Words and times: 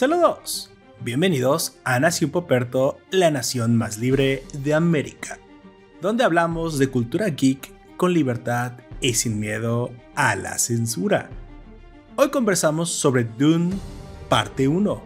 Saludos. 0.00 0.72
Bienvenidos 1.02 1.76
a 1.84 2.00
Nación 2.00 2.30
Poperto, 2.30 2.96
la 3.10 3.30
nación 3.30 3.76
más 3.76 3.98
libre 3.98 4.44
de 4.54 4.72
América, 4.72 5.38
donde 6.00 6.24
hablamos 6.24 6.78
de 6.78 6.88
cultura 6.88 7.28
geek 7.28 7.70
con 7.98 8.14
libertad 8.14 8.72
y 9.02 9.12
sin 9.12 9.38
miedo 9.38 9.90
a 10.14 10.36
la 10.36 10.56
censura. 10.56 11.28
Hoy 12.16 12.30
conversamos 12.30 12.88
sobre 12.88 13.24
Dune 13.24 13.74
Parte 14.30 14.68
1, 14.68 15.02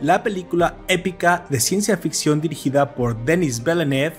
la 0.00 0.22
película 0.22 0.78
épica 0.88 1.44
de 1.50 1.60
ciencia 1.60 1.98
ficción 1.98 2.40
dirigida 2.40 2.94
por 2.94 3.22
Denis 3.26 3.62
Villeneuve 3.62 4.16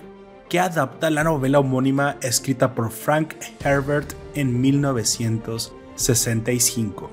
que 0.48 0.60
adapta 0.60 1.10
la 1.10 1.24
novela 1.24 1.58
homónima 1.58 2.18
escrita 2.22 2.76
por 2.76 2.92
Frank 2.92 3.34
Herbert 3.66 4.14
en 4.36 4.62
1965. 4.62 7.10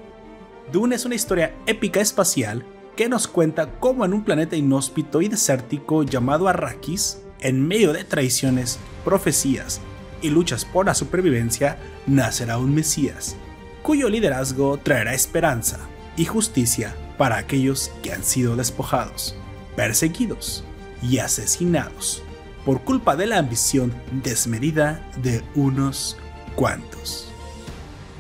Dune 0.71 0.97
es 0.97 1.07
una 1.07 1.15
historia 1.15 1.55
épica 1.67 2.03
espacial 2.03 2.63
que 2.97 3.09
nos 3.11 3.29
cuenta 3.29 3.79
cómo 3.79 4.05
en 4.05 4.15
un 4.15 4.25
planeta 4.25 4.57
inhóspito 4.57 5.21
y 5.21 5.29
desértico 5.29 6.03
llamado 6.03 6.49
Arrakis, 6.49 7.19
en 7.41 7.67
medio 7.67 7.93
de 7.93 8.05
traiciones, 8.05 8.79
profecías 9.05 9.81
y 10.23 10.31
luchas 10.31 10.65
por 10.65 10.87
la 10.87 10.95
supervivencia, 10.95 11.79
nacerá 12.07 12.57
un 12.57 12.75
Mesías, 12.75 13.37
cuyo 13.83 14.09
liderazgo 14.09 14.79
traerá 14.79 15.13
esperanza 15.13 15.79
y 16.17 16.25
justicia 16.25 16.97
para 17.19 17.37
aquellos 17.37 17.93
que 18.03 18.13
han 18.13 18.25
sido 18.25 18.57
despojados, 18.57 19.37
perseguidos 19.77 20.65
y 21.03 21.19
asesinados 21.19 22.23
por 22.65 22.81
culpa 22.83 23.15
de 23.15 23.27
la 23.27 23.39
ambición 23.39 23.95
desmedida 24.25 25.07
de 25.23 25.45
unos 25.55 26.17
cuantos. 26.57 27.29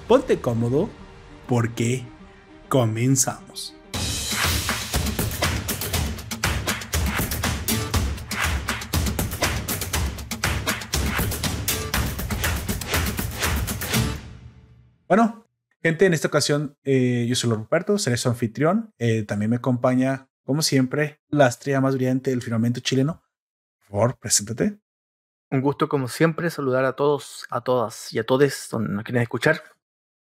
Ponte 0.06 0.38
cómodo 0.38 0.90
porque 1.48 2.04
comenzamos. 2.68 3.75
Bueno, 15.08 15.46
gente, 15.82 16.06
en 16.06 16.14
esta 16.14 16.28
ocasión 16.28 16.76
eh, 16.82 17.26
yo 17.28 17.36
soy 17.36 17.50
Roberto, 17.50 17.98
seré 17.98 18.16
su 18.16 18.28
anfitrión. 18.28 18.92
Eh, 18.98 19.22
también 19.22 19.50
me 19.50 19.56
acompaña, 19.56 20.28
como 20.44 20.62
siempre, 20.62 21.20
la 21.28 21.46
estrella 21.46 21.80
más 21.80 21.94
brillante 21.94 22.30
del 22.30 22.42
firmamento 22.42 22.80
chileno. 22.80 23.22
Por 23.78 23.86
favor, 23.88 24.18
preséntate. 24.18 24.80
Un 25.50 25.60
gusto, 25.60 25.88
como 25.88 26.08
siempre, 26.08 26.50
saludar 26.50 26.84
a 26.84 26.94
todos, 26.94 27.46
a 27.50 27.60
todas 27.60 28.12
y 28.12 28.18
a 28.18 28.24
todos 28.24 28.68
donde 28.70 28.92
nos 28.92 29.22
escuchar, 29.22 29.62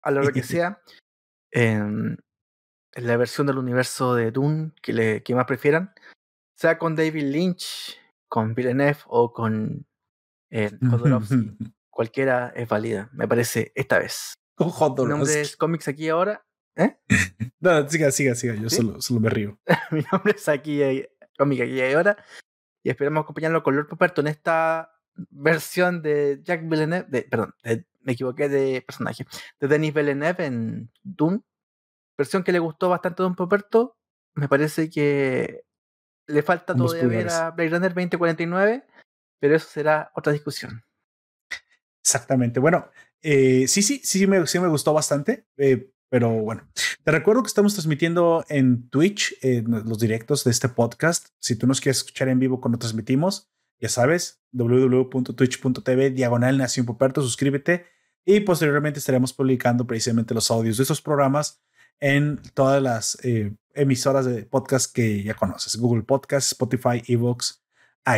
a 0.02 0.12
la 0.12 0.20
hora 0.20 0.32
que 0.32 0.42
sea, 0.44 0.80
en, 1.50 2.18
la 2.92 3.16
versión 3.16 3.46
del 3.48 3.58
universo 3.58 4.14
de 4.14 4.30
Dune 4.30 4.72
que, 4.82 4.92
le, 4.92 5.22
que 5.24 5.34
más 5.34 5.46
prefieran, 5.46 5.92
sea 6.54 6.78
con 6.78 6.94
David 6.94 7.24
Lynch, 7.24 7.98
con 8.28 8.54
Villeneuve 8.54 9.00
o 9.06 9.32
con 9.32 9.84
eh, 10.50 10.70
Cualquiera 11.90 12.52
es 12.54 12.68
válida, 12.68 13.10
me 13.12 13.26
parece, 13.26 13.72
esta 13.74 13.98
vez. 13.98 14.34
Mi 14.60 15.08
nombre 15.08 15.40
es 15.40 15.56
Comics 15.56 15.88
aquí 15.88 16.08
ahora. 16.08 16.44
¿Eh? 16.76 16.96
no, 17.60 17.88
siga, 17.88 18.10
siga, 18.10 18.34
siga. 18.34 18.54
Yo 18.54 18.68
solo, 18.68 19.00
solo 19.00 19.20
me 19.20 19.30
río. 19.30 19.58
Mi 19.90 20.04
nombre 20.12 20.34
es 20.36 20.48
aquí, 20.48 20.82
eh, 20.82 21.10
Comics 21.38 21.62
aquí 21.62 21.72
y 21.72 21.92
ahora. 21.92 22.16
Y 22.82 22.90
esperamos 22.90 23.22
acompañarlo 23.22 23.62
con 23.62 23.74
Lord 23.74 23.88
Poperto 23.88 24.20
en 24.20 24.28
esta 24.28 24.92
versión 25.30 26.02
de 26.02 26.40
Jack 26.42 26.68
Villeneuve, 26.68 27.06
de, 27.08 27.22
perdón, 27.22 27.54
me 28.02 28.12
equivoqué 28.12 28.48
de 28.48 28.82
personaje, 28.82 29.26
de 29.58 29.68
Denis 29.68 29.92
Villeneuve 29.92 30.46
en 30.46 30.90
Dune. 31.02 31.42
Versión 32.16 32.42
que 32.42 32.52
le 32.52 32.58
gustó 32.58 32.88
bastante 32.88 33.22
a 33.22 33.24
Don 33.24 33.34
Poperto. 33.34 33.96
Me 34.34 34.48
parece 34.48 34.90
que 34.90 35.64
le 36.26 36.42
falta 36.42 36.74
todavía 36.74 37.06
ver 37.06 37.30
a 37.30 37.50
Blade 37.50 37.70
Runner 37.70 37.94
2049, 37.94 38.86
pero 39.38 39.56
eso 39.56 39.68
será 39.68 40.12
otra 40.14 40.32
discusión. 40.32 40.82
Exactamente. 42.02 42.60
Bueno, 42.60 42.90
eh, 43.22 43.66
sí, 43.68 43.82
sí, 43.82 44.00
sí, 44.04 44.26
me, 44.26 44.46
sí 44.46 44.58
me 44.58 44.68
gustó 44.68 44.92
bastante. 44.92 45.46
Eh, 45.56 45.90
pero 46.08 46.30
bueno, 46.30 46.68
te 47.04 47.10
recuerdo 47.12 47.42
que 47.42 47.48
estamos 47.48 47.74
transmitiendo 47.74 48.44
en 48.48 48.88
Twitch 48.90 49.36
los 49.62 50.00
directos 50.00 50.42
de 50.42 50.50
este 50.50 50.68
podcast. 50.68 51.28
Si 51.38 51.54
tú 51.54 51.68
nos 51.68 51.80
quieres 51.80 51.98
escuchar 51.98 52.28
en 52.28 52.40
vivo 52.40 52.60
cuando 52.60 52.78
transmitimos, 52.78 53.48
ya 53.80 53.88
sabes, 53.88 54.42
www.twitch.tv 54.52 56.10
diagonal 56.10 56.58
Nación 56.58 56.84
Poperto, 56.84 57.22
suscríbete 57.22 57.86
y 58.24 58.40
posteriormente 58.40 58.98
estaremos 58.98 59.32
publicando 59.32 59.86
precisamente 59.86 60.34
los 60.34 60.50
audios 60.50 60.76
de 60.76 60.82
estos 60.82 61.00
programas 61.00 61.62
en 61.98 62.40
todas 62.54 62.82
las 62.82 63.18
eh, 63.22 63.54
emisoras 63.74 64.26
de 64.26 64.44
podcast 64.44 64.94
que 64.94 65.22
ya 65.22 65.34
conoces, 65.34 65.76
Google 65.76 66.02
Podcast, 66.02 66.52
Spotify, 66.52 67.02
Evox, 67.06 67.62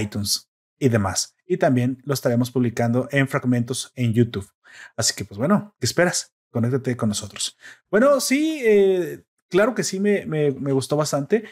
iTunes 0.00 0.50
y 0.78 0.88
demás. 0.88 1.36
Y 1.46 1.56
también 1.56 2.02
lo 2.04 2.14
estaremos 2.14 2.50
publicando 2.50 3.08
en 3.10 3.28
fragmentos 3.28 3.92
en 3.94 4.12
YouTube. 4.12 4.48
Así 4.96 5.14
que, 5.14 5.24
pues 5.24 5.38
bueno, 5.38 5.74
¿qué 5.78 5.86
esperas? 5.86 6.32
Conéctate 6.52 6.96
con 6.96 7.08
nosotros. 7.08 7.56
Bueno, 7.90 8.20
sí, 8.20 8.60
eh, 8.62 9.24
claro 9.48 9.74
que 9.74 9.82
sí, 9.82 10.00
me, 10.00 10.26
me, 10.26 10.50
gustó 10.72 10.96
bastante. 10.96 11.44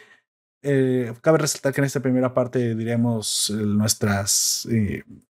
Eh, 0.62 1.14
cabe 1.22 1.38
resaltar 1.38 1.72
que 1.72 1.80
en 1.80 1.86
esta 1.86 2.00
primera 2.00 2.34
parte 2.34 2.74
diremos 2.74 3.48
eh, 3.48 3.54
nuestras 3.54 4.68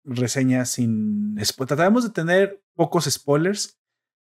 reseñas 0.05 0.69
sin... 0.69 1.35
Trataremos 1.35 2.05
de 2.05 2.11
tener 2.11 2.63
pocos 2.75 3.05
spoilers. 3.05 3.77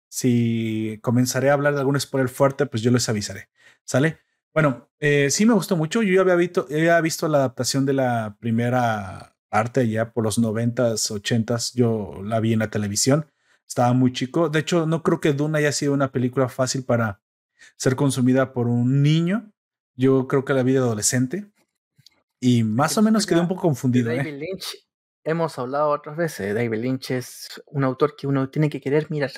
Si 0.10 1.00
comenzaré 1.02 1.50
a 1.50 1.54
hablar 1.54 1.74
de 1.74 1.80
algún 1.80 2.00
spoiler 2.00 2.30
fuerte, 2.30 2.68
pues 2.68 2.84
yo 2.84 2.92
les 2.92 3.10
avisaré. 3.10 3.50
¿Sale? 3.84 4.20
Bueno, 4.54 4.92
sí 5.30 5.46
me 5.48 5.54
gustó 5.54 5.76
mucho. 5.76 6.04
Yo 6.04 6.14
ya 6.14 6.22
había 6.22 6.36
visto, 6.36 6.68
había 6.70 7.02
visto 7.02 7.28
la 7.28 7.40
adaptación 7.40 7.88
de 7.88 7.94
la 7.94 8.38
primera 8.40 9.36
parte 9.50 9.88
ya 9.90 10.14
por 10.14 10.24
los 10.24 10.40
90s, 10.40 11.10
80s. 11.10 11.74
Yo 11.74 12.22
la 12.24 12.40
vi 12.40 12.54
en 12.54 12.60
la 12.60 12.70
televisión 12.70 13.26
estaba 13.72 13.94
muy 13.94 14.12
chico. 14.12 14.50
De 14.50 14.60
hecho, 14.60 14.86
no 14.86 15.02
creo 15.02 15.22
que 15.22 15.32
Dune 15.32 15.58
haya 15.58 15.72
sido 15.72 15.94
una 15.94 16.12
película 16.12 16.50
fácil 16.50 16.84
para 16.84 17.22
ser 17.78 17.96
consumida 17.96 18.52
por 18.52 18.68
un 18.68 19.02
niño. 19.02 19.50
Yo 19.96 20.28
creo 20.28 20.44
que 20.44 20.54
la 20.54 20.64
vida 20.64 20.80
adolescente. 20.80 21.50
Y 22.42 22.64
más 22.64 22.98
o 22.98 23.02
menos 23.02 23.26
quedé 23.26 23.40
un 23.40 23.48
poco 23.48 23.62
confundido. 23.62 24.12
¿eh? 24.12 24.18
David 24.18 24.40
Lynch, 24.40 24.88
hemos 25.24 25.58
hablado 25.58 25.90
otras 25.90 26.18
veces. 26.18 26.54
David 26.54 26.80
Lynch 26.80 27.12
es 27.12 27.48
un 27.68 27.86
autor 27.86 28.18
que 28.18 28.28
uno 28.28 28.50
tiene 28.50 28.70
que 28.70 28.82
querer 28.82 29.10
mirar. 29.10 29.32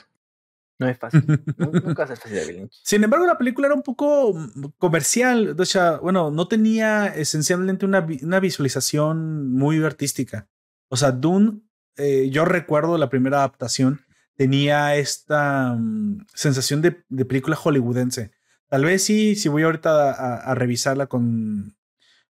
No 0.80 0.90
es 0.90 0.98
fácil. 0.98 1.24
Nunca 1.58 2.04
es 2.06 2.20
fácil 2.20 2.36
David 2.36 2.56
Lynch. 2.56 2.80
Sin 2.84 3.04
embargo, 3.04 3.28
la 3.28 3.38
película 3.38 3.68
era 3.68 3.76
un 3.76 3.84
poco 3.84 4.34
mm, 4.34 4.66
comercial. 4.80 5.56
O 5.60 5.66
sea, 5.66 5.98
bueno, 5.98 6.32
no 6.32 6.48
tenía 6.48 7.06
esencialmente 7.06 7.86
una, 7.86 8.04
una 8.24 8.40
visualización 8.40 9.52
muy 9.52 9.84
artística. 9.84 10.48
O 10.90 10.98
sea, 10.98 11.12
Dune, 11.12 11.62
eh, 11.98 12.30
yo 12.32 12.46
recuerdo 12.46 12.98
la 12.98 13.10
primera 13.10 13.38
adaptación 13.38 14.03
tenía 14.36 14.96
esta 14.96 15.76
mm, 15.78 16.26
sensación 16.34 16.82
de, 16.82 16.92
película 17.26 17.56
hollywoodense. 17.56 18.32
Tal 18.68 18.86
vez 18.86 19.04
sí, 19.04 19.36
si 19.36 19.50
voy 19.50 19.64
ahorita 19.64 20.12
a, 20.12 20.56
revisarla 20.56 21.08
con, 21.08 21.76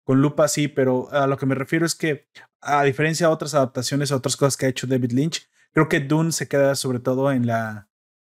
con 0.03 0.21
lupa, 0.21 0.47
sí, 0.47 0.67
pero 0.67 1.11
a 1.11 1.27
lo 1.27 1.37
que 1.37 1.45
me 1.45 1.55
refiero 1.55 1.85
es 1.85 1.95
que, 1.95 2.27
a 2.61 2.83
diferencia 2.83 3.27
de 3.27 3.33
otras 3.33 3.53
adaptaciones, 3.55 4.11
otras 4.11 4.37
cosas 4.37 4.55
que 4.55 4.65
ha 4.65 4.69
hecho 4.69 4.87
David 4.87 5.11
Lynch, 5.11 5.49
creo 5.73 5.89
que 5.89 5.99
Dune 5.99 6.31
se 6.31 6.47
queda 6.47 6.75
sobre 6.75 6.99
todo 6.99 7.31
en 7.31 7.45
la, 7.45 7.89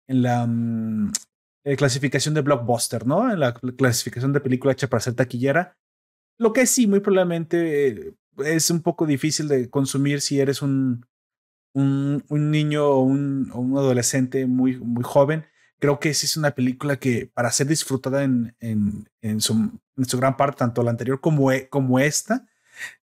en 0.07 0.22
la 0.22 0.46
mm, 0.46 1.12
eh, 1.63 1.75
clasificación 1.78 2.34
de 2.34 2.41
blockbuster, 2.41 3.07
¿no? 3.07 3.31
En 3.31 3.40
la 3.40 3.53
clasificación 3.53 4.34
de 4.34 4.41
película 4.41 4.73
hecha 4.73 4.90
para 4.90 5.02
ser 5.02 5.16
taquillera. 5.16 5.78
Lo 6.38 6.52
que 6.52 6.66
sí, 6.66 6.88
muy 6.88 7.00
probablemente 7.00 7.88
eh, 7.88 8.13
es 8.44 8.69
un 8.69 8.81
poco 8.81 9.06
difícil 9.06 9.47
de 9.47 9.69
consumir 9.69 10.19
si 10.19 10.41
eres 10.41 10.62
un, 10.62 11.06
un, 11.73 12.23
niño 12.29 12.85
o 12.88 13.00
un, 13.01 13.50
adolescente 13.78 14.45
muy, 14.45 14.78
muy 14.78 15.03
joven, 15.03 15.45
creo 15.79 15.99
que 15.99 16.14
sí 16.14 16.25
es 16.25 16.37
una 16.37 16.52
película 16.52 16.97
que 16.97 17.29
para 17.34 17.52
ser 17.52 17.67
disfrutada 17.67 18.23
en, 18.23 18.55
en, 18.59 19.09
en, 19.22 19.41
su, 19.41 19.53
en 19.97 20.05
su, 20.05 20.17
gran 20.17 20.37
parte, 20.37 20.59
tanto 20.59 20.84
la 20.84 20.91
anterior 20.91 21.20
como, 21.20 21.52
e, 21.52 21.67
como 21.70 21.99
esta, 21.99 22.47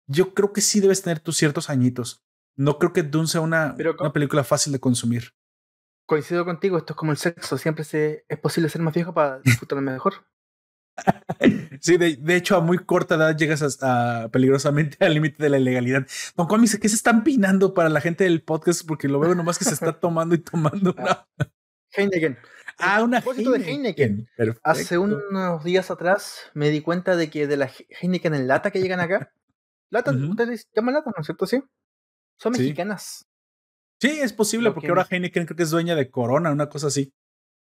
yo 0.06 0.34
creo 0.34 0.52
que 0.52 0.61
sí 0.61 0.81
debes 0.81 1.02
tener 1.02 1.20
tus 1.20 1.37
ciertos 1.37 1.70
añitos. 1.70 2.25
No 2.56 2.78
creo 2.78 2.93
que 2.93 3.02
Dune 3.02 3.28
sea 3.28 3.40
una, 3.40 3.76
una 3.99 4.12
película 4.12 4.44
fácil 4.44 4.72
de 4.72 4.81
consumir. 4.81 5.34
Coincido 6.06 6.44
contigo, 6.44 6.76
esto 6.76 6.93
es 6.93 6.96
como 6.96 7.12
el 7.12 7.19
sexo, 7.19 7.56
siempre 7.56 7.84
se, 7.84 8.25
es 8.28 8.38
posible 8.38 8.69
ser 8.69 8.82
más 8.82 8.93
viejo 8.93 9.14
para 9.14 9.38
disfrutarlo 9.40 9.82
mejor. 9.82 10.26
Sí, 11.81 11.96
de, 11.96 12.37
hecho, 12.37 12.56
a 12.56 12.60
muy 12.60 12.78
corta 12.78 13.14
edad 13.14 13.37
llegas 13.37 13.82
a, 13.82 14.28
peligrosamente 14.31 15.02
al 15.04 15.14
límite 15.14 15.42
de 15.42 15.48
la 15.48 15.58
ilegalidad. 15.58 16.06
Don 16.37 16.46
Juan 16.46 16.60
dice 16.60 16.78
que 16.78 16.88
se 16.88 16.96
están 16.96 17.25
pinando 17.25 17.72
para 17.72 17.88
la 17.88 18.00
gente 18.00 18.25
del 18.25 18.42
podcast 18.42 18.87
porque 18.87 19.08
lo 19.08 19.19
veo 19.19 19.34
nomás 19.34 19.58
que 19.58 19.64
se 19.64 19.75
está 19.75 19.98
tomando 19.98 20.34
y 20.34 20.38
tomando 20.38 20.94
una. 20.96 21.26
Heineken. 21.92 22.38
Ah, 22.78 23.02
una 23.02 23.19
Heineken. 23.19 23.52
de 23.52 23.70
Heineken. 23.70 24.28
Hace 24.62 24.98
unos 24.98 25.64
días 25.64 25.90
atrás 25.90 26.50
me 26.54 26.70
di 26.70 26.82
cuenta 26.82 27.16
de 27.16 27.31
que 27.31 27.46
de 27.46 27.56
la 27.56 27.70
Heineken 28.00 28.34
en 28.34 28.46
lata 28.46 28.70
que 28.70 28.81
llegan 28.81 29.00
acá, 29.00 29.32
lata, 29.90 30.12
ustedes 30.12 30.69
llaman 30.75 30.94
lata, 30.94 31.10
¿no 31.16 31.20
es 31.20 31.26
cierto? 31.26 31.46
Sí. 31.46 31.62
Son 32.36 32.52
mexicanas. 32.52 33.26
Sí, 34.00 34.19
es 34.20 34.32
posible 34.32 34.70
porque 34.70 34.88
ahora 34.88 35.06
Heineken 35.08 35.46
creo 35.46 35.56
que 35.56 35.62
es 35.62 35.70
dueña 35.70 35.94
de 35.94 36.10
Corona, 36.10 36.52
una 36.52 36.69
cosa 36.69 36.86
así. 36.86 37.12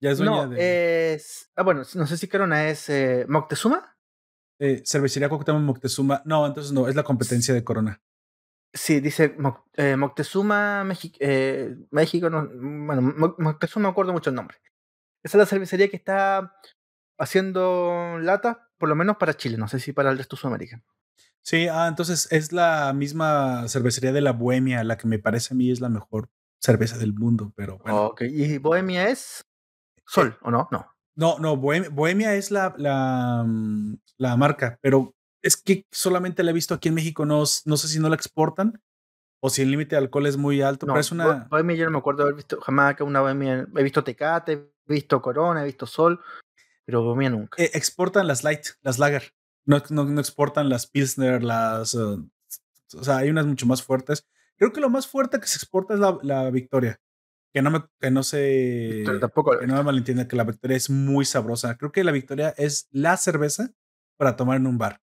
Ya 0.04 0.12
es 0.12 0.18
dueña 0.18 0.48
no, 0.48 0.56
es. 0.58 1.50
Ah, 1.56 1.64
bueno, 1.64 1.84
no 1.96 2.08
sé 2.08 2.18
si 2.18 2.28
Corona 2.28 2.68
es 2.68 2.90
eh, 2.90 3.26
Moctezuma. 3.30 3.96
Eh, 4.60 4.84
cervecería 4.86 5.30
Cuauhtémoc 5.30 5.62
Moctezuma. 5.62 6.22
No, 6.26 6.46
entonces 6.46 6.74
no, 6.74 6.90
es 6.90 6.96
la 6.96 7.04
competencia 7.04 7.54
de 7.54 7.64
Corona. 7.64 8.02
Sí, 8.74 9.00
dice 9.00 9.38
eh, 9.76 9.96
Moctezuma, 9.96 10.86
eh, 11.20 11.76
México. 11.92 12.30
No, 12.30 12.50
bueno, 12.50 13.02
Moctezuma 13.38 13.88
me 13.88 13.92
acuerdo 13.92 14.12
mucho 14.12 14.30
el 14.30 14.36
nombre. 14.36 14.58
Esa 15.24 15.38
es 15.38 15.40
la 15.40 15.46
cervecería 15.46 15.88
que 15.88 15.96
está 15.96 16.54
haciendo 17.18 18.20
lata, 18.20 18.72
por 18.78 18.90
lo 18.90 18.96
menos 18.96 19.16
para 19.16 19.36
Chile, 19.36 19.56
no 19.56 19.70
sé 19.70 19.80
si 19.80 19.94
para 19.94 20.12
el 20.12 20.18
resto 20.18 20.36
de 20.36 20.42
Sudamérica. 20.42 20.84
Sí, 21.42 21.70
ah, 21.70 21.88
entonces 21.88 22.28
es 22.30 22.52
la 22.52 22.92
misma 22.92 23.70
cervecería 23.70 24.12
de 24.12 24.20
la 24.20 24.34
Bohemia, 24.34 24.84
la 24.84 24.98
que 24.98 25.08
me 25.08 25.20
parece 25.20 25.54
a 25.54 25.56
mí 25.56 25.72
es 25.72 25.80
la 25.80 25.88
mejor 25.88 26.30
cerveza 26.60 26.98
del 26.98 27.14
mundo, 27.14 27.54
pero 27.56 27.78
bueno. 27.78 28.08
Ok, 28.08 28.24
¿y 28.24 28.58
Bohemia 28.58 29.08
es 29.08 29.46
Sol 30.06 30.38
o 30.42 30.52
no? 30.52 30.68
No. 30.72 30.94
No, 31.16 31.38
no, 31.38 31.58
Bohemia, 31.58 32.36
es 32.36 32.50
la, 32.50 32.74
la, 32.78 33.44
mm, 33.46 33.98
la, 34.18 34.36
marca, 34.36 34.80
pero 34.82 35.16
es 35.44 35.58
que 35.58 35.86
solamente 35.92 36.42
la 36.42 36.52
he 36.52 36.54
visto 36.56 36.74
aquí 36.74 36.90
en 36.90 36.96
México, 36.96 37.26
no, 37.26 37.44
no 37.66 37.78
sé 37.78 37.88
si 37.88 38.00
no 38.00 38.10
la 38.10 38.16
exportan 38.16 38.82
o 39.40 39.50
si 39.50 39.62
el 39.62 39.70
límite 39.70 39.96
de 39.96 40.02
alcohol 40.02 40.26
es 40.26 40.38
muy 40.38 40.62
alto, 40.62 40.88
pero 40.88 41.00
es 41.00 41.12
una... 41.12 41.48
Bohemia 41.52 41.76
yo 41.76 41.86
no 41.86 41.92
me 41.92 41.98
acuerdo 42.00 42.24
haber 42.24 42.36
visto 42.36 42.60
jamás 42.62 42.96
que 42.96 43.04
una 43.04 43.22
Bohemia, 43.22 43.68
he 43.76 43.84
visto 43.84 44.04
Tecate, 44.04 44.54
he 44.54 44.94
visto 44.94 45.22
Corona, 45.22 45.62
he 45.62 45.66
visto 45.66 45.86
Sol, 45.86 46.20
pero 46.86 47.04
Bohemia 47.04 47.30
nunca. 47.30 47.62
Eh, 47.62 47.70
exportan 47.74 48.26
las 48.26 48.44
Light, 48.44 48.66
las 48.82 48.98
Lager, 48.98 49.34
no, 49.66 49.84
no, 49.90 50.20
exportan 50.20 50.70
las 50.70 50.88
Pilsner, 50.88 51.44
las... 51.44 51.94
Uh, 51.94 52.28
o 52.96 53.04
sea, 53.04 53.18
hay 53.18 53.30
unas 53.30 53.46
mucho 53.46 53.66
más 53.66 53.84
fuertes. 53.84 54.26
Creo 54.58 54.72
que 54.72 54.82
lo 54.82 54.90
más 54.90 55.08
fuerte 55.08 55.40
que 55.40 55.48
se 55.48 55.58
exporta 55.58 55.94
es 55.94 56.00
la, 56.00 56.18
la 56.22 56.50
Victoria 56.50 57.00
que 57.54 57.62
no 57.62 57.70
me, 57.70 57.84
que 58.00 58.10
no 58.10 58.24
se, 58.24 59.04
tampoco. 59.22 59.60
que 59.60 59.68
no 59.68 59.76
me 59.76 59.84
malentienda 59.84 60.28
que 60.28 60.36
la 60.36 60.44
Victoria 60.44 60.76
es 60.76 60.90
muy 60.90 61.24
sabrosa. 61.24 61.78
Creo 61.78 61.92
que 61.92 62.04
la 62.04 62.12
Victoria 62.12 62.54
es 62.58 62.88
la 62.92 63.16
cerveza 63.16 63.72
para 64.18 64.36
tomar 64.36 64.58
en 64.58 64.66
un 64.66 64.80
bar, 64.80 65.02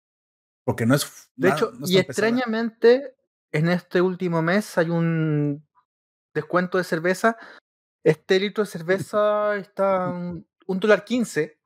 porque 0.64 0.86
no 0.86 0.96
es. 0.96 1.30
De 1.36 1.50
hecho, 1.50 1.74
y 1.86 1.98
extrañamente 1.98 3.16
en 3.52 3.68
este 3.68 4.02
último 4.02 4.42
mes 4.42 4.78
hay 4.78 4.90
un 4.90 5.68
descuento 6.34 6.78
de 6.78 6.86
cerveza. 6.86 7.38
Este 8.06 8.40
litro 8.40 8.64
de 8.64 8.70
cerveza 8.70 9.58
está 9.58 10.08
un, 10.68 10.80
dólar 10.80 11.04
quince. 11.04 11.60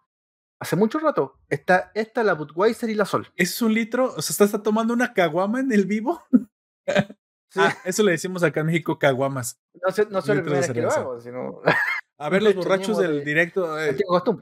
Hace 0.59 0.75
mucho 0.75 0.97
rato. 0.97 1.39
Está 1.47 1.91
esta, 1.93 2.23
la 2.23 2.33
Budweiser 2.33 2.89
y 2.89 2.95
la 2.95 3.05
Sol. 3.05 3.27
¿Es 3.35 3.61
un 3.61 3.73
litro? 3.73 4.15
O 4.15 4.21
sea, 4.21 4.45
¿estás 4.45 4.63
tomando 4.63 4.93
una 4.93 5.13
caguama 5.13 5.59
en 5.59 5.71
el 5.71 5.85
vivo? 5.85 6.23
Ah, 7.55 7.77
eso 7.83 8.03
le 8.03 8.11
decimos 8.11 8.43
acá 8.43 8.61
en 8.61 8.67
México, 8.67 8.97
caguamas. 8.97 9.59
No 9.85 9.91
sé, 9.91 10.07
no 10.09 10.21
que 10.21 10.81
lo 10.81 10.91
hago, 10.91 11.19
sino... 11.19 11.61
A 12.17 12.29
ver, 12.29 12.43
los 12.43 12.53
borrachos 12.53 12.99
del 12.99 13.25
directo. 13.25 13.79
Eh, 13.79 13.97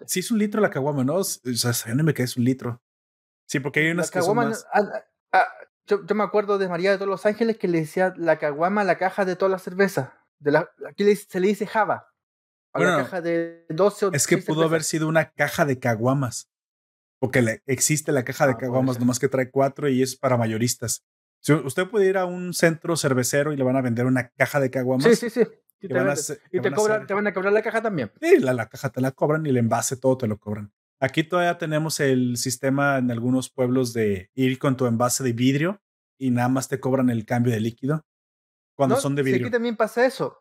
sí, 0.06 0.19
es 0.19 0.31
un 0.31 0.38
litro 0.38 0.59
la 0.59 0.69
caguama, 0.69 1.06
¿no? 1.06 1.15
O 1.15 1.23
sea, 1.23 1.94
no 1.95 2.03
me 2.03 2.13
es 2.13 2.35
un 2.35 2.44
litro. 2.44 2.81
Sí, 3.47 3.61
porque 3.61 3.79
hay 3.79 3.91
unas 3.91 4.11
caguamas. 4.11 4.67
Ah, 4.73 4.81
ah, 5.31 5.47
yo, 5.88 6.03
me 6.13 6.23
acuerdo 6.23 6.57
de 6.57 6.67
María 6.67 6.91
de 6.91 6.97
todos 6.97 7.07
los 7.07 7.25
Ángeles 7.25 7.57
que 7.57 7.69
le 7.69 7.79
decía 7.79 8.13
la 8.17 8.38
caguama 8.38 8.83
la 8.83 8.97
caja 8.97 9.23
de 9.23 9.38
todas 9.38 9.51
las 9.51 9.63
cervezas. 9.63 10.09
De 10.39 10.51
la, 10.51 10.69
aquí 10.89 11.15
se 11.15 11.39
le 11.39 11.47
dice 11.47 11.65
Java. 11.65 12.13
A 12.73 12.79
la 12.81 12.97
caja 12.97 13.21
de 13.21 13.65
12 13.69 14.05
o 14.07 14.12
Es 14.12 14.27
que 14.27 14.38
pudo 14.39 14.63
haber 14.63 14.83
sido 14.83 15.07
una 15.07 15.31
caja 15.31 15.63
de 15.63 15.79
caguamas. 15.79 16.50
Porque 17.17 17.62
existe 17.65 18.12
la 18.12 18.25
caja 18.25 18.45
de 18.45 18.57
caguamas, 18.57 19.00
nomás 19.00 19.19
que 19.19 19.29
trae 19.29 19.50
cuatro 19.50 19.88
y 19.88 20.01
es 20.01 20.17
para 20.17 20.35
mayoristas 20.35 21.05
usted 21.47 21.88
puede 21.88 22.07
ir 22.07 22.18
a 22.18 22.25
un 22.25 22.53
centro 22.53 22.95
cervecero 22.95 23.53
y 23.53 23.57
le 23.57 23.63
van 23.63 23.75
a 23.75 23.81
vender 23.81 24.06
una 24.06 24.30
caja 24.30 24.59
de 24.59 24.69
caguamas. 24.69 25.06
Sí, 25.06 25.15
sí, 25.15 25.30
sí. 25.30 25.41
Y, 25.81 25.88
te, 25.88 25.94
van 25.94 26.09
a, 27.27 27.33
cobrar 27.33 27.53
la 27.53 27.62
caja 27.62 27.81
también. 27.81 28.12
Sí, 28.21 28.39
la, 28.39 28.68
caja 28.68 28.89
te 28.89 29.00
la 29.00 29.12
cobran 29.12 29.45
y 29.45 29.50
el 29.50 29.57
envase 29.57 29.95
todo 29.95 30.18
te 30.18 30.27
lo 30.27 30.38
cobran. 30.38 30.74
Aquí 31.00 31.24
todavía 31.24 31.57
tenemos 31.57 32.01
el 32.01 32.36
sistema 32.36 32.97
en 32.97 33.09
algunos 33.12 33.50
pueblos 33.50 33.94
de 33.94 34.30
ir 34.36 34.59
con 34.59 34.75
tu 34.75 34.86
envase 34.88 35.24
de 35.24 35.31
vidrio 35.31 35.81
y 36.18 36.31
nada 36.31 36.50
más 36.50 36.68
te 36.68 36.81
cobran 36.81 37.09
el 37.09 37.25
cambio 37.25 37.53
de 37.53 37.62
líquido 37.62 38.06
cuando 38.75 38.97
son 38.97 39.15
de 39.15 39.24
vidrio. 39.24 39.39
Sí, 39.39 39.44
aquí 39.45 39.51
también 39.51 39.77
pasa 39.77 40.06
eso. 40.06 40.38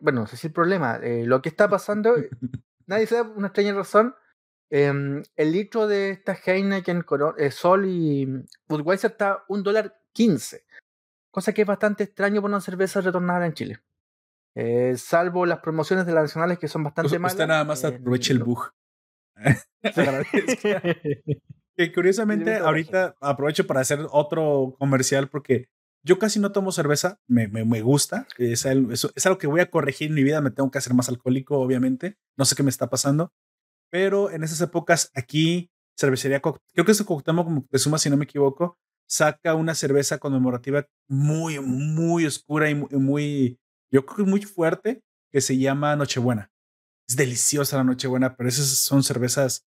bueno, 0.00 0.24
ese 0.24 0.34
es 0.34 0.44
el 0.44 0.52
problema. 0.52 0.96
Eh, 0.96 1.24
lo 1.24 1.40
que 1.40 1.48
está 1.48 1.68
pasando, 1.68 2.16
nadie 2.86 3.06
sabe 3.06 3.30
una 3.36 3.48
extraña 3.48 3.74
razón. 3.74 4.16
Em, 4.70 5.22
el 5.36 5.52
litro 5.52 5.86
de 5.86 6.10
esta 6.10 6.34
Heineken 6.34 7.04
eh, 7.38 7.50
Sol 7.50 7.86
y 7.86 8.26
Budweiser 8.66 9.12
está 9.12 9.44
un 9.48 9.62
dólar 9.62 10.00
15, 10.12 10.64
cosa 11.30 11.52
que 11.52 11.62
es 11.62 11.66
bastante 11.68 12.04
extraño 12.04 12.40
para 12.40 12.54
una 12.54 12.60
cerveza 12.60 13.00
retornada 13.00 13.46
en 13.46 13.52
Chile. 13.54 13.80
Eh, 14.56 14.94
salvo 14.96 15.46
las 15.46 15.58
promociones 15.58 16.06
de 16.06 16.12
las 16.12 16.24
nacionales 16.24 16.58
que 16.58 16.68
son 16.68 16.84
bastante 16.84 17.18
malas. 17.18 17.34
Usted 17.34 17.46
nada 17.46 17.64
más 17.64 17.84
aproveche 17.84 18.32
el 18.32 18.42
bug. 18.42 18.72
que 21.76 21.92
curiosamente 21.92 22.56
ahorita 22.56 23.16
aprovecho 23.20 23.66
para 23.66 23.80
hacer 23.80 23.98
otro 24.10 24.76
comercial 24.78 25.28
porque 25.28 25.68
yo 26.04 26.18
casi 26.18 26.38
no 26.38 26.52
tomo 26.52 26.70
cerveza, 26.70 27.18
me, 27.26 27.48
me, 27.48 27.80
gusta, 27.80 28.26
es, 28.36 28.66
es, 28.66 29.26
algo 29.26 29.38
que 29.38 29.46
voy 29.46 29.60
a 29.60 29.70
corregir 29.70 30.08
en 30.08 30.14
mi 30.14 30.22
vida, 30.22 30.42
me 30.42 30.50
tengo 30.50 30.70
que 30.70 30.76
hacer 30.76 30.92
más 30.92 31.08
alcohólico, 31.08 31.58
obviamente, 31.58 32.18
no 32.36 32.44
sé 32.44 32.54
qué 32.54 32.62
me 32.62 32.68
está 32.68 32.90
pasando, 32.90 33.32
pero 33.94 34.28
en 34.28 34.42
esas 34.42 34.60
épocas 34.60 35.12
aquí, 35.14 35.70
cervecería, 35.96 36.40
creo 36.40 36.84
que 36.84 36.90
es 36.90 37.00
como 37.04 37.22
de 37.70 37.78
suma 37.78 37.96
si 37.96 38.10
no 38.10 38.16
me 38.16 38.24
equivoco, 38.24 38.76
saca 39.08 39.54
una 39.54 39.76
cerveza 39.76 40.18
conmemorativa 40.18 40.84
muy, 41.06 41.60
muy 41.60 42.26
oscura 42.26 42.68
y 42.68 42.74
muy, 42.74 43.60
yo 43.92 44.04
creo 44.04 44.16
que 44.16 44.30
muy 44.32 44.42
fuerte, 44.42 45.04
que 45.30 45.40
se 45.40 45.56
llama 45.58 45.94
Nochebuena. 45.94 46.50
Es 47.08 47.14
deliciosa 47.14 47.76
la 47.76 47.84
Nochebuena, 47.84 48.36
pero 48.36 48.48
esas 48.48 48.66
son 48.66 49.04
cervezas, 49.04 49.64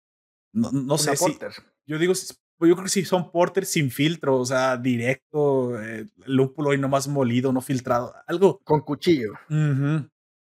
no, 0.52 0.73
no 0.73 0.99
sé 0.99 1.17
si, 1.17 1.38
yo 1.87 1.96
digo, 1.96 2.12
yo 2.12 2.75
creo 2.75 2.82
que 2.82 2.88
sí 2.88 3.05
son 3.05 3.31
porter 3.31 3.64
sin 3.64 3.93
filtro, 3.93 4.40
o 4.40 4.44
sea, 4.44 4.76
directo, 4.76 5.81
eh, 5.81 6.05
lúpulo 6.25 6.75
y 6.75 6.78
no 6.78 6.88
más 6.88 7.06
molido, 7.06 7.52
no 7.52 7.61
filtrado, 7.61 8.12
algo. 8.26 8.58
Con 8.64 8.81
cuchillo. 8.81 9.34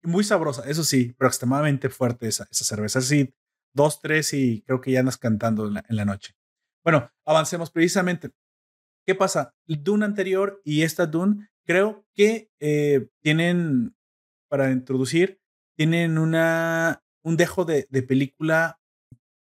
Muy 0.02 0.24
sabrosa, 0.24 0.68
eso 0.68 0.84
sí, 0.84 1.14
pero 1.16 1.28
extremadamente 1.28 1.88
fuerte 1.88 2.28
esa, 2.28 2.46
esa 2.50 2.64
cerveza. 2.64 3.00
Sí, 3.00 3.32
dos, 3.72 4.00
tres 4.00 4.32
y 4.34 4.62
creo 4.62 4.80
que 4.80 4.92
ya 4.92 5.00
andas 5.00 5.18
cantando 5.18 5.66
en 5.66 5.96
la, 5.96 6.04
noche. 6.04 6.34
Bueno, 6.84 7.10
avancemos 7.24 7.70
precisamente. 7.70 8.30
¿Qué 9.06 9.14
pasa? 9.14 9.54
Dune 9.66 10.04
anterior 10.04 10.60
y 10.64 10.82
esta 10.82 11.06
Dune 11.06 11.48
creo 11.64 12.04
que 12.14 12.50
eh, 12.60 13.08
tienen, 13.22 13.94
para 14.48 14.70
introducir, 14.70 15.40
tienen 15.76 16.18
una, 16.18 17.02
un 17.22 17.36
dejo 17.36 17.64
de, 17.64 17.86
película, 18.06 18.80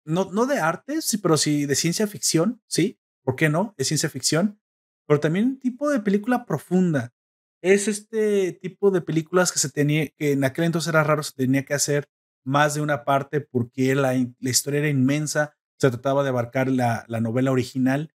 no, 0.05 0.31
no 0.31 0.45
de 0.45 0.59
arte, 0.59 1.01
sí, 1.01 1.17
pero 1.17 1.37
sí 1.37 1.65
de 1.65 1.75
ciencia 1.75 2.07
ficción, 2.07 2.61
¿sí? 2.67 2.99
¿Por 3.23 3.35
qué 3.35 3.49
no? 3.49 3.73
Es 3.77 3.87
ciencia 3.87 4.09
ficción, 4.09 4.59
pero 5.07 5.19
también 5.19 5.45
un 5.45 5.59
tipo 5.59 5.89
de 5.89 5.99
película 5.99 6.45
profunda. 6.45 7.13
Es 7.61 7.87
este 7.87 8.53
tipo 8.53 8.91
de 8.91 9.01
películas 9.01 9.51
que 9.51 9.59
se 9.59 9.69
tenía, 9.69 10.07
que 10.09 10.33
en 10.33 10.43
aquel 10.43 10.65
entonces 10.65 10.89
era 10.89 11.03
raro, 11.03 11.23
se 11.23 11.33
tenía 11.33 11.65
que 11.65 11.73
hacer 11.73 12.07
más 12.47 12.75
de 12.75 12.81
una 12.81 13.03
parte 13.03 13.41
porque 13.41 13.93
la, 13.93 14.13
la 14.13 14.49
historia 14.49 14.79
era 14.79 14.87
inmensa, 14.87 15.57
se 15.77 15.89
trataba 15.89 16.23
de 16.23 16.29
abarcar 16.29 16.69
la, 16.69 17.03
la 17.09 17.19
novela 17.19 17.51
original, 17.51 18.13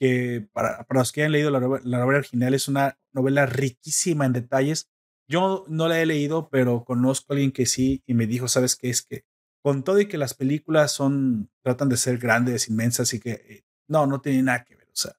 que 0.00 0.48
para, 0.52 0.84
para, 0.84 1.00
los 1.00 1.12
que 1.12 1.20
hayan 1.20 1.32
leído 1.32 1.50
la, 1.50 1.60
la, 1.60 1.98
novela 1.98 2.18
original 2.18 2.54
es 2.54 2.66
una 2.66 2.98
novela 3.12 3.44
riquísima 3.44 4.24
en 4.24 4.32
detalles. 4.32 4.90
Yo 5.28 5.66
no 5.68 5.86
la 5.86 6.00
he 6.00 6.06
leído, 6.06 6.48
pero 6.48 6.84
conozco 6.84 7.32
a 7.32 7.34
alguien 7.34 7.52
que 7.52 7.66
sí 7.66 8.02
y 8.06 8.14
me 8.14 8.26
dijo, 8.26 8.48
¿sabes 8.48 8.74
qué? 8.74 8.88
Es 8.88 9.02
que 9.02 9.26
con 9.62 9.84
todo 9.84 10.00
y 10.00 10.08
que 10.08 10.18
las 10.18 10.32
películas 10.32 10.92
son, 10.92 11.50
tratan 11.62 11.90
de 11.90 11.98
ser 11.98 12.16
grandes, 12.16 12.68
inmensas 12.68 13.12
y 13.12 13.20
que 13.20 13.32
eh, 13.32 13.64
no, 13.86 14.06
no 14.06 14.22
tiene 14.22 14.42
nada 14.42 14.64
que 14.64 14.76
ver. 14.76 14.88
O 14.88 14.96
sea, 14.96 15.12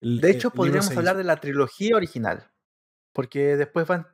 de 0.00 0.30
hecho, 0.30 0.50
podríamos 0.50 0.96
hablar 0.96 1.16
de 1.16 1.24
la 1.24 1.40
trilogía 1.40 1.96
original, 1.96 2.48
porque 3.12 3.56
después 3.56 3.88
van 3.88 4.06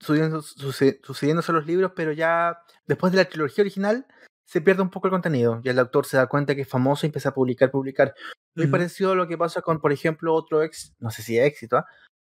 sucediéndose 0.00 1.52
los 1.52 1.66
libros, 1.66 1.92
pero 1.94 2.12
ya 2.12 2.58
después 2.86 3.12
de 3.12 3.18
la 3.18 3.24
trilogía 3.24 3.62
original 3.62 4.06
se 4.44 4.60
pierde 4.60 4.82
un 4.82 4.90
poco 4.90 5.08
el 5.08 5.12
contenido. 5.12 5.60
Y 5.64 5.68
el 5.68 5.78
autor 5.78 6.06
se 6.06 6.16
da 6.16 6.28
cuenta 6.28 6.54
que 6.54 6.62
es 6.62 6.68
famoso 6.68 7.04
y 7.04 7.08
empieza 7.08 7.30
a 7.30 7.34
publicar, 7.34 7.70
publicar. 7.70 8.14
Muy 8.54 8.68
parecido 8.68 9.12
a 9.12 9.14
lo 9.14 9.26
que 9.26 9.36
pasa 9.36 9.60
con, 9.60 9.80
por 9.80 9.92
ejemplo, 9.92 10.32
otro 10.32 10.62
ex, 10.62 10.94
no 10.98 11.10
sé 11.10 11.22
si 11.22 11.38
éxito, 11.38 11.78
¿ah? 11.78 11.86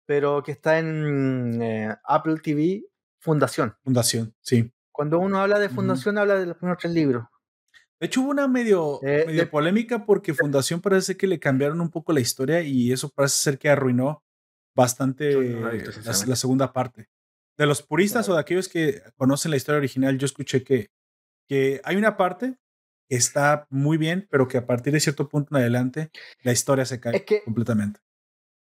pero 0.07 0.43
que 0.43 0.53
está 0.53 0.79
en 0.79 1.61
eh, 1.61 1.95
Apple 2.05 2.37
TV, 2.43 2.85
Fundación. 3.19 3.75
Fundación, 3.83 4.35
sí. 4.41 4.73
Cuando 4.93 5.19
uno 5.19 5.39
habla 5.39 5.59
de 5.59 5.69
Fundación, 5.69 6.19
habla 6.19 6.37
de 6.37 6.47
los 6.47 6.57
primeros 6.57 6.81
tres 6.81 6.95
libros. 6.95 7.27
De 7.99 8.07
hecho, 8.07 8.21
hubo 8.21 8.31
una 8.31 8.47
medio, 8.47 9.01
medio 9.03 9.51
polémica 9.51 10.05
porque 10.05 10.35
Fundación 10.35 10.81
parece 10.81 11.17
que 11.17 11.27
le 11.27 11.41
cambiaron 11.41 11.81
un 11.81 11.91
poco 11.91 12.13
la 12.13 12.21
historia 12.21 12.61
y 12.61 12.93
eso 12.93 13.09
parece 13.09 13.37
ser 13.37 13.59
que 13.59 13.71
arruinó 13.71 14.23
bastante 14.75 15.33
la, 16.27 16.37
segunda 16.37 16.73
parte 16.73 17.09
de 17.57 17.67
los 17.67 17.83
puristas 17.83 18.29
o 18.29 18.35
de 18.35 18.41
aquellos 18.41 18.69
que 18.69 19.03
conocen 19.17 19.51
la 19.51 19.57
historia 19.57 19.79
original, 19.79 20.19
yo 20.19 20.27
escuché 20.27 20.65
que, 20.65 20.91
que 21.49 21.81
hay 21.85 21.97
una 21.97 22.17
parte 22.17 22.59
que 23.09 23.17
está 23.17 23.67
muy 23.71 23.97
bien, 23.97 24.27
pero 24.31 24.49
que 24.49 24.59
a 24.59 24.67
partir 24.67 24.93
de 24.93 25.01
cierto 25.01 25.29
punto 25.29 25.55
en 25.55 25.61
adelante 25.61 26.11
la 26.43 26.53
historia 26.53 26.85
se 26.85 27.01
cae 27.01 27.25
completamente. 27.45 28.01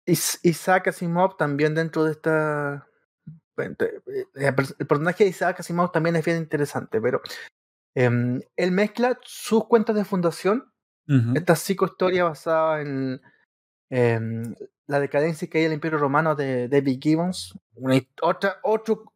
Isaac 0.06 0.88
Asimov 0.88 1.38
también 1.38 1.76
dentro 1.76 2.04
de 2.04 2.12
esta... 2.12 2.88
Eh, 3.58 4.56
el 4.80 4.88
personaje 4.88 5.24
de 5.24 5.30
Isaac 5.30 5.60
Asimov 5.60 5.92
también 5.92 6.16
es 6.16 6.26
bien 6.26 6.38
interesante, 6.38 7.00
pero 7.00 7.22
em, 7.96 8.42
él 8.56 8.72
mezcla 8.72 9.20
sus 9.24 9.68
cuentas 9.68 9.96
de 9.96 10.06
fundación 10.06 10.72
Esta 11.36 11.56
psicohistoria 11.56 12.24
basada 12.24 12.82
en 12.82 13.22
la 14.92 15.00
decadencia 15.00 15.48
que 15.50 15.60
hay 15.60 15.64
el 15.64 15.72
Imperio 15.72 15.98
Romano 15.98 16.36
de 16.36 16.68
David 16.68 17.00
Gibbons, 17.02 17.58
una, 17.76 17.98
otra, 18.22 18.58
otro, 18.62 19.14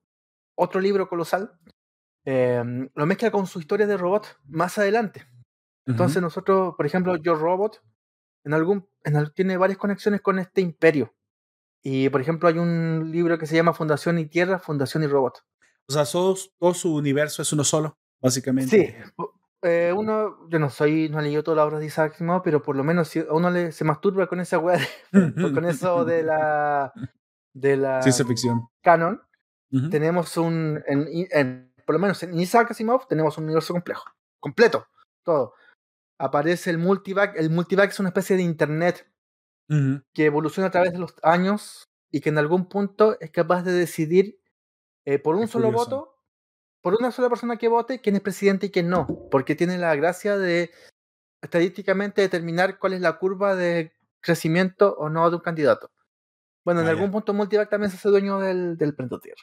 otro 0.57 0.79
libro 0.79 1.09
colosal, 1.09 1.51
em, 2.23 2.87
lo 2.95 3.05
mezcla 3.05 3.29
con 3.29 3.45
su 3.45 3.59
historia 3.59 3.85
de 3.85 3.97
robot 3.97 4.39
más 4.45 4.77
adelante. 4.77 5.27
Entonces 5.85 6.21
nosotros, 6.21 6.75
por 6.77 6.85
ejemplo, 6.85 7.17
Yo 7.17 7.35
Robot, 7.35 7.83
en 8.45 8.53
algún, 8.53 8.87
en, 9.03 9.29
tiene 9.35 9.57
varias 9.57 9.77
conexiones 9.77 10.21
con 10.21 10.39
este 10.39 10.61
imperio. 10.61 11.13
Y 11.83 12.07
por 12.07 12.21
ejemplo, 12.21 12.47
hay 12.47 12.57
un 12.57 13.11
libro 13.11 13.37
que 13.37 13.45
se 13.45 13.55
llama 13.55 13.73
Fundación 13.73 14.17
y 14.17 14.27
Tierra, 14.27 14.59
Fundación 14.59 15.03
y 15.03 15.07
Robot. 15.07 15.43
O 15.89 15.93
sea, 15.93 16.05
todo, 16.05 16.73
su 16.73 16.95
universo 16.95 17.41
es 17.41 17.51
uno 17.51 17.65
solo, 17.65 17.97
básicamente. 18.21 19.03
Sí. 19.13 19.23
Eh, 19.65 19.91
uno, 19.91 20.47
yo 20.47 20.59
no 20.59 20.69
soy, 20.69 21.09
no 21.09 21.19
he 21.19 21.23
leído 21.23 21.43
toda 21.43 21.57
la 21.57 21.65
obra 21.65 21.79
de 21.79 21.87
Isaac 21.87 22.13
Asimov, 22.13 22.43
pero 22.43 22.61
por 22.61 22.75
lo 22.75 22.83
menos 22.83 23.07
si 23.07 23.19
a 23.19 23.31
uno 23.31 23.49
le, 23.49 23.71
se 23.71 23.83
masturba 23.83 24.27
con 24.27 24.39
esa 24.39 24.59
weá, 24.59 24.79
con 25.55 25.65
eso 25.65 26.05
de 26.05 26.21
la 26.21 26.93
de 27.51 27.75
la 27.75 28.01
ciencia 28.03 28.25
ficción. 28.25 28.67
canon, 28.83 29.21
tenemos 29.89 30.37
un, 30.37 30.83
en, 30.85 31.73
por 31.85 31.95
lo 31.95 31.99
menos 31.99 32.21
en 32.21 32.39
Isaac 32.39 32.71
Asimov 32.71 33.07
tenemos 33.07 33.37
un 33.39 33.45
universo 33.45 33.73
complejo, 33.73 34.05
completo, 34.39 34.87
todo. 35.23 35.53
Aparece 36.19 36.69
el 36.69 36.77
multivac, 36.77 37.35
el 37.35 37.49
multivac 37.49 37.89
es 37.89 37.99
una 37.99 38.09
especie 38.09 38.35
de 38.35 38.43
internet 38.43 39.11
que 40.13 40.25
evoluciona 40.25 40.67
a 40.67 40.71
través 40.71 40.93
de 40.93 40.99
los 40.99 41.15
años 41.23 41.89
y 42.11 42.21
que 42.21 42.29
en 42.29 42.37
algún 42.37 42.69
punto 42.69 43.19
es 43.19 43.31
capaz 43.31 43.63
de 43.63 43.73
decidir 43.73 44.39
eh, 45.05 45.17
por 45.17 45.35
un 45.35 45.47
solo 45.47 45.71
voto, 45.71 46.14
por 46.85 46.93
una 46.93 47.11
sola 47.11 47.29
persona 47.29 47.57
que 47.57 47.67
vote, 47.67 47.99
quién 47.99 48.15
es 48.15 48.21
presidente 48.21 48.67
y 48.67 48.69
quién 48.69 48.89
no, 48.89 49.07
porque 49.31 49.55
tiene 49.55 49.79
la 49.79 49.95
gracia 49.95 50.37
de 50.37 50.69
estadísticamente 51.41 52.21
determinar 52.21 52.77
cuál 52.77 52.93
es 52.93 53.01
la 53.01 53.17
curva 53.17 53.55
de 53.55 53.91
crecimiento 54.21 54.95
o 54.99 55.09
no 55.09 55.27
de 55.31 55.37
un 55.37 55.41
candidato. 55.41 55.89
Bueno, 56.63 56.81
en 56.81 56.87
ah, 56.87 56.91
algún 56.91 57.09
punto 57.09 57.33
Multivac 57.33 57.71
también 57.71 57.89
se 57.89 57.97
hace 57.97 58.09
dueño 58.09 58.37
del, 58.37 58.77
del 58.77 58.95
Tierra. 58.95 59.41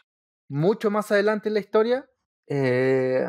Mucho 0.50 0.92
más 0.92 1.10
adelante 1.10 1.48
en 1.48 1.54
la 1.54 1.58
historia, 1.58 2.08
eh, 2.46 3.26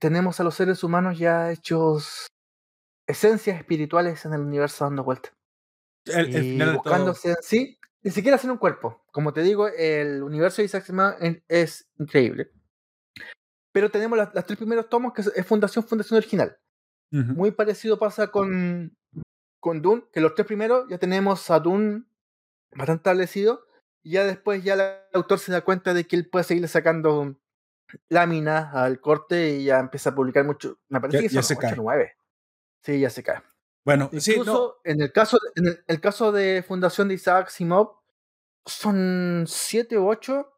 tenemos 0.00 0.40
a 0.40 0.42
los 0.42 0.56
seres 0.56 0.82
humanos 0.82 1.16
ya 1.16 1.52
hechos 1.52 2.26
esencias 3.06 3.58
espirituales 3.58 4.24
en 4.24 4.34
el 4.34 4.40
universo 4.40 4.86
dando 4.86 5.04
vuelta. 5.04 5.32
El, 6.04 6.72
buscándose 6.72 7.30
en 7.30 7.36
sí, 7.42 7.78
ni 8.02 8.10
siquiera 8.10 8.38
sin 8.38 8.50
un 8.50 8.58
cuerpo. 8.58 9.04
Como 9.12 9.32
te 9.32 9.42
digo, 9.42 9.68
el 9.68 10.20
universo 10.20 10.62
de 10.62 10.66
Isaac 10.66 10.82
Asimov 10.82 11.14
es 11.46 11.88
increíble. 11.96 12.50
Pero 13.72 13.90
tenemos 13.90 14.18
las, 14.18 14.32
tres 14.46 14.56
primeros 14.56 14.88
tomos 14.88 15.12
que 15.12 15.22
es 15.22 15.46
Fundación, 15.46 15.86
Fundación 15.86 16.18
Original. 16.18 16.56
Muy 17.10 17.50
parecido 17.50 17.98
pasa 17.98 18.28
con, 18.28 18.96
con 19.58 19.82
Dune, 19.82 20.04
que 20.12 20.20
los 20.20 20.34
tres 20.34 20.46
primeros 20.46 20.88
ya 20.88 20.98
tenemos 20.98 21.50
a 21.50 21.58
Dune 21.58 22.04
bastante 22.72 23.00
establecido. 23.00 23.66
Y 24.02 24.12
ya 24.12 24.24
después 24.24 24.64
ya 24.64 24.74
el 24.74 24.80
autor 25.12 25.38
se 25.38 25.52
da 25.52 25.60
cuenta 25.60 25.92
de 25.92 26.06
que 26.06 26.16
él 26.16 26.28
puede 26.28 26.44
seguirle 26.44 26.68
sacando 26.68 27.36
láminas 28.08 28.74
al 28.74 29.00
corte 29.00 29.56
y 29.56 29.64
ya 29.64 29.78
empieza 29.78 30.10
a 30.10 30.14
publicar 30.14 30.44
mucho. 30.44 30.78
Me 30.88 31.00
parece 31.00 31.28
que 31.28 31.42
son 31.42 31.58
8 31.58 31.74
9. 31.76 32.16
Sí, 32.82 33.00
ya 33.00 33.10
se 33.10 33.22
cae. 33.22 33.42
Bueno, 33.84 34.10
Incluso 34.12 34.80
en, 34.84 35.00
el 35.00 35.12
caso, 35.12 35.38
en 35.54 35.82
el, 35.86 36.00
caso 36.00 36.32
de 36.32 36.62
Fundación 36.66 37.08
de 37.08 37.14
Isaac 37.14 37.48
Simov, 37.48 37.96
son 38.66 39.44
siete 39.48 39.98
u 39.98 40.08
ocho. 40.08 40.52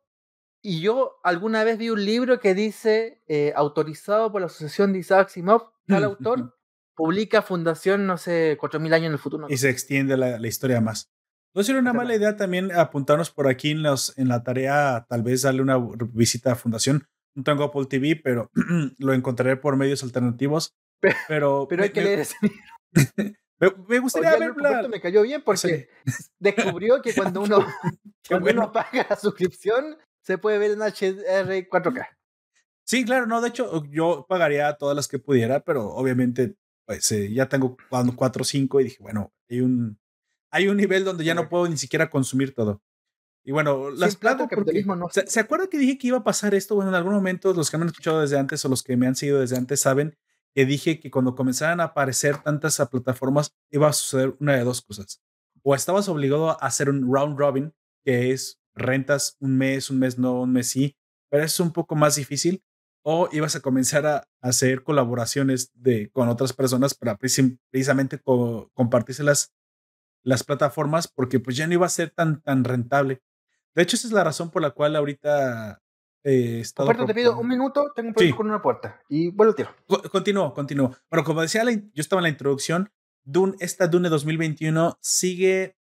Y 0.62 0.80
yo 0.80 1.18
alguna 1.24 1.64
vez 1.64 1.76
vi 1.76 1.90
un 1.90 2.04
libro 2.04 2.38
que 2.38 2.54
dice, 2.54 3.20
eh, 3.26 3.52
autorizado 3.56 4.30
por 4.30 4.40
la 4.40 4.46
Asociación 4.46 4.92
de 4.92 5.00
Isaac 5.00 5.28
Simov, 5.28 5.72
tal 5.86 6.04
autor 6.04 6.54
publica 6.94 7.42
Fundación, 7.42 8.06
no 8.06 8.16
sé, 8.16 8.56
cuatro 8.60 8.78
mil 8.78 8.94
años 8.94 9.06
en 9.08 9.12
el 9.12 9.18
futuro. 9.18 9.46
Y 9.48 9.56
se 9.56 9.70
extiende 9.70 10.16
la, 10.16 10.46
historia 10.46 10.80
más. 10.80 11.10
No 11.54 11.64
sería 11.64 11.80
una 11.80 11.92
mala 11.92 12.14
idea 12.14 12.36
también 12.36 12.70
apuntarnos 12.72 13.30
por 13.30 13.48
aquí 13.48 13.72
en, 13.72 13.82
los, 13.82 14.16
en 14.16 14.28
la 14.28 14.42
tarea, 14.42 15.04
tal 15.08 15.22
vez 15.22 15.42
darle 15.42 15.62
una 15.62 15.78
visita 16.12 16.52
a 16.52 16.56
Fundación. 16.56 17.08
No 17.34 17.42
tengo 17.42 17.64
Apple 17.64 17.86
TV, 17.86 18.20
pero 18.22 18.50
lo 18.98 19.12
encontraré 19.12 19.56
por 19.56 19.76
medios 19.76 20.02
alternativos. 20.04 20.76
Pero, 21.26 21.66
pero, 21.68 21.82
hay 21.82 21.90
que 21.90 22.02
leer 22.02 22.20
ese 22.20 22.36
libro. 22.40 23.36
me, 23.88 23.98
gustaría 23.98 24.38
verla. 24.38 24.86
Me 24.88 25.00
cayó 25.00 25.22
bien 25.22 25.42
porque 25.42 25.88
descubrió 26.38 27.02
que 27.02 27.12
cuando 27.14 27.40
uno, 27.42 27.66
cuando 28.28 28.50
uno 28.50 28.70
paga 28.70 29.06
la 29.10 29.16
suscripción 29.16 29.96
se 30.22 30.38
puede 30.38 30.58
ver 30.58 30.72
en 30.72 30.78
HDR 30.78 31.68
4K. 31.68 32.08
Sí, 32.84 33.04
claro, 33.04 33.26
no, 33.26 33.40
de 33.40 33.48
hecho 33.48 33.84
yo 33.90 34.26
pagaría 34.28 34.72
todas 34.74 34.96
las 34.96 35.08
que 35.08 35.18
pudiera, 35.18 35.60
pero 35.60 35.88
obviamente 35.88 36.56
pues 36.84 37.10
eh, 37.12 37.32
ya 37.32 37.48
tengo 37.48 37.76
4 37.88 38.42
o 38.42 38.44
5 38.44 38.80
y 38.80 38.84
dije, 38.84 38.98
bueno, 39.00 39.32
hay 39.48 39.60
un, 39.60 39.98
hay 40.50 40.68
un 40.68 40.76
nivel 40.76 41.04
donde 41.04 41.24
ya 41.24 41.34
no 41.34 41.48
puedo 41.48 41.68
ni 41.68 41.76
siquiera 41.76 42.10
consumir 42.10 42.54
todo. 42.54 42.82
Y 43.44 43.50
bueno, 43.50 43.90
las 43.90 44.16
plantas, 44.16 44.48
no. 44.86 45.08
¿se, 45.10 45.26
¿se, 45.26 45.40
acuerda 45.40 45.66
que 45.66 45.78
dije 45.78 45.98
que 45.98 46.06
iba 46.08 46.18
a 46.18 46.24
pasar 46.24 46.54
esto? 46.54 46.76
Bueno, 46.76 46.90
en 46.90 46.94
algún 46.94 47.12
momento 47.12 47.52
los 47.52 47.70
que 47.70 47.76
me 47.76 47.82
han 47.82 47.88
escuchado 47.88 48.20
desde 48.20 48.38
antes 48.38 48.64
o 48.64 48.68
los 48.68 48.84
que 48.84 48.96
me 48.96 49.08
han 49.08 49.16
seguido 49.16 49.40
desde 49.40 49.56
antes 49.56 49.80
saben 49.80 50.16
que 50.54 50.64
dije 50.64 51.00
que 51.00 51.10
cuando 51.10 51.34
comenzaran 51.34 51.80
a 51.80 51.84
aparecer 51.84 52.38
tantas 52.38 52.80
plataformas 52.90 53.54
iba 53.70 53.88
a 53.88 53.92
suceder 53.92 54.36
una 54.38 54.54
de 54.54 54.62
dos 54.62 54.82
cosas. 54.82 55.20
O 55.62 55.74
estabas 55.74 56.08
obligado 56.08 56.50
a 56.50 56.54
hacer 56.54 56.88
un 56.88 57.12
round 57.12 57.38
robin, 57.38 57.74
que 58.04 58.32
es 58.32 58.61
rentas 58.74 59.36
un 59.40 59.56
mes, 59.56 59.90
un 59.90 59.98
mes 59.98 60.18
no, 60.18 60.42
un 60.42 60.52
mes 60.52 60.68
sí, 60.68 60.96
pero 61.28 61.44
es 61.44 61.58
un 61.60 61.72
poco 61.72 61.94
más 61.94 62.16
difícil. 62.16 62.62
O 63.04 63.28
ibas 63.32 63.56
a 63.56 63.60
comenzar 63.60 64.06
a 64.06 64.28
hacer 64.40 64.84
colaboraciones 64.84 65.72
de, 65.74 66.08
con 66.10 66.28
otras 66.28 66.52
personas 66.52 66.94
para 66.94 67.16
precisamente 67.16 68.20
compartirse 68.20 69.24
las, 69.24 69.52
las 70.22 70.44
plataformas 70.44 71.08
porque 71.08 71.40
pues 71.40 71.56
ya 71.56 71.66
no 71.66 71.72
iba 71.72 71.86
a 71.86 71.88
ser 71.88 72.10
tan, 72.10 72.40
tan 72.42 72.62
rentable. 72.62 73.20
De 73.74 73.82
hecho, 73.82 73.96
esa 73.96 74.06
es 74.06 74.12
la 74.12 74.22
razón 74.22 74.50
por 74.50 74.62
la 74.62 74.70
cual 74.70 74.94
ahorita 74.94 75.82
eh, 76.24 76.62
te 77.06 77.14
pido 77.14 77.36
un 77.36 77.48
minuto, 77.48 77.92
tengo 77.94 78.08
un 78.08 78.14
problema 78.14 78.36
con 78.36 78.46
una 78.46 78.62
puerta 78.62 79.00
y 79.08 79.30
vuelvo 79.30 79.54
tiro. 79.54 79.74
Continúo, 80.10 80.54
continúo. 80.54 80.96
Bueno, 81.10 81.24
como 81.24 81.42
decía, 81.42 81.64
yo 81.64 82.00
estaba 82.00 82.20
en 82.20 82.24
la 82.24 82.28
introducción, 82.28 82.92
Dune, 83.24 83.54
esta 83.58 83.88
Dune 83.88 84.08
2021 84.08 84.98
sigue 85.00 85.76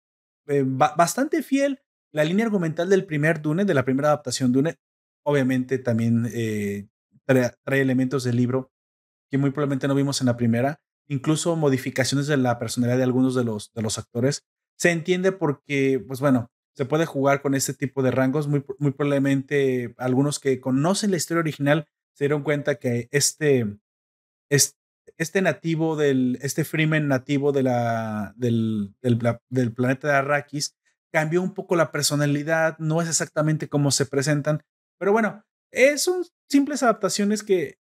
eh, 0.46 0.64
bastante 0.64 1.42
fiel 1.42 1.82
la 2.12 2.24
línea 2.24 2.46
argumental 2.46 2.88
del 2.88 3.04
primer 3.04 3.40
Dune, 3.42 3.64
de 3.64 3.74
la 3.74 3.84
primera 3.84 4.08
adaptación 4.08 4.52
Dune. 4.52 4.76
Obviamente 5.24 5.78
también 5.78 6.28
eh, 6.32 6.88
trae, 7.24 7.80
elementos 7.80 8.24
del 8.24 8.36
libro 8.36 8.70
que 9.30 9.38
muy 9.38 9.50
probablemente 9.50 9.88
no 9.88 9.94
vimos 9.94 10.20
en 10.20 10.26
la 10.26 10.36
primera, 10.36 10.80
incluso 11.06 11.54
modificaciones 11.54 12.26
de 12.26 12.38
la 12.38 12.58
personalidad 12.58 12.96
de 12.96 13.02
algunos 13.02 13.34
de 13.34 13.44
los, 13.44 13.72
de 13.74 13.82
los 13.82 13.98
actores. 13.98 14.46
Se 14.76 14.90
entiende 14.90 15.32
porque, 15.32 16.02
pues 16.06 16.20
bueno, 16.20 16.50
se 16.74 16.86
puede 16.86 17.04
jugar 17.04 17.42
con 17.42 17.54
este 17.54 17.74
tipo 17.74 18.02
de 18.02 18.10
rangos. 18.10 18.48
Muy, 18.48 18.64
muy 18.78 18.92
probablemente 18.92 19.94
algunos 19.98 20.38
que 20.38 20.60
conocen 20.60 21.10
la 21.10 21.16
historia 21.18 21.40
original 21.40 21.86
se 22.14 22.24
dieron 22.24 22.42
cuenta 22.42 22.76
que 22.76 23.08
este, 23.10 23.78
este, 24.48 25.42
nativo 25.42 25.96
del, 25.96 26.38
este 26.42 26.64
Freeman 26.64 27.08
nativo 27.08 27.52
de 27.52 27.62
la, 27.62 28.34
del, 28.36 28.94
del, 29.00 29.72
planeta 29.72 30.08
de 30.08 30.14
Arrakis 30.14 30.77
cambió 31.12 31.42
un 31.42 31.54
poco 31.54 31.76
la 31.76 31.90
personalidad, 31.90 32.78
no 32.78 33.00
es 33.00 33.08
exactamente 33.08 33.68
como 33.68 33.90
se 33.90 34.06
presentan, 34.06 34.62
pero 34.98 35.12
bueno, 35.12 35.44
son 35.96 36.24
simples 36.48 36.82
adaptaciones 36.82 37.42
que 37.42 37.78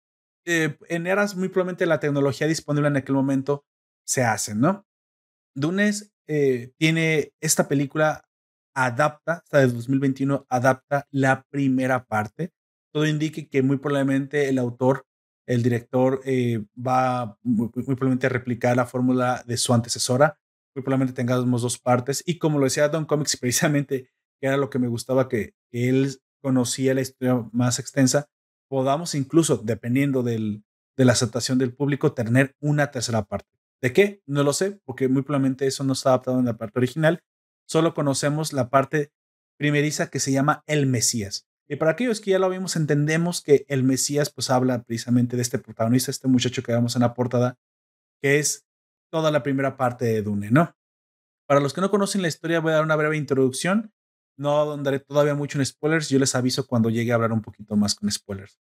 eh, 0.46 0.76
en 0.88 1.06
eras 1.06 1.36
muy 1.36 1.48
probablemente 1.48 1.86
la 1.86 2.00
tecnología 2.00 2.46
disponible 2.46 2.88
en 2.88 2.96
aquel 2.96 3.14
momento 3.14 3.64
se 4.06 4.24
hacen, 4.24 4.60
¿no? 4.60 4.86
Dunes 5.54 6.12
eh, 6.26 6.72
tiene 6.78 7.32
esta 7.40 7.68
película 7.68 8.24
adapta, 8.74 9.42
hasta 9.44 9.58
de 9.58 9.68
2021, 9.68 10.46
adapta 10.48 11.06
la 11.10 11.44
primera 11.50 12.04
parte. 12.04 12.52
Todo 12.92 13.06
indica 13.06 13.42
que 13.50 13.62
muy 13.62 13.76
probablemente 13.78 14.48
el 14.48 14.58
autor, 14.58 15.06
el 15.46 15.62
director, 15.62 16.20
eh, 16.24 16.64
va 16.74 17.38
muy, 17.42 17.68
probablemente 17.68 18.26
a 18.26 18.30
replicar 18.30 18.76
la 18.76 18.86
fórmula 18.86 19.42
de 19.46 19.56
su 19.56 19.74
antecesora. 19.74 20.38
Muy 20.74 20.82
probablemente 20.82 21.14
tengamos 21.14 21.62
dos 21.62 21.78
partes. 21.78 22.22
Y 22.26 22.38
como 22.38 22.58
lo 22.58 22.64
decía 22.64 22.88
Don 22.88 23.04
Comics, 23.04 23.36
precisamente, 23.40 24.10
que 24.40 24.46
era 24.46 24.56
lo 24.56 24.70
que 24.70 24.78
me 24.78 24.88
gustaba, 24.88 25.28
que, 25.28 25.54
él 25.72 26.20
conocía 26.42 26.94
la 26.94 27.02
historia 27.02 27.48
más 27.52 27.78
extensa, 27.78 28.28
podamos 28.68 29.14
incluso, 29.14 29.58
dependiendo 29.58 30.22
del, 30.22 30.64
de 30.96 31.04
la 31.04 31.12
aceptación 31.12 31.58
del 31.58 31.74
público, 31.74 32.14
tener 32.14 32.56
una 32.60 32.90
tercera 32.90 33.24
parte. 33.24 33.48
¿De 33.82 33.92
qué? 33.92 34.22
No 34.26 34.42
lo 34.42 34.52
sé, 34.52 34.80
porque 34.84 35.08
muy 35.08 35.22
probablemente 35.22 35.66
eso 35.66 35.84
no 35.84 35.92
está 35.92 36.10
adaptado 36.10 36.38
en 36.38 36.46
la 36.46 36.56
parte 36.56 36.78
original 36.78 37.22
solo 37.70 37.94
conocemos 37.94 38.52
la 38.52 38.68
parte 38.68 39.12
primeriza 39.56 40.10
que 40.10 40.18
se 40.18 40.32
llama 40.32 40.64
el 40.66 40.86
Mesías. 40.86 41.46
Y 41.68 41.76
para 41.76 41.92
aquellos 41.92 42.20
que 42.20 42.32
ya 42.32 42.40
lo 42.40 42.50
vimos, 42.50 42.74
entendemos 42.74 43.42
que 43.42 43.64
el 43.68 43.84
Mesías 43.84 44.32
pues 44.32 44.50
habla 44.50 44.82
precisamente 44.82 45.36
de 45.36 45.42
este 45.42 45.60
protagonista, 45.60 46.10
este 46.10 46.26
muchacho 46.26 46.64
que 46.64 46.72
vemos 46.72 46.96
en 46.96 47.02
la 47.02 47.14
portada, 47.14 47.58
que 48.20 48.40
es 48.40 48.66
toda 49.10 49.30
la 49.30 49.42
primera 49.42 49.76
parte 49.76 50.04
de 50.04 50.22
Dune, 50.22 50.50
¿no? 50.50 50.74
Para 51.46 51.60
los 51.60 51.72
que 51.72 51.80
no 51.80 51.90
conocen 51.90 52.22
la 52.22 52.28
historia, 52.28 52.60
voy 52.60 52.72
a 52.72 52.76
dar 52.76 52.84
una 52.84 52.96
breve 52.96 53.16
introducción. 53.16 53.92
No 54.36 54.72
andaré 54.72 55.00
todavía 55.00 55.34
mucho 55.34 55.58
en 55.58 55.66
spoilers, 55.66 56.08
yo 56.08 56.18
les 56.18 56.34
aviso 56.34 56.66
cuando 56.66 56.90
llegue 56.90 57.12
a 57.12 57.16
hablar 57.16 57.32
un 57.32 57.42
poquito 57.42 57.76
más 57.76 57.94
con 57.94 58.10
spoilers. 58.10 58.60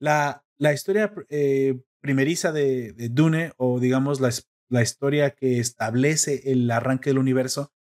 La, 0.00 0.44
la 0.58 0.72
historia 0.72 1.12
eh, 1.28 1.80
primeriza 2.00 2.50
de, 2.50 2.94
Dune, 3.10 3.52
o 3.56 3.78
digamos 3.78 4.20
la, 4.20 4.30
la 4.68 4.82
historia 4.82 5.30
que 5.30 5.60
establece 5.60 6.50
el 6.50 6.70
arranque 6.70 7.10
del 7.10 7.18
universo, 7.18 7.72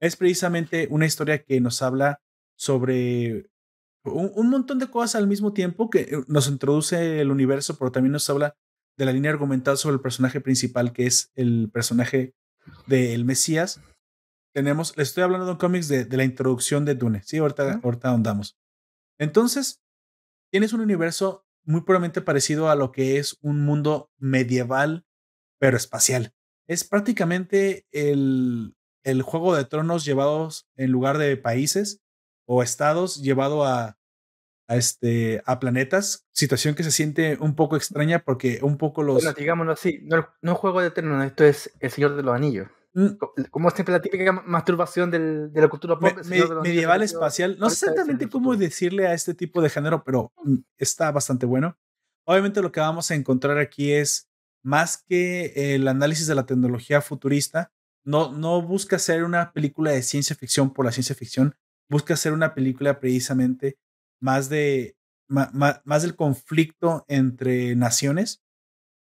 es 0.00 0.16
precisamente 0.16 0.88
una 0.90 1.06
historia 1.06 1.42
que 1.42 1.60
nos 1.60 1.80
habla 1.82 2.20
sobre 2.56 3.50
un, 4.04 4.50
montón 4.50 4.78
de 4.78 4.88
cosas 4.88 5.14
al 5.16 5.26
mismo 5.26 5.52
tiempo 5.52 5.90
que 5.90 6.00
eh, 6.00 6.24
nos 6.26 6.48
introduce 6.48 7.20
el 7.20 7.30
universo, 7.30 7.76
pero 7.78 7.92
también 7.92 8.12
nos 8.12 8.28
habla 8.30 8.56
de 9.00 9.06
la 9.06 9.12
línea 9.14 9.30
argumental 9.30 9.78
sobre 9.78 9.94
el 9.94 10.02
personaje 10.02 10.42
principal, 10.42 10.92
que 10.92 11.06
es 11.06 11.32
el 11.34 11.70
personaje 11.72 12.34
del 12.86 13.24
Mesías. 13.24 13.80
Tenemos, 14.52 14.94
le 14.98 15.02
estoy 15.02 15.22
hablando 15.22 15.46
de 15.46 15.52
un 15.52 15.58
cómics 15.58 15.88
de, 15.88 16.06
la 16.18 16.22
introducción 16.22 16.84
de 16.84 16.94
Dune. 16.96 17.22
Sí, 17.22 17.38
ahorita, 17.38 17.80
ahorita 17.82 18.10
andamos. 18.10 18.58
Entonces, 19.18 19.80
tienes 20.52 20.74
un 20.74 20.82
universo 20.82 21.46
muy 21.64 21.80
probablemente 21.80 22.20
parecido 22.20 22.68
a 22.68 22.74
lo 22.74 22.92
que 22.92 23.16
es 23.16 23.38
un 23.40 23.64
mundo 23.64 24.10
medieval, 24.18 25.06
pero 25.58 25.78
espacial. 25.78 26.34
Es 26.68 26.84
prácticamente 26.84 27.86
el, 27.92 28.76
el 29.02 29.22
juego 29.22 29.56
de 29.56 29.64
tronos 29.64 30.04
llevados 30.04 30.68
en 30.76 30.90
lugar 30.90 31.16
de 31.16 31.38
países 31.38 32.02
o 32.46 32.62
estados 32.62 33.22
llevado 33.22 33.64
a, 33.64 33.98
a, 34.70 34.76
este, 34.76 35.42
a 35.46 35.58
planetas, 35.58 36.28
situación 36.32 36.76
que 36.76 36.84
se 36.84 36.92
siente 36.92 37.36
un 37.40 37.56
poco 37.56 37.74
extraña 37.74 38.20
porque 38.20 38.60
un 38.62 38.78
poco 38.78 39.02
los... 39.02 39.16
Bueno, 39.16 39.32
digámoslo 39.36 39.72
así, 39.72 39.98
no, 40.04 40.28
no 40.42 40.54
juego 40.54 40.80
de 40.80 40.92
tronos, 40.92 41.24
esto 41.24 41.42
es 41.42 41.72
El 41.80 41.90
Señor 41.90 42.14
de 42.14 42.22
los 42.22 42.32
Anillos. 42.32 42.68
Mm. 42.94 43.08
Como 43.50 43.70
siempre 43.70 43.92
la 43.92 44.00
típica 44.00 44.30
masturbación 44.30 45.10
del, 45.10 45.52
de 45.52 45.60
la 45.60 45.66
cultura 45.66 45.98
pop. 45.98 46.12
medieval 46.62 47.02
espacial. 47.02 47.56
No 47.58 47.68
sé 47.68 47.86
exactamente 47.86 48.28
cómo 48.28 48.54
decirle 48.56 49.08
a 49.08 49.14
este 49.14 49.34
tipo 49.34 49.60
de 49.60 49.70
género, 49.70 50.04
pero 50.04 50.32
mm, 50.44 50.58
está 50.78 51.10
bastante 51.10 51.46
bueno. 51.46 51.76
Obviamente 52.24 52.62
lo 52.62 52.70
que 52.70 52.78
vamos 52.78 53.10
a 53.10 53.16
encontrar 53.16 53.58
aquí 53.58 53.90
es 53.90 54.30
más 54.62 55.02
que 55.02 55.74
el 55.74 55.88
análisis 55.88 56.28
de 56.28 56.36
la 56.36 56.46
tecnología 56.46 57.00
futurista, 57.00 57.72
no, 58.04 58.30
no 58.30 58.62
busca 58.62 59.00
ser 59.00 59.24
una 59.24 59.52
película 59.52 59.90
de 59.90 60.04
ciencia 60.04 60.36
ficción 60.36 60.72
por 60.72 60.84
la 60.84 60.92
ciencia 60.92 61.16
ficción, 61.16 61.56
busca 61.88 62.14
ser 62.14 62.32
una 62.32 62.54
película 62.54 63.00
precisamente 63.00 63.78
más 64.20 64.48
de 64.48 64.96
más, 65.30 66.02
del 66.02 66.16
conflicto 66.16 67.04
entre 67.08 67.76
naciones. 67.76 68.42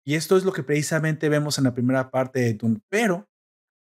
Y 0.06 0.16
esto 0.16 0.38
es 0.38 0.46
lo 0.46 0.54
que 0.54 0.64
precisamente 0.64 1.30
vemos 1.30 1.58
en 1.58 1.66
la 1.66 1.74
primera 1.74 2.12
parte 2.12 2.40
de 2.40 2.54
Dune. 2.54 2.82
Pero 2.90 3.30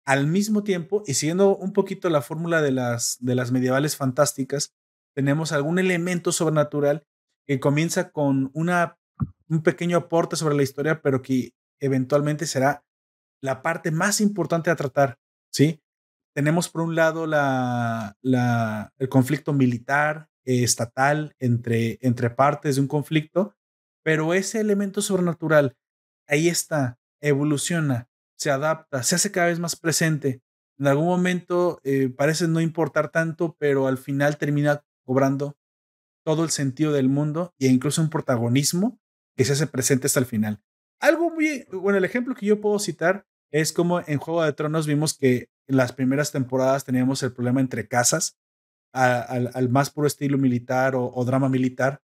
al 0.06 0.26
mismo 0.26 0.64
tiempo, 0.64 1.02
y 1.06 1.14
siguiendo 1.14 1.56
un 1.56 1.72
poquito 1.72 2.08
la 2.08 2.22
fórmula 2.22 2.62
de 2.62 2.72
las, 2.72 3.18
de 3.20 3.34
las 3.34 3.52
medievales 3.52 3.96
fantásticas, 3.96 4.74
tenemos 5.14 5.52
algún 5.52 5.78
elemento 5.78 6.32
sobrenatural 6.32 7.06
que 7.46 7.60
comienza 7.60 8.10
con 8.10 8.50
una, 8.54 8.98
un 9.48 9.62
pequeño 9.62 9.98
aporte 9.98 10.36
sobre 10.36 10.56
la 10.56 10.62
historia, 10.62 11.02
pero 11.02 11.22
que 11.22 11.52
eventualmente 11.80 12.46
será 12.46 12.84
la 13.42 13.62
parte 13.62 13.90
más 13.90 14.20
importante 14.20 14.70
a 14.70 14.76
tratar, 14.76 15.18
¿sí? 15.50 15.82
Tenemos 16.34 16.68
por 16.68 16.82
un 16.82 16.94
lado 16.94 17.26
la, 17.26 18.16
la, 18.22 18.92
el 18.98 19.08
conflicto 19.08 19.52
militar, 19.52 20.29
eh, 20.50 20.64
estatal, 20.64 21.36
entre, 21.38 22.00
entre 22.02 22.28
partes 22.28 22.74
de 22.74 22.82
un 22.82 22.88
conflicto, 22.88 23.54
pero 24.02 24.34
ese 24.34 24.58
elemento 24.58 25.00
sobrenatural, 25.00 25.76
ahí 26.26 26.48
está, 26.48 26.98
evoluciona, 27.20 28.08
se 28.36 28.50
adapta, 28.50 29.04
se 29.04 29.14
hace 29.14 29.30
cada 29.30 29.46
vez 29.46 29.60
más 29.60 29.76
presente. 29.76 30.42
En 30.76 30.88
algún 30.88 31.06
momento 31.06 31.80
eh, 31.84 32.08
parece 32.08 32.48
no 32.48 32.60
importar 32.60 33.12
tanto, 33.12 33.54
pero 33.60 33.86
al 33.86 33.96
final 33.96 34.38
termina 34.38 34.82
cobrando 35.04 35.56
todo 36.24 36.42
el 36.42 36.50
sentido 36.50 36.92
del 36.92 37.08
mundo 37.08 37.54
e 37.60 37.68
incluso 37.68 38.02
un 38.02 38.10
protagonismo 38.10 38.98
que 39.36 39.44
se 39.44 39.52
hace 39.52 39.68
presente 39.68 40.08
hasta 40.08 40.18
el 40.18 40.26
final. 40.26 40.60
Algo 40.98 41.30
muy, 41.30 41.64
bueno, 41.70 41.96
el 41.98 42.04
ejemplo 42.04 42.34
que 42.34 42.46
yo 42.46 42.60
puedo 42.60 42.80
citar 42.80 43.24
es 43.52 43.72
como 43.72 44.00
en 44.00 44.18
Juego 44.18 44.42
de 44.42 44.52
Tronos 44.52 44.88
vimos 44.88 45.16
que 45.16 45.48
en 45.68 45.76
las 45.76 45.92
primeras 45.92 46.32
temporadas 46.32 46.84
teníamos 46.84 47.22
el 47.22 47.32
problema 47.32 47.60
entre 47.60 47.86
casas, 47.86 48.36
al, 48.92 49.68
más 49.68 49.90
puro 49.90 50.06
estilo 50.06 50.38
militar 50.38 50.94
o, 50.94 51.12
o, 51.14 51.24
drama 51.24 51.48
militar, 51.48 52.00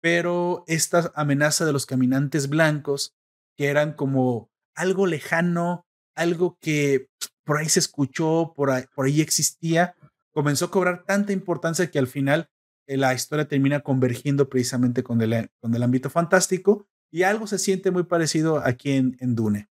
pero 0.00 0.64
esta 0.66 1.12
amenaza 1.14 1.64
de 1.64 1.72
los 1.72 1.86
caminantes 1.86 2.48
blancos, 2.48 3.14
que 3.56 3.66
eran 3.66 3.92
como 3.92 4.50
algo 4.74 5.06
lejano, 5.06 5.86
algo 6.14 6.58
que 6.60 7.08
por 7.44 7.58
ahí 7.58 7.68
se 7.68 7.80
escuchó, 7.80 8.52
por 8.54 8.70
ahí, 8.70 8.84
por 8.94 9.06
ahí 9.06 9.20
existía, 9.20 9.96
comenzó 10.32 10.66
a 10.66 10.70
cobrar 10.70 11.04
tanta 11.04 11.32
importancia 11.32 11.90
que 11.90 11.98
al 11.98 12.06
final 12.06 12.48
eh, 12.86 12.96
la 12.96 13.14
historia 13.14 13.48
termina 13.48 13.80
convergiendo 13.80 14.48
precisamente 14.48 15.02
con 15.02 15.20
el, 15.20 15.50
con 15.60 15.74
el 15.74 15.82
ámbito 15.82 16.10
fantástico 16.10 16.86
y 17.10 17.22
algo 17.22 17.46
se 17.46 17.58
siente 17.58 17.90
muy 17.90 18.04
parecido 18.04 18.58
aquí 18.64 18.92
en, 18.92 19.16
en 19.20 19.34
Dune. 19.34 19.68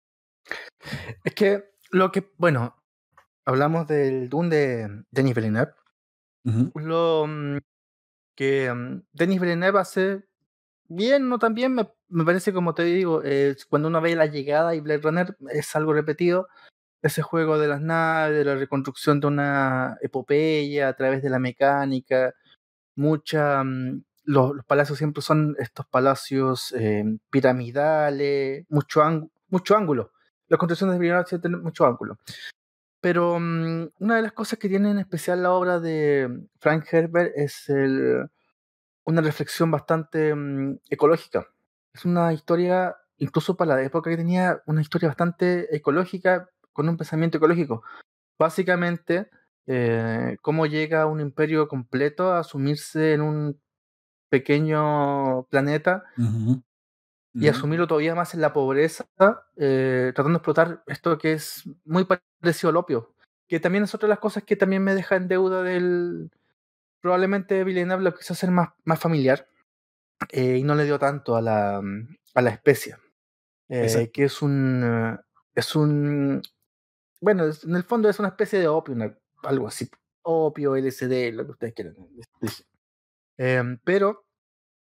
Es 1.24 1.34
que 1.34 1.72
lo 1.92 2.12
que, 2.12 2.32
bueno, 2.38 2.76
hablamos 3.46 3.88
del 3.88 4.30
Dune 4.30 4.50
de 4.50 5.04
Denis 5.12 5.36
Villeneuve. 5.36 5.74
Lo 6.44 7.26
mm, 7.28 7.58
que 8.36 8.74
mm, 8.74 9.04
Denis 9.14 9.42
Villeneuve 9.42 9.80
hace 9.80 10.24
bien, 10.88 11.30
no 11.30 11.40
tan 11.40 11.54
bien, 11.54 11.74
me, 11.76 11.90
me 12.10 12.26
parece 12.26 12.54
como 12.54 12.74
te 12.74 12.84
digo, 12.84 13.22
eh, 13.24 13.56
cuando 13.70 13.88
uno 13.90 14.02
ve 14.02 14.16
la 14.16 14.26
llegada 14.28 14.76
y 14.76 14.82
Blade 14.82 15.02
Runner 15.02 15.38
es 15.52 15.76
algo 15.76 15.94
repetido. 15.94 16.48
Ese 17.04 17.22
juego 17.24 17.58
de 17.60 17.68
las 17.68 17.82
naves, 17.82 18.38
de 18.38 18.46
la 18.46 18.56
reconstrucción 18.56 19.20
de 19.20 19.28
una 19.28 19.98
epopeya 20.02 20.90
a 20.90 20.96
través 20.96 21.24
de 21.24 21.30
la 21.30 21.40
mecánica, 21.40 22.34
mucha. 22.96 23.64
Mm, 23.64 24.04
los, 24.26 24.54
palacios 24.66 24.98
siempre 25.00 25.22
son 25.24 25.56
estos 25.60 25.88
palacios 25.88 26.74
eh, 26.78 27.04
piramidales, 27.32 28.66
mucho, 28.70 29.02
mucho 29.50 29.78
ángulo 29.78 30.12
las 30.52 30.58
construcciones 30.58 30.96
de 30.96 31.00
Villeneuve 31.00 31.40
tienen 31.40 31.64
mucho 31.64 31.86
ángulo. 31.86 32.18
Pero 33.02 33.40
mm, 33.40 33.90
una 34.00 34.16
de 34.16 34.22
las 34.22 34.32
cosas 34.34 34.60
que 34.60 34.70
tiene 34.70 34.92
en 34.92 35.00
especial 35.00 35.44
la 35.44 35.52
obra 35.52 35.80
de 35.80 36.48
Frank 36.60 36.86
Herbert 36.92 37.34
es 37.36 37.68
el, 37.70 38.30
una 39.04 39.22
reflexión 39.22 39.72
bastante 39.72 40.34
mm, 40.34 40.80
ecológica. 40.90 41.48
Es 41.94 42.06
una 42.06 42.32
historia, 42.32 42.96
incluso 43.18 43.58
para 43.58 43.76
la 43.76 43.84
época 43.84 44.10
que 44.10 44.18
tenía, 44.18 44.62
una 44.68 44.82
historia 44.82 45.10
bastante 45.10 45.76
ecológica, 45.76 46.50
con 46.74 46.88
un 46.88 46.98
pensamiento 46.98 47.38
ecológico. 47.38 47.84
Básicamente, 48.40 49.30
eh, 49.68 50.38
cómo 50.42 50.66
llega 50.66 51.06
un 51.06 51.20
imperio 51.20 51.68
completo 51.68 52.34
a 52.34 52.44
sumirse 52.44 53.14
en 53.14 53.22
un 53.22 53.62
pequeño 54.30 55.44
planeta 55.50 56.04
y 57.34 57.48
asumirlo 57.48 57.88
todavía 57.88 58.16
más 58.16 58.34
en 58.34 58.42
la 58.42 58.54
pobreza, 58.54 59.06
eh, 59.56 60.12
tratando 60.14 60.38
de 60.38 60.38
explotar 60.38 60.84
esto 60.88 61.18
que 61.18 61.34
es 61.34 61.64
muy 61.86 62.06
parecido 62.06 62.70
al 62.70 62.78
opio, 62.78 63.14
que 63.48 63.60
también 63.60 63.84
es 63.86 63.96
otra 63.96 64.08
de 64.08 64.12
las 64.12 64.20
cosas 64.20 64.44
que 64.44 64.56
también 64.56 64.84
me 64.84 64.96
deja 64.96 65.16
en 65.16 65.28
deuda 65.28 65.64
del... 65.64 66.32
Probablemente 67.00 67.64
Villeneuve 67.64 68.04
lo 68.04 68.14
quiso 68.14 68.34
hacer 68.34 68.52
más, 68.52 68.70
más 68.84 69.00
familiar 69.00 69.48
eh, 70.30 70.58
y 70.58 70.64
no 70.64 70.76
le 70.76 70.84
dio 70.84 71.00
tanto 71.00 71.36
a 71.36 71.42
la, 71.42 71.82
a 72.36 72.42
la 72.42 72.50
especie, 72.52 72.96
eh, 73.70 74.12
que 74.14 74.26
es 74.26 74.42
un... 74.42 75.18
es 75.56 75.76
un... 75.76 76.42
Bueno, 77.20 77.46
en 77.46 77.76
el 77.76 77.84
fondo 77.84 78.10
es 78.10 78.20
una 78.20 78.30
especie 78.30 78.60
de 78.60 78.68
opio, 78.68 78.96
algo 79.44 79.68
así, 79.68 79.90
opio, 80.24 80.76
LSD, 80.76 81.34
lo 81.34 81.46
que 81.46 81.52
ustedes 81.52 81.74
quieran. 81.74 81.96
Em, 83.38 83.80
pero 83.84 84.26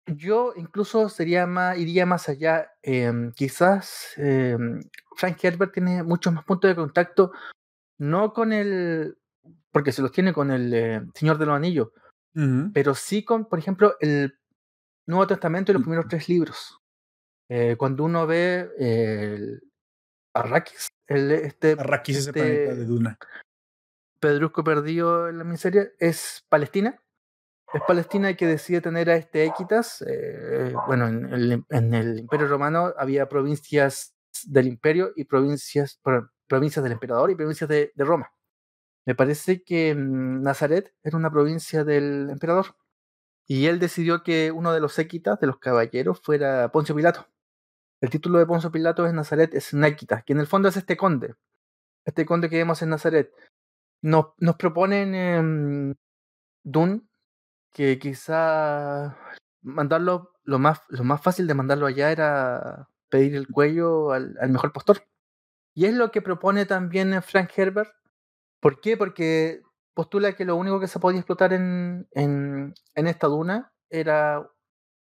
yo 0.07 0.53
incluso 0.57 1.09
sería 1.09 1.47
más, 1.47 1.79
iría 1.79 2.07
más 2.07 2.29
allá. 2.29 2.73
Em, 2.83 3.33
quizás 3.33 4.12
em, 4.16 4.81
Frank 5.16 5.42
Herbert 5.42 5.73
tiene 5.73 6.03
muchos 6.03 6.33
más 6.33 6.45
puntos 6.45 6.69
de 6.69 6.77
contacto, 6.77 7.33
no 7.99 8.33
con 8.33 8.53
el, 8.53 9.19
porque 9.73 9.92
se 9.92 10.03
los 10.03 10.12
tiene 10.12 10.33
con 10.33 10.51
el 10.51 10.73
eh, 10.75 11.03
Señor 11.14 11.38
de 11.38 11.47
los 11.47 11.57
Anillos, 11.57 11.88
pero 12.75 12.95
sí 12.95 13.25
con, 13.25 13.49
por 13.49 13.59
ejemplo, 13.59 13.95
el 13.99 14.38
Nuevo 15.07 15.27
Testamento 15.27 15.73
y 15.73 15.75
los 15.75 15.83
primeros 15.83 16.07
tres 16.07 16.29
libros. 16.29 16.79
Eh, 17.49 17.77
cuando 17.79 18.05
uno 18.05 18.27
ve 18.27 18.69
el 18.79 19.62
Arrakis, 20.35 20.88
el, 21.07 21.31
este, 21.31 21.77
Arrakis 21.79 22.19
este, 22.19 22.33
planeta 22.35 22.75
de 22.75 22.85
Duna. 22.85 23.19
Pedrusco 24.21 24.62
perdido 24.62 25.31
en 25.31 25.38
la 25.38 25.45
miseria, 25.45 25.88
es 25.99 26.45
Palestina 26.51 27.01
es 27.72 27.83
Palestina 27.87 28.35
que 28.37 28.46
decide 28.46 28.81
tener 28.81 29.11
a 29.11 29.16
este 29.16 29.44
Equitas. 29.44 30.02
Eh, 30.07 30.72
bueno, 30.87 31.09
en 31.09 31.94
el, 31.94 32.18
Imperio 32.18 32.46
Romano 32.46 32.92
había 32.96 33.29
provincias 33.29 34.14
del 34.44 34.68
Imperio 34.68 35.12
y 35.16 35.24
provincias, 35.24 36.00
provincias 36.46 36.83
del 36.83 36.92
Emperador 36.92 37.31
y 37.31 37.35
provincias 37.35 37.68
de, 37.68 37.92
Roma. 37.96 38.33
Me 39.07 39.14
parece 39.14 39.62
que 39.64 39.94
mm, 39.94 40.42
Nazaret 40.42 40.94
era 41.02 41.16
una 41.16 41.31
provincia 41.31 41.85
del 41.85 42.31
Emperador. 42.31 42.76
Y 43.48 43.66
él 43.66 43.79
decidió 43.79 44.22
que 44.22 44.50
uno 44.52 44.72
de 44.72 44.81
los 44.81 44.98
Equitas, 44.98 45.38
de 45.40 45.46
los 45.46 45.59
caballeros, 45.59 46.20
fuera 46.20 46.70
Poncio 46.72 46.94
Pilato. 46.96 47.29
El 48.00 48.11
título 48.11 48.38
de 48.38 48.46
Poncio 48.46 48.72
Pilato 48.72 49.07
es 49.07 49.12
Nazaret, 49.12 49.55
es 49.55 49.72
Equita, 49.72 50.22
que 50.22 50.33
en 50.33 50.40
el 50.40 50.46
fondo 50.46 50.68
es 50.68 50.76
este 50.76 50.96
conde. 50.96 51.35
Este 52.05 52.26
conde 52.26 52.50
que 52.50 52.57
vemos 52.57 52.83
en 52.83 52.90
Nazaret. 52.90 53.33
Nos, 54.02 54.26
nos 54.38 54.57
proponen 54.57 55.14
eh, 55.14 55.94
Dun, 56.64 57.09
que 57.77 57.99
quizá 57.99 59.19
mandarlo, 59.61 60.33
lo 60.45 60.59
más, 60.59 60.81
lo 60.89 61.05
más 61.05 61.21
fácil 61.21 61.47
de 61.47 61.53
mandarlo 61.53 61.85
allá 61.85 62.11
era 62.11 62.89
pedir 63.11 63.35
el 63.37 63.49
cuello 63.49 64.12
al, 64.12 64.35
mejor 64.49 64.73
postor. 64.73 65.03
Y 65.75 65.85
es 65.85 65.93
lo 65.93 66.11
que 66.11 66.23
propone 66.23 66.65
también 66.65 67.23
Frank 67.23 67.51
Herbert. 67.55 67.93
¿Por 68.61 68.81
qué? 68.81 68.97
Porque 68.97 69.61
postula 69.93 70.33
que 70.33 70.47
lo 70.47 70.57
único 70.57 70.81
que 70.81 70.87
se 70.87 70.99
podía 70.99 71.21
explotar 71.21 71.53
en, 71.53 72.09
en, 72.12 72.73
en 72.95 73.07
esta 73.07 73.27
duna 73.27 73.75
era, 73.91 74.51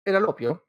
era 0.04 0.17
el 0.17 0.26
opio. 0.26 0.67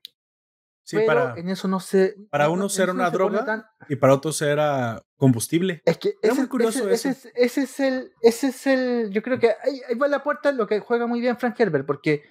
Sí, 0.91 0.99
para, 1.07 1.35
en 1.37 1.49
eso 1.49 1.69
no 1.69 1.79
se. 1.79 2.17
Para 2.31 2.49
unos 2.49 2.77
era 2.77 2.91
una 2.91 3.11
droga 3.11 3.73
y 3.89 3.95
para 3.95 4.13
otros 4.15 4.43
era 4.43 5.01
combustible. 5.17 5.83
Es 5.85 5.99
que 5.99 6.15
es 6.21 6.37
muy 6.37 6.49
curioso 6.49 6.89
ese, 6.89 7.11
eso. 7.11 7.29
Ese, 7.37 7.63
es 7.63 7.79
el. 7.79 8.13
Ese 8.21 8.49
es 8.49 8.67
el. 8.67 9.11
Yo 9.11 9.23
creo 9.23 9.39
que 9.39 9.55
ahí, 9.63 9.81
va 9.97 10.09
la 10.09 10.25
puerta 10.25 10.51
lo 10.51 10.67
que 10.67 10.81
juega 10.81 11.07
muy 11.07 11.21
bien 11.21 11.39
Frank 11.39 11.55
Herbert, 11.61 11.87
porque 11.87 12.25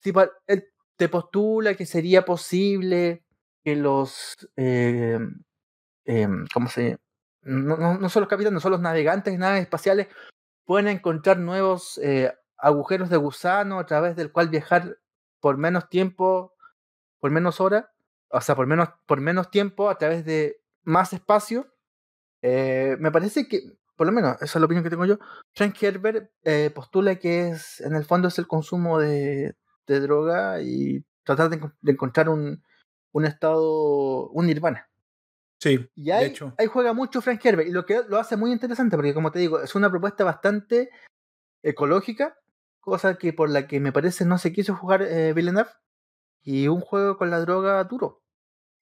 si 0.00 0.12
él 0.46 0.68
te 0.96 1.08
postula 1.08 1.74
que 1.74 1.86
sería 1.86 2.24
posible 2.24 3.24
que 3.64 3.74
los. 3.74 4.36
Eh, 4.54 5.18
eh, 6.04 6.28
¿Cómo 6.54 6.68
se 6.68 6.98
no, 7.42 7.76
no, 7.76 7.98
no 7.98 8.08
son 8.08 8.20
los 8.20 8.30
capitanes, 8.30 8.52
no 8.52 8.60
son 8.60 8.72
los 8.72 8.80
navegantes 8.80 9.32
de 9.32 9.38
naves 9.38 9.62
espaciales, 9.62 10.06
pueden 10.64 10.86
encontrar 10.86 11.38
nuevos 11.38 11.98
eh, 12.00 12.32
agujeros 12.58 13.10
de 13.10 13.16
gusano 13.16 13.80
a 13.80 13.86
través 13.86 14.14
del 14.14 14.30
cual 14.30 14.50
viajar 14.50 14.98
por 15.40 15.56
menos 15.56 15.88
tiempo 15.88 16.54
por 17.20 17.30
menos 17.30 17.60
horas, 17.60 17.86
o 18.30 18.40
sea, 18.40 18.54
por 18.54 18.66
menos, 18.66 18.88
por 19.06 19.20
menos 19.20 19.50
tiempo, 19.50 19.90
a 19.90 19.98
través 19.98 20.24
de 20.24 20.60
más 20.84 21.12
espacio. 21.12 21.66
Eh, 22.42 22.96
me 23.00 23.10
parece 23.10 23.48
que, 23.48 23.62
por 23.96 24.06
lo 24.06 24.12
menos, 24.12 24.36
esa 24.36 24.44
es 24.44 24.56
la 24.56 24.66
opinión 24.66 24.84
que 24.84 24.90
tengo 24.90 25.06
yo, 25.06 25.18
Frank 25.54 25.76
Herbert 25.82 26.30
eh, 26.44 26.70
postula 26.74 27.16
que 27.16 27.48
es, 27.48 27.80
en 27.80 27.94
el 27.94 28.04
fondo, 28.04 28.28
es 28.28 28.38
el 28.38 28.46
consumo 28.46 28.98
de, 28.98 29.56
de 29.86 30.00
droga 30.00 30.60
y 30.62 31.04
tratar 31.24 31.50
de, 31.50 31.92
encontrar 31.92 32.28
un, 32.28 32.62
un, 33.12 33.24
estado, 33.24 34.28
un 34.30 34.46
nirvana. 34.46 34.88
Sí, 35.60 35.90
y 35.96 36.12
ahí, 36.12 36.24
de 36.24 36.30
hecho. 36.30 36.54
ahí 36.56 36.66
juega 36.66 36.92
mucho 36.92 37.20
Frank 37.20 37.44
Herbert 37.44 37.68
y 37.68 37.72
lo 37.72 37.84
que 37.84 38.02
lo 38.08 38.18
hace 38.18 38.36
muy 38.36 38.52
interesante 38.52 38.96
porque, 38.96 39.12
como 39.12 39.32
te 39.32 39.40
digo, 39.40 39.60
es 39.60 39.74
una 39.74 39.90
propuesta 39.90 40.22
bastante 40.22 40.90
ecológica, 41.64 42.38
cosa 42.78 43.18
que 43.18 43.32
por 43.32 43.50
la 43.50 43.66
que 43.66 43.80
me 43.80 43.90
parece 43.90 44.24
no 44.24 44.38
se 44.38 44.52
quiso 44.52 44.76
jugar 44.76 45.02
eh, 45.02 45.32
Villeneuve 45.32 45.70
y 46.48 46.66
un 46.66 46.80
juego 46.80 47.18
con 47.18 47.28
la 47.28 47.40
droga 47.40 47.84
duro, 47.84 48.22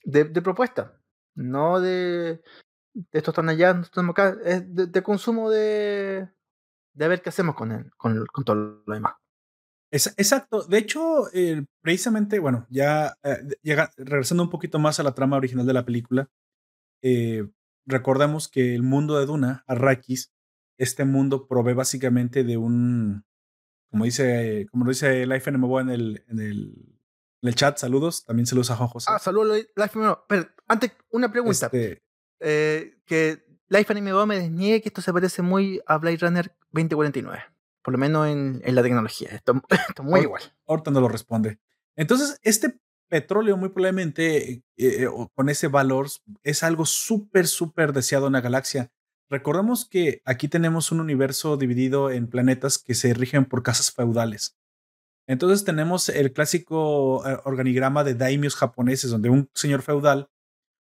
de, 0.04 0.22
de 0.22 0.40
propuesta, 0.40 1.02
no 1.34 1.80
de, 1.80 2.40
de 2.94 3.04
esto 3.10 3.32
están 3.32 3.48
allá, 3.48 3.70
esto 3.70 3.86
estamos 3.86 4.12
acá, 4.12 4.36
es 4.44 4.62
de, 4.72 5.02
consumo 5.02 5.50
de, 5.50 6.28
de 6.94 7.08
ver 7.08 7.22
qué 7.22 7.30
hacemos 7.30 7.56
con, 7.56 7.72
él, 7.72 7.90
con, 7.96 8.24
con 8.26 8.44
todo 8.44 8.82
lo 8.86 8.94
demás. 8.94 9.14
exacto. 9.90 10.62
De 10.62 10.78
hecho, 10.78 11.24
eh, 11.34 11.64
precisamente, 11.82 12.38
bueno, 12.38 12.68
ya 12.70 13.16
eh, 13.24 13.42
llega, 13.62 13.90
regresando 13.96 14.44
un 14.44 14.50
poquito 14.50 14.78
más 14.78 15.00
a 15.00 15.02
la 15.02 15.14
trama 15.14 15.36
original 15.36 15.66
de 15.66 15.72
la 15.72 15.84
película, 15.84 16.30
eh, 17.02 17.48
recordemos 17.84 18.46
que 18.48 18.76
el 18.76 18.84
mundo 18.84 19.18
de 19.18 19.26
Duna, 19.26 19.64
Arrakis, 19.66 20.32
este 20.78 21.04
mundo 21.04 21.48
provee 21.48 21.74
básicamente 21.74 22.44
de 22.44 22.58
un, 22.58 23.24
como 23.90 24.04
dice, 24.04 24.68
como 24.70 24.84
dice 24.84 25.26
Life 25.26 25.50
en 25.50 25.90
el, 25.90 26.24
en 26.28 26.38
el 26.38 26.95
en 27.42 27.48
el 27.48 27.54
chat, 27.54 27.78
saludos. 27.78 28.24
También 28.24 28.46
saludos 28.46 28.70
a 28.70 28.76
Juan 28.76 28.88
José. 28.88 29.10
Ah, 29.10 29.18
saludos 29.18 29.66
Life 29.76 29.98
Pero 30.28 30.48
antes, 30.68 30.92
una 31.10 31.30
pregunta. 31.30 31.66
Este... 31.66 32.02
Eh, 32.40 32.98
que 33.06 33.44
Life 33.68 33.92
Anime 33.92 34.12
me 34.26 34.38
desniegue 34.38 34.82
que 34.82 34.88
esto 34.88 35.00
se 35.00 35.12
parece 35.12 35.42
muy 35.42 35.80
a 35.86 35.98
Blade 35.98 36.18
Runner 36.18 36.54
2049. 36.70 37.42
Por 37.82 37.92
lo 37.92 37.98
menos 37.98 38.26
en, 38.28 38.60
en 38.64 38.74
la 38.74 38.82
tecnología. 38.82 39.30
Esto, 39.32 39.62
esto 39.88 40.02
muy 40.02 40.20
igual. 40.20 40.42
Ahorita 40.66 40.90
no 40.90 41.00
lo 41.00 41.08
responde. 41.08 41.58
Entonces, 41.94 42.38
este 42.42 42.78
petróleo 43.08 43.56
muy 43.56 43.68
probablemente 43.68 44.50
eh, 44.52 44.62
eh, 44.76 45.08
con 45.34 45.48
ese 45.48 45.68
valor 45.68 46.08
es 46.42 46.62
algo 46.62 46.84
súper, 46.84 47.46
súper 47.46 47.92
deseado 47.92 48.26
en 48.26 48.34
la 48.34 48.40
galaxia. 48.40 48.90
Recordemos 49.28 49.84
que 49.84 50.22
aquí 50.24 50.48
tenemos 50.48 50.92
un 50.92 51.00
universo 51.00 51.56
dividido 51.56 52.10
en 52.10 52.28
planetas 52.28 52.78
que 52.78 52.94
se 52.94 53.12
rigen 53.14 53.44
por 53.44 53.62
casas 53.62 53.90
feudales. 53.90 54.56
Entonces 55.28 55.64
tenemos 55.64 56.08
el 56.08 56.32
clásico 56.32 57.26
eh, 57.26 57.38
organigrama 57.44 58.04
de 58.04 58.14
daimios 58.14 58.54
japoneses, 58.54 59.10
donde 59.10 59.28
un 59.28 59.50
señor 59.54 59.82
feudal, 59.82 60.30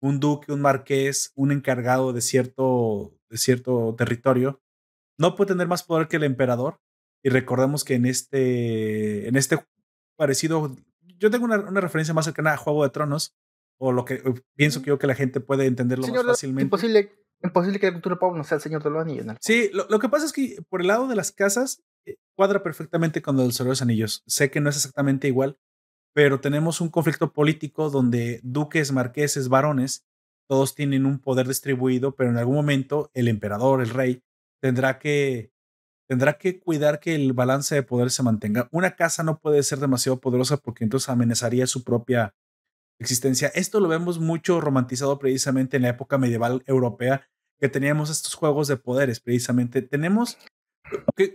un 0.01 0.21
duque, 0.21 0.53
un 0.53 0.61
marqués, 0.61 1.33
un 1.35 1.53
encargado 1.53 2.13
de 2.13 2.21
cierto, 2.21 3.19
de 3.31 3.39
cierto 3.39 3.95
territorio, 3.97 4.61
no 5.19 5.37
puede 5.37 5.49
tener 5.49 5.69
más 5.69 5.83
poder 5.83 6.09
que 6.09 6.17
el 6.17 6.25
emperador. 6.25 6.81
Y 7.23 7.31
recordemos 7.31 7.83
que 7.83 7.95
en 7.95 8.07
este, 8.07 9.27
en 9.27 9.37
este 9.37 9.59
parecido, 10.17 10.77
yo 11.19 11.31
tengo 11.31 11.47
una, 11.47 11.59
referencia 11.81 12.15
más 12.15 12.27
cercana 12.27 12.53
a 12.53 12.57
Juego 12.59 12.85
de 12.85 12.91
Tronos, 12.91 13.35
o 13.79 13.91
lo 13.91 14.05
que 14.05 14.15
eh, 14.15 14.35
pienso 14.55 14.83
que 14.83 14.89
yo 14.89 14.99
que 14.99 15.07
la 15.07 15.15
gente 15.15 15.41
puede 15.41 15.67
entenderlo 15.67 16.07
más 16.07 16.25
fácilmente. 16.25 16.65
Imposible, 16.65 17.13
imposible 17.43 17.81
que 17.81 17.87
la 17.87 17.93
cultura 17.95 18.17
pop 18.17 18.37
no 18.37 18.45
sea 18.45 18.57
el 18.57 18.63
Señor 18.63 18.83
de 18.83 18.91
los 18.91 19.03
Anillos. 19.03 19.27
Sí, 19.41 19.71
lo, 19.73 19.87
lo, 19.89 19.99
que 19.99 20.09
pasa 20.09 20.27
es 20.27 20.33
que 20.33 20.63
por 20.69 20.83
el 20.83 20.87
lado 20.89 21.09
de 21.09 21.17
las 21.17 21.33
casas, 21.33 21.83
cuadra 22.35 22.63
perfectamente 22.63 23.23
con 23.23 23.39
el 23.41 23.53
Señor 23.53 23.69
de 23.69 23.73
los 23.73 23.83
Anillos. 23.83 24.23
Sé 24.27 24.51
que 24.51 24.61
no 24.61 24.71
es 24.71 24.77
exactamente 24.77 25.29
igual, 25.29 25.59
pero 26.13 26.41
tenemos 26.41 26.81
un 26.81 26.89
conflicto 26.89 27.33
político 27.33 27.91
donde 27.91 28.41
duques, 28.43 28.93
marqueses, 28.93 29.49
varones, 29.49 30.07
todos 30.49 30.75
tienen 30.75 31.07
un 31.07 31.19
poder 31.19 31.49
distribuido, 31.49 32.15
pero 32.15 32.31
en 32.31 32.37
algún 32.37 32.55
momento 32.55 33.11
el 33.15 33.29
emperador, 33.29 33.83
el 33.83 33.91
rey, 33.91 34.23
tendrá 34.61 34.99
que 34.99 35.53
tendrá 36.09 36.39
que 36.39 36.61
cuidar 36.61 37.01
que 37.01 37.15
el 37.15 37.33
balance 37.33 37.75
de 37.75 37.83
poder 37.83 38.11
se 38.11 38.23
mantenga. 38.23 38.69
Una 38.71 38.95
casa 38.95 39.23
no 39.23 39.41
puede 39.41 39.63
ser 39.63 39.81
demasiado 39.81 40.21
poderosa 40.21 40.57
porque 40.57 40.85
entonces 40.85 41.09
amenazaría 41.09 41.67
su 41.67 41.83
propia 41.83 42.35
existencia. 43.01 43.49
Esto 43.55 43.81
lo 43.81 43.89
vemos 43.89 44.19
mucho 44.19 44.61
romantizado 44.61 45.19
precisamente 45.19 45.77
en 45.77 45.83
la 45.83 45.91
época 45.91 46.17
medieval 46.19 46.63
europea, 46.67 47.29
que 47.59 47.69
teníamos 47.69 48.11
estos 48.11 48.35
juegos 48.35 48.69
de 48.69 48.77
poderes, 48.77 49.21
precisamente. 49.21 49.83
Tenemos 49.83 50.39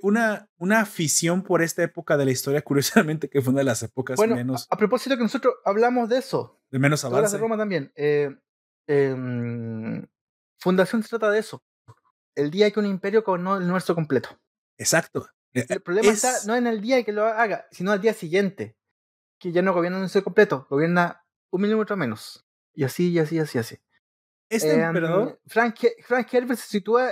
una, 0.02 0.50
una 0.58 0.82
afición 0.82 1.44
por 1.44 1.62
esta 1.62 1.84
época 1.84 2.18
de 2.18 2.26
la 2.26 2.32
historia, 2.32 2.62
curiosamente, 2.62 3.30
que 3.30 3.42
fue 3.42 3.52
una 3.52 3.60
de 3.60 3.66
las 3.66 3.84
épocas 3.84 4.20
menos. 4.20 4.68
A, 4.70 4.78
propósito 4.78 5.18
que 5.18 5.24
nosotros 5.24 5.56
hablamos 5.66 6.10
de 6.10 6.18
eso. 6.18 6.62
De 6.70 6.80
menos 6.80 7.04
avance. 7.04 7.36
de 7.36 7.42
Roma 7.42 7.58
también. 7.58 7.92
Eh, 7.96 8.36
em, 8.88 10.06
Fundación 10.62 11.02
se 11.02 11.10
trata 11.10 11.32
de 11.32 11.40
eso. 11.40 11.64
El 12.36 12.52
día 12.52 12.70
que 12.72 12.80
un 12.80 12.86
imperio 12.86 13.24
gobernó 13.24 13.58
el 13.58 13.64
universo 13.64 13.96
completo. 13.96 14.40
Exacto. 14.78 15.28
El 15.54 15.66
eh, 15.68 15.80
problema 15.80 16.12
está 16.12 16.32
no 16.46 16.56
en 16.56 16.68
el 16.68 16.80
día 16.82 17.04
que 17.04 17.12
lo 17.12 17.26
haga, 17.26 17.68
sino 17.72 17.92
al 17.92 18.00
día 18.00 18.14
siguiente. 18.14 18.78
Que 19.40 19.52
ya 19.52 19.64
no 19.64 19.74
gobierna 19.74 19.98
el 19.98 20.04
universo 20.04 20.24
completo, 20.24 20.68
gobierna 20.70 21.26
un 21.50 21.62
milímetro 21.62 21.98
menos. 21.98 22.46
Y 22.74 22.84
así, 22.84 23.10
y 23.10 23.20
así, 23.20 23.36
y 23.36 23.40
así, 23.40 23.58
así. 23.58 23.80
Este 24.50 24.74
em, 24.74 24.82
emperador. 24.82 25.42
Frank, 25.48 25.78
Frank 26.06 26.32
Herbert 26.32 26.60
se 26.60 26.68
sitúa. 26.68 27.12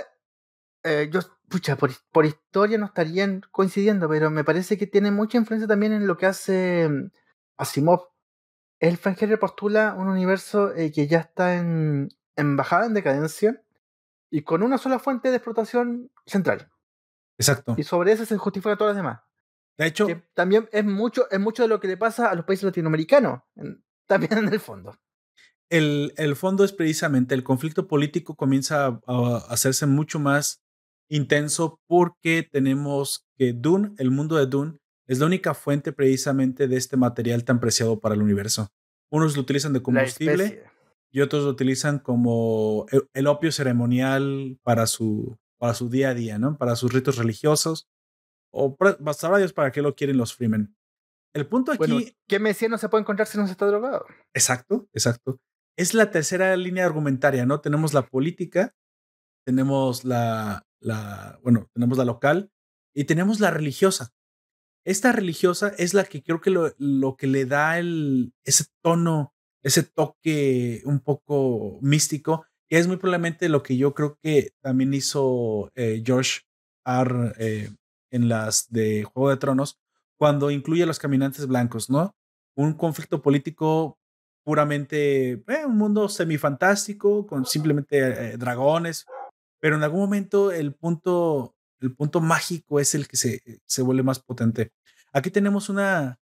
Eh, 0.84 1.10
yo 1.12 1.20
pucha, 1.50 1.76
por, 1.76 1.90
por, 2.12 2.24
historia 2.24 2.78
no 2.78 2.86
estarían 2.86 3.42
coincidiendo, 3.50 4.08
pero 4.08 4.30
me 4.30 4.44
parece 4.44 4.78
que 4.78 4.86
tiene 4.86 5.10
mucha 5.10 5.36
influencia 5.36 5.66
también 5.66 5.92
en 5.92 6.06
lo 6.06 6.16
que 6.16 6.26
hace 6.26 6.88
mm, 6.88 7.10
Asimov. 7.58 8.08
El 8.78 8.96
Frank 8.96 9.18
postula 9.38 9.94
un 9.98 10.08
universo 10.08 10.74
eh, 10.74 10.90
que 10.90 11.06
ya 11.06 11.18
está 11.18 11.56
en, 11.56 12.08
en 12.36 12.56
bajada, 12.56 12.86
en 12.86 12.94
decadencia, 12.94 13.62
y 14.30 14.42
con 14.42 14.62
una 14.62 14.78
sola 14.78 14.98
fuente 14.98 15.28
de 15.28 15.36
explotación 15.36 16.10
central. 16.24 16.70
Exacto. 17.36 17.74
Y 17.76 17.82
sobre 17.82 18.12
eso 18.12 18.24
se 18.24 18.38
justifica 18.38 18.76
todas 18.76 18.94
las 18.94 19.04
demás. 19.04 19.20
De 19.76 19.86
hecho, 19.86 20.06
también 20.34 20.68
es 20.72 20.84
mucho, 20.84 21.28
es 21.30 21.40
mucho 21.40 21.62
de 21.62 21.68
lo 21.68 21.80
que 21.80 21.88
le 21.88 21.96
pasa 21.96 22.30
a 22.30 22.34
los 22.34 22.44
países 22.44 22.64
latinoamericanos, 22.64 23.42
también 24.06 24.38
en 24.38 24.48
el 24.48 24.60
fondo. 24.60 24.96
El, 25.68 26.14
el, 26.16 26.36
fondo 26.36 26.64
es 26.64 26.72
precisamente 26.72 27.34
el 27.34 27.44
conflicto 27.44 27.86
político 27.86 28.34
comienza 28.34 28.86
a, 28.86 29.00
a 29.06 29.36
hacerse 29.48 29.86
mucho 29.86 30.18
más 30.18 30.64
intenso 31.10 31.80
porque 31.86 32.48
tenemos 32.50 33.26
que 33.36 33.52
Dune, 33.52 33.92
el 33.98 34.10
mundo 34.10 34.36
de 34.36 34.46
Dune, 34.46 34.78
es 35.06 35.18
la 35.18 35.26
única 35.26 35.54
fuente 35.54 35.92
precisamente 35.92 36.68
de 36.68 36.76
este 36.76 36.96
material 36.96 37.44
tan 37.44 37.60
preciado 37.60 38.00
para 38.00 38.14
el 38.14 38.22
universo. 38.22 38.68
Unos 39.10 39.34
lo 39.34 39.42
utilizan 39.42 39.72
de 39.72 39.82
combustible 39.82 40.64
y 41.10 41.20
otros 41.20 41.44
lo 41.44 41.50
utilizan 41.50 41.98
como 41.98 42.86
el, 43.12 43.26
opio 43.26 43.50
ceremonial 43.50 44.56
para 44.62 44.86
su, 44.86 45.36
para 45.58 45.74
su 45.74 45.90
día 45.90 46.10
a 46.10 46.14
día, 46.14 46.38
¿no? 46.38 46.56
Para 46.56 46.76
sus 46.76 46.92
ritos 46.92 47.16
religiosos. 47.16 47.88
O 48.52 48.76
sabrá 49.14 49.38
Dios 49.38 49.52
para 49.52 49.72
qué 49.72 49.82
lo 49.82 49.96
quieren 49.96 50.16
los 50.16 50.34
Freemen. 50.34 50.76
El 51.34 51.48
punto 51.48 51.72
aquí. 51.72 51.78
Bueno, 51.78 52.00
¿Qué 52.28 52.38
Mesías 52.38 52.70
no 52.70 52.78
se 52.78 52.88
puede 52.88 53.02
encontrar 53.02 53.26
si 53.26 53.36
no 53.36 53.46
se 53.46 53.52
está 53.52 53.66
drogado? 53.66 54.06
Exacto, 54.32 54.88
exacto. 54.92 55.40
Es 55.76 55.92
la 55.92 56.12
tercera 56.12 56.56
línea 56.56 56.86
argumentaria, 56.86 57.46
¿no? 57.46 57.60
Tenemos 57.60 57.94
la 57.94 58.06
política, 58.06 58.74
tenemos 59.44 60.04
la, 60.04 60.64
la, 60.80 61.38
bueno, 61.42 61.68
tenemos 61.72 61.98
la 61.98 62.04
local 62.04 62.50
y 62.94 63.04
tenemos 63.04 63.40
la 63.40 63.50
religiosa. 63.50 64.12
Esta 64.84 65.12
religiosa 65.12 65.72
es 65.78 65.94
la 65.94 66.04
que 66.04 66.22
creo 66.22 66.40
que 66.40 66.50
lo, 66.50 66.74
lo 66.78 67.16
que 67.16 67.26
le 67.26 67.44
da 67.44 67.78
el, 67.78 68.32
ese 68.44 68.64
tono, 68.82 69.34
ese 69.62 69.82
toque 69.82 70.82
un 70.84 71.00
poco 71.00 71.78
místico, 71.82 72.46
que 72.68 72.78
es 72.78 72.86
muy 72.86 72.96
probablemente 72.96 73.48
lo 73.48 73.62
que 73.62 73.76
yo 73.76 73.94
creo 73.94 74.18
que 74.22 74.52
también 74.62 74.94
hizo 74.94 75.70
eh, 75.74 76.02
George 76.04 76.40
R. 76.84 77.32
Eh, 77.38 77.70
en 78.10 78.28
las 78.28 78.70
de 78.70 79.04
Juego 79.04 79.30
de 79.30 79.36
Tronos, 79.36 79.78
cuando 80.18 80.50
incluye 80.50 80.82
a 80.82 80.86
los 80.86 80.98
caminantes 80.98 81.46
blancos, 81.46 81.88
¿no? 81.88 82.14
Un 82.56 82.74
conflicto 82.74 83.22
político 83.22 83.98
puramente 84.44 85.32
eh, 85.32 85.66
un 85.66 85.78
mundo 85.78 86.08
semifantástico 86.08 87.26
con 87.26 87.46
simplemente 87.46 87.98
eh, 88.32 88.36
dragones, 88.36 89.06
pero 89.60 89.76
en 89.76 89.82
algún 89.82 90.00
momento 90.00 90.50
el 90.52 90.74
punto, 90.74 91.54
el 91.80 91.94
punto 91.94 92.20
mágico 92.20 92.80
es 92.80 92.94
el 92.94 93.06
que 93.06 93.16
se, 93.16 93.62
se 93.66 93.82
vuelve 93.82 94.02
más 94.02 94.18
potente. 94.18 94.72
Aquí 95.12 95.30
tenemos 95.30 95.68
una, 95.68 96.18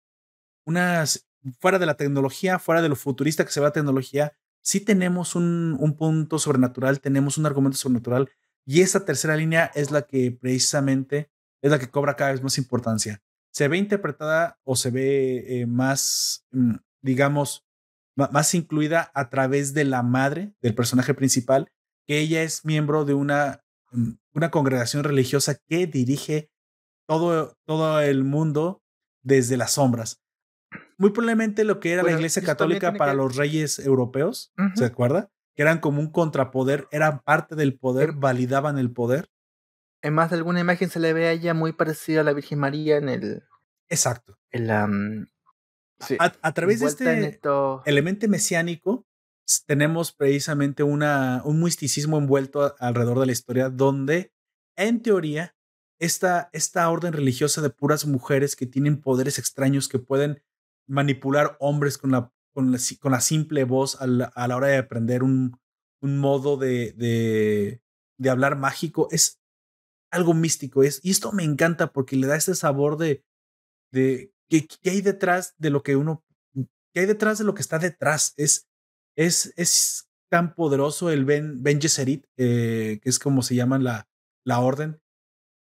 unas, 0.66 1.28
fuera 1.60 1.80
de 1.80 1.86
la 1.86 1.96
tecnología, 1.96 2.60
fuera 2.60 2.82
de 2.82 2.90
lo 2.90 2.96
futurista 2.96 3.46
que 3.46 3.52
se 3.52 3.62
va 3.62 3.70
a 3.70 3.74
tecnología, 3.74 4.34
sí 4.62 4.82
tenemos 4.82 5.36
un, 5.36 5.78
un 5.80 5.96
punto 5.96 6.40
sobrenatural, 6.40 7.00
tenemos 7.00 7.38
un 7.38 7.46
argumento 7.46 7.78
sobrenatural 7.78 8.30
y 8.66 8.82
esa 8.82 9.06
tercera 9.06 9.38
línea 9.38 9.72
es 9.76 9.92
la 9.92 10.02
que 10.02 10.32
precisamente 10.32 11.32
es 11.62 11.72
la 11.72 11.80
que 11.80 11.90
cobra 11.90 12.16
cada 12.16 12.32
vez 12.32 12.44
más 12.44 12.58
importancia. 12.58 13.22
Se 13.52 13.68
ve 13.68 13.78
interpretada 13.78 14.60
o 14.64 14.76
se 14.76 14.92
ve 14.92 15.62
eh, 15.62 15.66
más, 15.66 16.46
mm, 16.52 16.76
digamos, 17.02 17.66
más 18.16 18.54
incluida 18.56 19.12
a 19.14 19.30
través 19.30 19.74
de 19.74 19.86
la 19.86 20.02
madre 20.02 20.54
del 20.62 20.76
personaje 20.76 21.14
principal, 21.14 21.72
que 22.08 22.20
ella 22.20 22.42
es 22.42 22.66
miembro 22.66 23.06
de 23.06 23.14
una, 23.14 23.64
mm, 23.92 24.12
una 24.34 24.50
congregación 24.50 25.04
religiosa 25.04 25.58
que 25.68 25.86
dirige 25.88 26.50
todo, 27.08 27.58
todo 27.66 28.00
el 28.02 28.24
mundo 28.24 28.82
desde 29.24 29.58
las 29.58 29.74
sombras. 29.74 30.22
Muy 30.98 31.12
probablemente 31.12 31.64
lo 31.64 31.80
que 31.80 31.94
era 31.94 32.04
la 32.04 32.12
Iglesia 32.12 32.42
Católica 32.42 32.94
para 32.94 33.14
los 33.14 33.36
reyes 33.36 33.78
europeos, 33.80 34.52
¿se 34.76 34.86
acuerda? 34.86 35.30
Que 35.56 35.62
eran 35.62 35.80
como 35.80 36.00
un 36.00 36.12
contrapoder, 36.12 36.88
eran 36.92 37.20
parte 37.20 37.56
del 37.56 37.78
poder, 37.78 38.14
validaban 38.14 38.78
el 38.78 38.92
poder. 38.92 39.30
En 40.02 40.14
más 40.14 40.30
de 40.30 40.38
alguna 40.38 40.60
imagen 40.60 40.90
se 40.90 41.00
le 41.00 41.14
ve 41.14 41.28
a 41.28 41.32
ella 41.32 41.54
muy 41.54 41.74
parecida 41.74 42.22
a 42.22 42.24
la 42.24 42.34
Virgen 42.34 42.60
María 42.60 42.98
en 42.98 43.10
el. 43.10 43.44
Exacto. 43.90 44.38
En 44.52 44.68
la, 44.68 44.88
mm, 44.88 45.28
a, 46.20 46.54
través 46.54 46.80
de 46.80 46.88
este 46.88 47.40
elemento 47.86 48.28
mesiánico, 48.28 49.06
tenemos 49.66 50.12
precisamente 50.12 50.84
una, 50.84 51.42
un 51.46 51.62
misticismo 51.62 52.18
envuelto 52.18 52.76
alrededor 52.80 53.20
de 53.20 53.26
la 53.28 53.32
historia, 53.32 53.70
donde, 53.70 54.34
en 54.76 55.02
teoría, 55.02 55.56
esta, 56.00 56.50
esta 56.54 56.90
orden 56.90 57.14
religiosa 57.14 57.62
de 57.62 57.70
puras 57.70 58.06
mujeres 58.06 58.56
que 58.56 58.68
tienen 58.68 59.02
poderes 59.02 59.40
extraños 59.40 59.88
que 59.88 60.00
pueden 60.00 60.44
manipular 60.88 61.58
hombres 61.60 61.98
con 61.98 62.12
la, 62.12 62.32
con 62.54 62.72
la, 62.72 63.20
simple 63.20 63.64
voz 63.64 64.00
a 64.02 64.08
la, 64.08 64.56
hora 64.56 64.68
de 64.68 64.78
aprender 64.78 65.24
un, 65.24 65.60
un 66.02 66.18
modo 66.20 66.58
de, 66.58 66.94
de, 66.94 67.82
de, 68.18 68.30
hablar 68.30 68.58
mágico, 68.58 69.08
es 69.12 69.42
algo 70.12 70.34
místico. 70.34 70.84
Es, 70.84 71.00
y 71.04 71.12
esto 71.12 71.32
me 71.32 71.44
encanta 71.44 71.92
porque 71.92 72.16
le 72.16 72.28
da 72.28 72.36
ese 72.36 72.56
sabor 72.56 72.98
de, 72.98 73.24
de 73.92 74.32
¿Qué, 74.50 74.68
hay 74.86 75.02
detrás 75.02 75.56
de 75.58 75.70
lo 75.70 75.84
que 75.84 75.96
uno, 75.96 76.24
qué 76.94 77.02
hay 77.02 77.06
detrás 77.06 77.38
de 77.38 77.44
lo 77.44 77.54
que 77.54 77.62
está 77.62 77.80
detrás? 77.80 78.34
Es, 78.38 78.68
es, 79.18 79.54
es 79.58 80.10
tan 80.30 80.54
poderoso 80.56 81.10
el 81.10 81.26
Ben, 81.26 81.62
ben 81.64 81.82
Gesserit, 81.82 82.26
eh, 82.38 83.00
que 83.02 83.10
es 83.10 83.20
como 83.20 83.42
se 83.42 83.56
llama 83.56 83.80
la, 83.80 84.08
la 84.46 84.60
orden. 84.60 85.02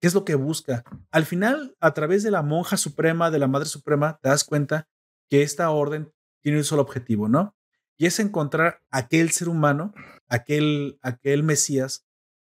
¿Qué 0.01 0.09
es 0.09 0.15
lo 0.15 0.25
que 0.25 0.35
busca? 0.35 0.85
Al 1.11 1.25
final, 1.25 1.77
a 1.81 1.95
través 1.95 2.23
de 2.23 2.31
la 2.31 2.43
monja 2.43 2.77
suprema, 2.77 3.31
de 3.31 3.39
la 3.39 3.47
madre 3.47 3.69
suprema, 3.69 4.19
te 4.21 4.29
das 4.29 4.45
cuenta 4.45 4.89
que 5.31 5.43
esta 5.43 5.71
orden 5.71 6.13
tiene 6.43 6.59
un 6.59 6.65
solo 6.65 6.83
objetivo, 6.83 7.29
¿no? 7.29 7.57
Y 7.97 8.07
es 8.07 8.19
encontrar 8.19 8.83
aquel 8.91 9.31
ser 9.31 9.49
humano, 9.49 9.95
aquel, 10.29 10.99
aquel 11.01 11.43
Mesías 11.43 12.05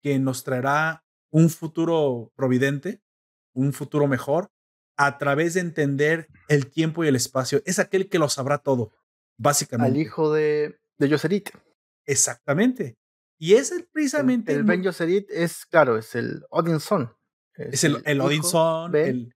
que 0.01 0.17
nos 0.17 0.43
traerá 0.43 1.03
un 1.29 1.49
futuro 1.49 2.31
providente, 2.35 3.01
un 3.53 3.73
futuro 3.73 4.07
mejor, 4.07 4.51
a 4.97 5.17
través 5.17 5.55
de 5.55 5.59
entender 5.59 6.29
el 6.47 6.67
tiempo 6.67 7.03
y 7.03 7.09
el 7.09 7.15
espacio. 7.17 7.61
Es 7.65 7.79
aquel 7.79 8.07
que 8.07 8.17
lo 8.17 8.29
sabrá 8.29 8.59
todo, 8.59 8.93
básicamente. 9.37 9.91
Al 9.91 10.01
hijo 10.01 10.33
de, 10.33 10.79
de 10.97 11.09
Yoserit. 11.09 11.49
Exactamente. 12.05 12.95
Y 13.39 13.55
es 13.55 13.71
el, 13.71 13.87
precisamente. 13.91 14.53
El, 14.53 14.63
Ben 14.63 14.83
Yoserit 14.83 15.29
es, 15.29 15.65
claro, 15.65 15.97
es 15.97 16.15
el 16.15 16.43
Odinson. 16.49 17.13
Es, 17.53 17.83
el, 17.83 18.01
el, 18.05 18.21
Odinson, 18.21 18.95
el, 18.95 19.33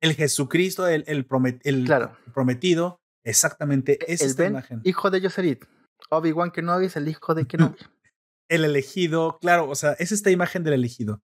el, 0.00 0.14
Jesucristo, 0.14 0.86
el, 0.86 1.04
el, 1.06 1.26
prometido. 1.26 3.00
Exactamente, 3.24 3.98
e, 4.00 4.14
es 4.14 4.22
esta 4.22 4.46
imagen. 4.46 4.80
Hijo 4.84 5.10
de 5.10 5.20
Yoserit. 5.20 5.64
Obi-Wan 6.10 6.50
Kenobi 6.50 6.86
es 6.86 6.96
el 6.96 7.08
hijo 7.08 7.34
de 7.34 7.46
Kenobi. 7.46 7.78
el 8.48 8.64
elegido, 8.64 9.38
claro, 9.40 9.68
o 9.68 9.74
sea, 9.74 9.92
es 9.92 10.12
esta 10.12 10.30
imagen 10.30 10.64
del 10.64 10.74
elegido. 10.74 11.22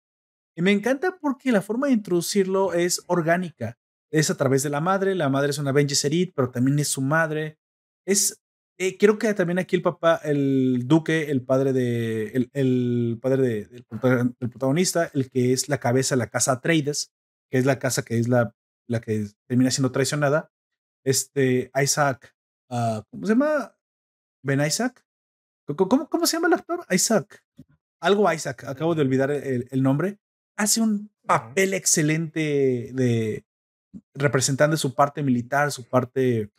Y 0.56 0.62
me 0.62 0.72
encanta 0.72 1.18
porque 1.20 1.52
la 1.52 1.60
forma 1.60 1.88
de 1.88 1.94
introducirlo 1.94 2.72
es 2.72 3.02
orgánica. 3.08 3.78
Es 4.10 4.30
a 4.30 4.36
través 4.36 4.62
de 4.62 4.70
la 4.70 4.80
madre. 4.80 5.14
La 5.14 5.28
madre 5.28 5.50
es 5.50 5.58
una 5.58 5.72
Ben 5.72 5.86
pero 6.34 6.50
también 6.50 6.78
es 6.78 6.88
su 6.88 7.02
madre. 7.02 7.58
Es, 8.06 8.40
eh, 8.78 8.98
creo 8.98 9.18
que 9.18 9.32
también 9.34 9.58
aquí 9.58 9.76
el 9.76 9.82
papá, 9.82 10.20
el 10.24 10.86
duque, 10.86 11.30
el 11.30 11.42
padre 11.42 11.72
de, 11.72 12.28
el, 12.28 12.50
el 12.52 13.18
padre 13.20 13.42
de, 13.42 13.64
del, 13.66 13.84
protagonista, 14.50 15.10
el 15.14 15.30
que 15.30 15.52
es 15.52 15.68
la 15.68 15.78
cabeza 15.78 16.14
de 16.14 16.20
la 16.20 16.28
casa 16.28 16.52
Atreides, 16.52 17.12
que 17.50 17.58
es 17.58 17.66
la 17.66 17.78
casa 17.78 18.02
que 18.02 18.18
es 18.18 18.28
la, 18.28 18.54
la 18.88 19.00
que 19.00 19.26
termina 19.46 19.70
siendo 19.70 19.92
traicionada. 19.92 20.50
Este, 21.04 21.70
Isaac, 21.82 22.34
uh, 22.70 23.02
¿cómo 23.10 23.26
se 23.26 23.32
llama? 23.32 23.76
Ben 24.44 24.60
Isaac. 24.60 25.04
¿Cómo, 25.76 26.08
¿Cómo, 26.08 26.26
se 26.26 26.36
llama 26.36 26.48
el 26.48 26.54
actor? 26.54 26.84
Isaac. 26.90 27.42
Algo 28.00 28.30
Isaac, 28.32 28.64
acabo 28.64 28.94
de 28.94 29.02
olvidar 29.02 29.30
el, 29.30 29.68
el 29.70 29.82
nombre 29.82 30.18
hace 30.56 30.80
un 30.80 31.10
papel 31.26 31.74
excelente 31.74 32.90
de 32.92 33.44
representando 34.14 34.76
su 34.76 34.94
parte 34.94 35.22
militar, 35.22 35.70
su 35.70 35.84
parte. 35.84 36.50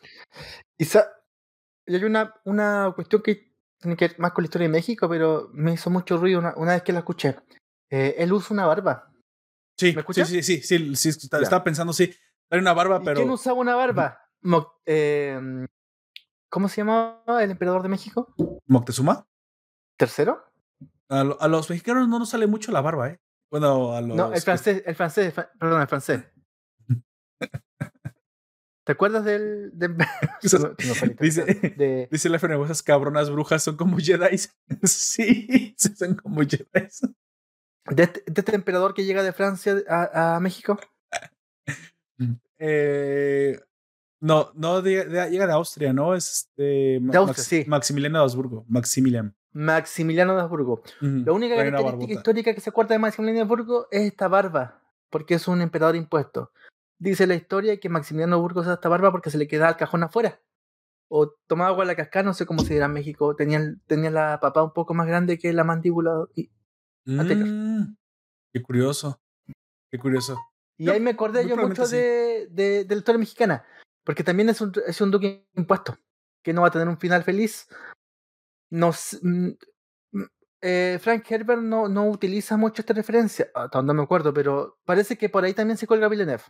Y 1.87 1.95
hay 1.95 2.03
una, 2.03 2.33
una 2.43 2.91
cuestión 2.93 3.21
que 3.21 3.55
tiene 3.79 3.95
que 3.95 4.09
ver 4.09 4.19
más 4.19 4.33
con 4.33 4.43
la 4.43 4.47
historia 4.47 4.67
de 4.67 4.73
México, 4.73 5.07
pero 5.07 5.49
me 5.53 5.73
hizo 5.73 5.89
mucho 5.89 6.17
ruido 6.17 6.39
una, 6.39 6.53
una 6.57 6.73
vez 6.73 6.83
que 6.83 6.93
la 6.93 6.99
escuché. 6.99 7.37
Eh, 7.89 8.15
él 8.17 8.33
usa 8.33 8.53
una 8.53 8.65
barba. 8.65 9.11
Sí, 9.77 9.95
¿Me 9.95 10.03
sí, 10.13 10.25
sí, 10.25 10.43
sí, 10.43 10.61
sí, 10.61 10.95
sí, 10.95 11.09
estaba 11.09 11.63
pensando, 11.63 11.93
sí, 11.93 12.13
hay 12.49 12.59
una 12.59 12.73
barba, 12.73 13.01
pero. 13.01 13.21
¿Quién 13.21 13.29
usaba 13.29 13.59
una 13.59 13.75
barba? 13.75 14.19
Em, 14.85 15.67
¿Cómo 16.49 16.67
se 16.67 16.77
llamaba 16.77 17.43
el 17.43 17.51
emperador 17.51 17.83
de 17.83 17.89
México? 17.89 18.33
¿Moctezuma? 18.65 19.27
¿Tercero? 19.97 20.43
A, 21.09 21.21
a, 21.21 21.47
los 21.47 21.69
mexicanos 21.69 22.07
no 22.07 22.19
nos 22.19 22.29
sale 22.29 22.47
mucho 22.47 22.71
la 22.71 22.81
barba, 22.81 23.09
¿eh? 23.09 23.19
Bueno, 23.49 23.93
a 23.93 24.01
los. 24.01 24.15
No, 24.15 24.33
el 24.33 24.41
francés, 24.41 24.83
el 24.85 24.95
francés, 24.95 25.33
perdón, 25.59 25.81
el 25.81 25.87
francés. 25.87 26.23
¿Te 28.87 28.93
acuerdas 28.93 29.25
del. 29.25 29.73
dice, 31.19 31.43
de, 31.43 32.07
dice 32.11 32.29
la 32.29 32.39
FNW, 32.39 32.63
esas 32.63 32.81
cabronas 32.81 33.29
brujas 33.29 33.61
son 33.61 33.75
como 33.75 33.97
Jedi. 33.97 34.37
sí, 34.83 35.75
son 35.77 36.15
como 36.15 36.39
Jedi. 36.39 36.65
¿De 37.89 38.03
este, 38.03 38.23
¿De 38.25 38.39
este, 38.41 38.55
emperador 38.55 38.93
que 38.93 39.03
llega 39.03 39.23
de 39.23 39.33
Francia 39.33 39.75
a, 39.89 40.37
a 40.37 40.39
México? 40.39 40.79
Eh, 42.59 43.59
no, 44.21 44.51
no 44.55 44.81
llega 44.81 45.27
de 45.27 45.51
Austria, 45.51 45.91
¿no? 45.91 46.15
Es 46.15 46.47
este, 46.47 46.99
de 47.01 47.17
Austria, 47.17 47.43
sí. 47.43 47.65
Maximiliano 47.67 48.19
de 48.19 48.23
Habsburgo. 48.23 48.63
Maximiliano. 48.69 49.33
Maximiliano 49.51 50.33
de 50.33 50.41
Habsburgo. 50.43 50.81
La 51.01 51.33
única 51.33 51.57
característica 51.57 52.13
histórica 52.13 52.53
que 52.53 52.61
se 52.61 52.69
acuerda 52.69 52.95
de 52.95 52.99
Maximiliano 52.99 53.39
de 53.39 53.41
Habsburgo 53.41 53.87
es 53.91 54.03
esta 54.03 54.29
barba, 54.29 54.81
porque 55.09 55.33
es 55.33 55.45
un 55.49 55.61
emperador 55.61 55.97
impuesto. 55.97 56.53
Dice 56.99 57.27
la 57.27 57.35
historia 57.35 57.79
que 57.79 57.89
Maximiliano 57.89 58.39
usa 58.39 58.73
esta 58.73 58.89
barba 58.89 59.11
porque 59.11 59.29
se 59.29 59.37
le 59.37 59.47
quedaba 59.47 59.71
el 59.71 59.77
cajón 59.77 60.03
afuera. 60.03 60.41
O 61.09 61.29
tomaba 61.47 61.69
agua 61.69 61.83
en 61.83 61.89
la 61.89 61.95
cascada, 61.95 62.23
no 62.23 62.33
sé 62.33 62.45
cómo 62.45 62.61
se 62.63 62.73
dirá 62.73 62.87
en 62.87 62.93
México. 62.93 63.35
Tenía, 63.35 63.61
tenía 63.85 64.11
la 64.11 64.39
papá 64.41 64.63
un 64.63 64.73
poco 64.73 64.93
más 64.93 65.07
grande 65.07 65.37
que 65.37 65.53
la 65.53 65.63
mandíbula. 65.63 66.25
Y, 66.35 66.49
mm, 67.05 67.95
qué 68.53 68.61
curioso. 68.61 69.21
Qué 69.89 69.97
curioso. 69.99 70.37
Y 70.77 70.89
ahí 70.89 70.99
me 70.99 71.11
acordé 71.11 71.47
yo 71.47 71.55
mucho 71.55 71.87
de, 71.87 72.47
de, 72.51 72.85
la 72.89 72.95
historia 72.95 73.19
mexicana. 73.19 73.65
Porque 74.03 74.23
también 74.23 74.49
es 74.49 74.59
un, 74.61 74.73
es 74.85 74.99
un 75.01 75.11
duque 75.11 75.47
impuesto. 75.55 75.97
Que 76.43 76.53
no 76.53 76.61
va 76.61 76.67
a 76.67 76.71
tener 76.71 76.87
un 76.87 76.97
final 76.97 77.23
feliz 77.23 77.67
nos, 78.69 79.19
mm, 79.21 79.49
mm, 80.11 80.23
eh, 80.61 80.99
Frank 81.01 81.29
Herbert 81.29 81.61
no, 81.61 81.87
no 81.87 82.09
utiliza 82.09 82.57
mucho 82.57 82.81
esta 82.81 82.93
referencia, 82.93 83.49
hasta 83.53 83.77
donde 83.77 83.93
me 83.93 84.03
acuerdo, 84.03 84.33
pero 84.33 84.79
parece 84.85 85.17
que 85.17 85.29
por 85.29 85.43
ahí 85.43 85.53
también 85.53 85.77
se 85.77 85.87
cuelga 85.87 86.09
Villeneuve. 86.09 86.43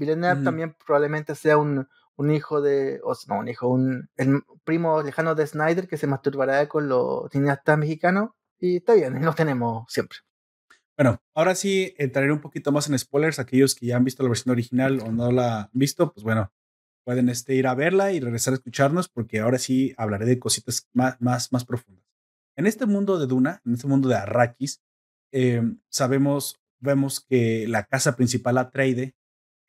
Villeneuve 0.00 0.42
también 0.42 0.74
probablemente 0.84 1.34
sea 1.34 1.58
un, 1.58 1.86
un 2.16 2.30
hijo 2.30 2.60
de, 2.60 3.00
o 3.04 3.14
no, 3.28 3.38
un 3.38 3.48
hijo, 3.48 3.68
un 3.68 4.08
el 4.16 4.42
primo 4.64 5.02
lejano 5.02 5.34
de 5.34 5.46
Snyder 5.46 5.86
que 5.86 5.96
se 5.96 6.06
masturbará 6.06 6.68
con 6.68 6.88
los 6.88 7.30
cineastas 7.30 7.78
mexicanos 7.78 8.30
y 8.58 8.76
está 8.76 8.94
bien, 8.94 9.14
lo 9.24 9.34
tenemos 9.34 9.84
siempre. 9.88 10.18
Bueno, 10.96 11.22
ahora 11.34 11.54
sí 11.54 11.94
entraré 11.96 12.30
un 12.30 12.40
poquito 12.40 12.72
más 12.72 12.88
en 12.88 12.98
spoilers. 12.98 13.38
Aquellos 13.38 13.74
que 13.74 13.86
ya 13.86 13.96
han 13.96 14.04
visto 14.04 14.22
la 14.22 14.28
versión 14.28 14.52
original 14.52 15.00
o 15.00 15.10
no 15.10 15.32
la 15.32 15.62
han 15.62 15.70
visto, 15.72 16.12
pues 16.12 16.24
bueno, 16.24 16.52
pueden 17.04 17.30
este, 17.30 17.54
ir 17.54 17.66
a 17.66 17.74
verla 17.74 18.12
y 18.12 18.20
regresar 18.20 18.52
a 18.52 18.56
escucharnos 18.56 19.08
porque 19.08 19.40
ahora 19.40 19.58
sí 19.58 19.94
hablaré 19.96 20.26
de 20.26 20.38
cositas 20.38 20.88
más, 20.92 21.18
más, 21.20 21.52
más 21.52 21.64
profundas. 21.64 22.04
En 22.54 22.66
este 22.66 22.84
mundo 22.84 23.18
de 23.18 23.26
Duna, 23.26 23.62
en 23.64 23.74
este 23.74 23.86
mundo 23.86 24.10
de 24.10 24.16
Arrakis, 24.16 24.82
em, 25.32 25.80
sabemos, 25.88 26.60
vemos 26.80 27.20
que 27.20 27.66
la 27.66 27.84
casa 27.84 28.14
principal 28.14 28.58
Atreide 28.58 29.14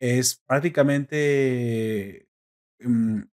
es 0.01 0.41
prácticamente 0.47 2.27
em, 2.79 3.29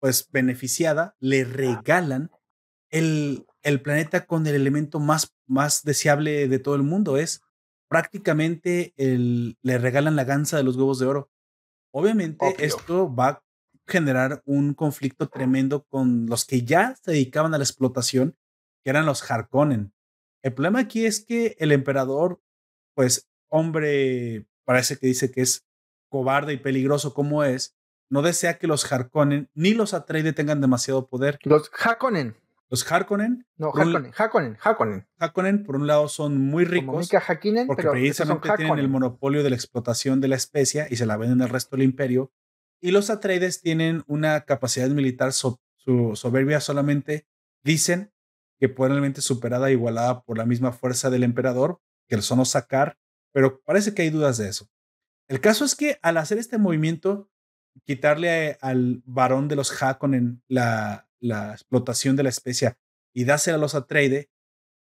pues 0.00 0.28
beneficiada, 0.32 1.14
le 1.20 1.44
regalan 1.44 2.30
el, 2.90 3.46
el 3.62 3.82
planeta 3.82 4.26
con 4.26 4.46
el 4.46 4.54
elemento 4.54 5.00
más, 5.00 5.36
más 5.46 5.82
deseable 5.84 6.48
de 6.48 6.58
todo 6.58 6.76
el 6.76 6.82
mundo. 6.82 7.18
Es 7.18 7.42
prácticamente 7.88 8.94
el, 8.96 9.58
le 9.62 9.76
regalan 9.76 10.16
la 10.16 10.24
ganza 10.24 10.56
de 10.56 10.62
los 10.62 10.76
huevos 10.76 10.98
de 10.98 11.06
oro. 11.06 11.30
Obviamente 11.92 12.54
esto 12.58 13.14
va 13.14 13.28
a 13.28 13.42
generar 13.86 14.42
un 14.46 14.72
conflicto 14.72 15.28
tremendo 15.28 15.84
con 15.84 16.26
los 16.26 16.46
que 16.46 16.62
ya 16.62 16.96
se 16.96 17.12
dedicaban 17.12 17.54
a 17.54 17.58
la 17.58 17.64
explotación, 17.64 18.36
que 18.82 18.90
eran 18.90 19.04
los 19.04 19.28
Harkonnen. 19.30 19.92
El 20.42 20.54
problema 20.54 20.80
aquí 20.80 21.04
es 21.04 21.24
que 21.24 21.56
el 21.58 21.72
emperador, 21.72 22.40
pues 22.94 23.28
hombre, 23.50 24.46
parece 24.64 24.96
que 24.96 25.06
dice 25.06 25.30
que 25.30 25.42
es 25.42 25.67
cobarde 26.08 26.52
y 26.52 26.56
peligroso 26.58 27.14
como 27.14 27.44
es, 27.44 27.76
no 28.10 28.22
desea 28.22 28.58
que 28.58 28.66
los 28.66 28.90
Harkonnen 28.90 29.50
ni 29.54 29.74
los 29.74 29.94
Atreides 29.94 30.34
tengan 30.34 30.60
demasiado 30.60 31.08
poder. 31.08 31.38
Los 31.42 31.70
Harkonnen. 31.78 32.36
Los 32.70 32.90
Harkonnen. 32.90 33.46
No, 33.56 33.68
Harkonnen, 33.74 34.12
Harkonnen, 34.16 34.58
Harkonnen. 34.62 35.08
Harkonnen, 35.18 35.64
por 35.64 35.76
un 35.76 35.86
lado, 35.86 36.08
son 36.08 36.38
muy 36.38 36.64
ricos. 36.64 37.08
porque 37.66 37.88
precisamente 37.88 38.50
tienen 38.56 38.78
el 38.78 38.88
monopolio 38.88 39.42
de 39.42 39.50
la 39.50 39.56
explotación 39.56 40.20
de 40.20 40.28
la 40.28 40.36
especia 40.36 40.86
y 40.90 40.96
se 40.96 41.06
la 41.06 41.16
venden 41.16 41.42
al 41.42 41.48
resto 41.48 41.76
del 41.76 41.84
imperio. 41.84 42.32
Y 42.80 42.90
los 42.90 43.10
Atreides 43.10 43.62
tienen 43.62 44.04
una 44.06 44.42
capacidad 44.42 44.88
militar 44.88 45.32
su 45.32 45.58
soberbia 46.14 46.60
solamente 46.60 47.26
dicen 47.64 48.12
que 48.58 48.68
probablemente 48.68 49.22
superada 49.22 49.68
e 49.68 49.72
igualada 49.72 50.22
por 50.22 50.36
la 50.36 50.44
misma 50.44 50.72
fuerza 50.72 51.10
del 51.10 51.22
emperador, 51.22 51.80
que 52.08 52.20
son 52.20 52.38
los 52.38 52.50
sacar, 52.50 52.98
pero 53.32 53.62
parece 53.62 53.94
que 53.94 54.02
hay 54.02 54.10
dudas 54.10 54.38
de 54.38 54.48
eso. 54.48 54.68
El 55.28 55.40
caso 55.40 55.64
es 55.64 55.74
que 55.74 55.98
al 56.02 56.16
hacer 56.16 56.38
este 56.38 56.58
movimiento, 56.58 57.30
quitarle 57.84 58.58
al 58.60 59.02
varón 59.04 59.48
de 59.48 59.56
los 59.56 59.82
Harkonnen 59.82 60.42
la, 60.48 61.08
la 61.20 61.52
explotación 61.52 62.16
de 62.16 62.22
la 62.22 62.28
especie 62.28 62.76
y 63.12 63.24
dársela 63.24 63.56
a 63.56 63.60
los 63.60 63.74
Atreide, 63.74 64.30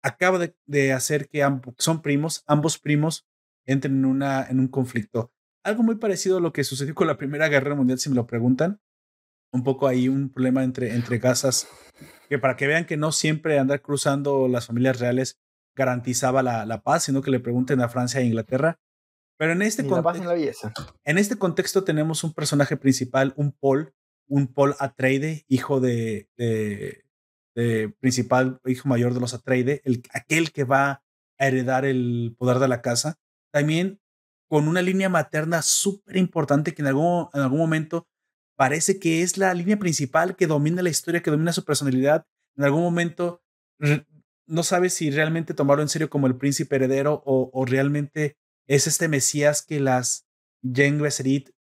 acaba 0.01 0.39
de, 0.65 0.93
hacer 0.93 1.27
que 1.29 1.43
ambos, 1.43 1.75
son 1.77 2.01
primos, 2.01 2.43
ambos 2.47 2.77
primos 2.77 3.27
entren 3.65 4.03
en, 4.03 4.59
un 4.59 4.67
conflicto. 4.67 5.31
Algo 5.63 5.83
muy 5.83 5.95
parecido 5.95 6.37
a 6.37 6.41
lo 6.41 6.53
que 6.53 6.63
sucedió 6.63 6.95
con 6.95 7.07
la 7.07 7.17
Primera 7.17 7.49
Guerra 7.49 7.75
Mundial, 7.75 7.99
si 7.99 8.09
me 8.09 8.15
lo 8.15 8.25
preguntan. 8.25 8.79
Un 9.51 9.63
poco 9.63 9.87
ahí 9.87 10.07
un 10.07 10.29
problema 10.29 10.63
entre, 10.63 11.19
casas, 11.19 11.67
que 12.29 12.39
para 12.39 12.55
que 12.55 12.67
vean 12.67 12.85
que 12.85 12.97
no 12.97 13.11
siempre 13.11 13.59
andar 13.59 13.81
cruzando 13.81 14.47
las 14.47 14.67
familias 14.67 14.99
reales 14.99 15.39
garantizaba 15.75 16.43
la 16.43 16.81
paz, 16.81 17.03
sino 17.03 17.21
que 17.21 17.31
le 17.31 17.39
pregunten 17.39 17.81
a 17.81 17.89
Francia 17.89 18.21
e 18.21 18.25
Inglaterra. 18.25 18.79
Pero 19.39 19.53
en 19.53 19.61
este, 19.61 19.87
en 21.05 21.17
este 21.17 21.37
contexto 21.37 21.85
tenemos 21.85 22.25
un 22.25 22.33
personaje 22.33 22.75
principal, 22.75 23.33
un 23.37 23.53
Paul, 23.53 23.93
un 24.27 24.53
Paul 24.53 24.75
Atreide, 24.79 25.45
hijo 25.47 25.79
de, 25.79 26.27
de, 26.35 27.95
principal, 28.01 28.59
hijo 28.65 28.89
mayor 28.89 29.13
de 29.13 29.21
los 29.21 29.33
Atreide, 29.33 29.81
el, 29.85 30.03
aquel 30.11 30.51
que 30.51 30.65
va 30.65 31.03
a 31.37 31.47
heredar 31.47 31.85
el 31.85 32.35
poder 32.37 32.59
de 32.59 32.67
la 32.67 32.81
casa, 32.81 33.17
también 33.49 34.01
con 34.49 34.67
una 34.67 34.81
línea 34.81 35.07
materna 35.07 35.61
súper 35.61 36.17
importante 36.17 36.73
que 36.73 36.81
en 36.81 36.89
algún, 36.89 37.29
en 37.33 37.39
algún 37.39 37.59
momento 37.59 38.09
parece 38.57 38.99
que 38.99 39.21
es 39.21 39.37
la 39.37 39.53
línea 39.53 39.79
principal 39.79 40.35
que 40.35 40.47
domina 40.47 40.81
la 40.81 40.89
historia, 40.89 41.23
que 41.23 41.31
domina 41.31 41.53
su 41.53 41.63
personalidad. 41.63 42.25
En 42.57 42.65
algún 42.65 42.81
momento 42.81 43.41
no 44.47 44.63
sabe 44.63 44.89
si 44.89 45.11
realmente 45.11 45.53
tomarlo 45.53 45.81
en 45.81 45.87
serio 45.87 46.09
como 46.09 46.27
el 46.27 46.35
príncipe 46.35 46.75
heredero 46.75 47.23
o, 47.25 47.49
o 47.53 47.65
realmente 47.65 48.35
es 48.69 48.85
este 48.85 49.07
Mesías 49.07 49.63
que 49.63 49.79
las 49.79 50.27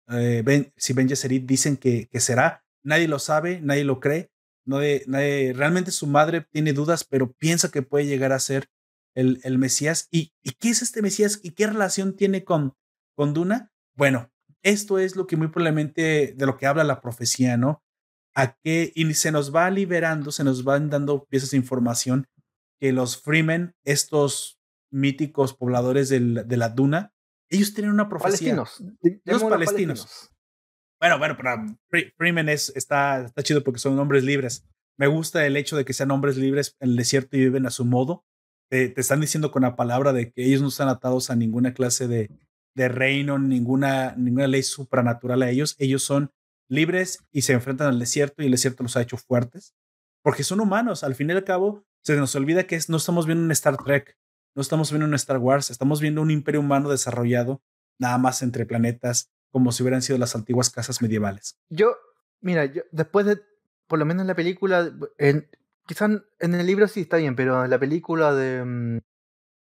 eh, 0.09 0.43
ben, 0.45 0.73
si 0.77 0.93
Ben 0.93 1.09
Gesserit 1.09 1.45
dicen 1.45 1.77
que, 1.77 2.09
que, 2.09 2.21
será. 2.21 2.65
Nadie 2.85 3.09
lo 3.09 3.19
sabe, 3.19 3.61
nadie 3.61 3.85
lo 3.85 3.99
cree. 3.99 4.31
nadie, 4.65 5.53
realmente 5.55 5.91
su 5.91 6.07
madre 6.07 6.47
tiene 6.53 6.73
dudas, 6.73 7.05
pero 7.05 7.33
piensa 7.33 7.71
que 7.71 7.83
puede 7.83 8.07
llegar 8.07 8.33
a 8.33 8.39
ser 8.39 8.71
el, 9.17 9.41
el 9.43 9.59
Mesías. 9.59 10.07
¿Y, 10.13 10.33
¿Y, 10.43 10.53
qué 10.53 10.71
es 10.71 10.83
este 10.83 11.03
Mesías? 11.03 11.41
¿Y 11.43 11.51
qué 11.51 11.67
relación 11.67 12.15
tiene 12.15 12.45
con, 12.45 12.75
con 13.17 13.35
Duna? 13.35 13.73
Bueno, 13.97 14.31
esto 14.63 14.99
es 14.99 15.17
lo 15.17 15.27
que 15.27 15.37
muy 15.37 15.49
probablemente 15.49 16.33
de 16.37 16.47
lo 16.47 16.57
que 16.57 16.67
habla 16.67 16.85
la 16.85 17.01
profecía, 17.01 17.57
¿no? 17.57 17.83
A 18.37 18.57
que 18.57 18.93
y 18.95 19.13
se 19.15 19.33
nos 19.33 19.53
va 19.53 19.69
liberando, 19.71 20.31
se 20.31 20.45
nos 20.45 20.63
van 20.63 20.91
dando 20.91 21.25
piezas 21.25 21.51
de 21.51 21.57
información 21.57 22.29
que 22.81 22.93
los 22.93 23.21
Freemen, 23.21 23.75
estos 23.85 24.61
míticos 24.95 25.55
pobladores 25.55 26.09
del, 26.09 26.47
de 26.47 26.57
la 26.57 26.71
Duna, 26.71 27.13
ellos 27.51 27.75
tienen 27.75 27.93
una 27.93 28.09
profecía. 28.09 28.57
Palestinos. 28.57 29.21
Los 29.25 29.45
palestinos. 29.45 30.31
Bueno, 31.01 31.19
bueno, 31.19 31.37
pero 31.37 32.13
Freeman 32.17 32.49
es, 32.49 32.73
está, 32.75 33.25
está 33.27 33.43
chido 33.43 33.63
porque 33.63 33.79
son 33.79 33.99
hombres 33.99 34.25
libres. 34.25 34.67
Me 34.97 35.07
gusta 35.07 35.45
el 35.45 35.57
hecho 35.57 35.77
de 35.77 35.85
que 35.85 35.93
sean 35.93 36.11
hombres 36.11 36.37
libres 36.37 36.77
en 36.81 36.91
el 36.91 36.97
desierto 36.97 37.37
y 37.37 37.41
viven 37.41 37.67
a 37.67 37.71
su 37.71 37.85
modo. 37.85 38.25
Te, 38.71 38.99
están 38.99 39.21
diciendo 39.21 39.51
con 39.51 39.63
la 39.63 39.77
palabra 39.77 40.13
de 40.13 40.33
que 40.33 40.45
ellos 40.45 40.63
no 40.63 40.69
están 40.69 40.89
atados 40.89 41.31
a 41.31 41.37
ninguna 41.37 41.75
clase 41.75 42.09
de, 42.09 42.31
de 42.75 42.89
reino, 42.89 43.39
ninguna, 43.39 44.15
ninguna 44.17 44.47
ley 44.47 44.63
supranatural 44.63 45.43
a 45.43 45.51
ellos. 45.51 45.77
Ellos 45.79 46.03
son 46.03 46.33
libres 46.69 47.19
y 47.31 47.43
se 47.43 47.53
enfrentan 47.53 47.89
al 47.89 47.99
desierto 47.99 48.43
y 48.43 48.47
el 48.47 48.53
desierto 48.53 48.85
los 48.85 48.97
ha 48.97 49.03
hecho 49.03 49.17
fuertes. 49.17 49.75
Porque 50.23 50.45
son 50.45 50.61
humanos. 50.61 51.05
Al 51.05 51.15
fin 51.15 51.29
y 51.29 51.33
al 51.33 51.45
cabo, 51.45 51.85
se 52.03 52.17
nos 52.17 52.35
olvida 52.35 52.67
que 52.67 52.81
no 52.89 52.97
estamos 52.97 53.27
viendo 53.27 53.45
un 53.45 53.51
Star 53.51 53.77
Trek 53.77 54.17
no 54.55 54.63
estamos 54.63 54.91
viendo 54.91 55.07
un 55.07 55.15
Star 55.15 55.39
Wars, 55.39 55.71
estamos 55.71 56.01
viendo 56.01 56.23
un 56.23 56.31
imperio 56.31 56.61
humano 56.61 56.89
desarrollado 56.89 57.63
nada 57.99 58.19
más 58.19 58.43
entre 58.43 58.67
planetas, 58.67 59.31
como 59.51 59.73
si 59.73 59.83
hubieran 59.83 60.03
sido 60.03 60.19
las 60.19 60.35
antiguas 60.35 60.71
casas 60.71 61.01
medievales. 61.03 61.59
Yo, 61.69 61.97
mira, 62.41 62.65
yo, 62.65 62.83
después 62.91 63.27
de, 63.27 63.41
por 63.87 63.99
lo 63.99 64.05
menos 64.05 64.23
en 64.23 64.29
la 64.29 64.35
película, 64.35 64.93
en, 65.19 65.49
quizás 65.87 66.11
en 66.41 66.55
el 66.55 66.67
libro 66.67 66.89
sí 66.89 67.03
está 67.03 67.19
bien, 67.19 67.37
pero 67.37 67.65
en 67.65 67.71
la 67.71 67.79
película 67.79 68.35
de 68.35 68.63
um, 68.63 69.01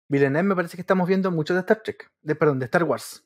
me 0.08 0.56
parece 0.56 0.76
que 0.76 0.80
estamos 0.82 1.08
viendo 1.08 1.30
mucho 1.30 1.54
de 1.54 1.60
Star 1.60 1.82
Trek, 1.82 2.10
de, 2.22 2.34
perdón, 2.34 2.58
de 2.58 2.66
Star 2.66 2.84
Wars. 2.84 3.24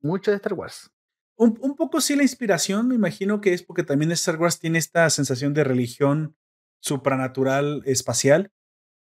Mucho 0.00 0.30
de 0.30 0.36
Star 0.36 0.54
Wars. 0.54 0.90
Un, 1.36 1.58
un, 1.60 1.76
poco 1.76 2.00
sí 2.00 2.14
la 2.14 2.22
inspiración, 2.22 2.88
me 2.88 2.94
imagino 2.94 3.40
que 3.40 3.52
es 3.54 3.62
porque 3.62 3.82
también 3.82 4.12
Star 4.12 4.36
Wars 4.36 4.58
tiene 4.58 4.78
esta 4.78 5.08
sensación 5.10 5.54
de 5.54 5.64
religión 5.64 6.36
supranatural 6.80 7.82
espacial 7.86 8.52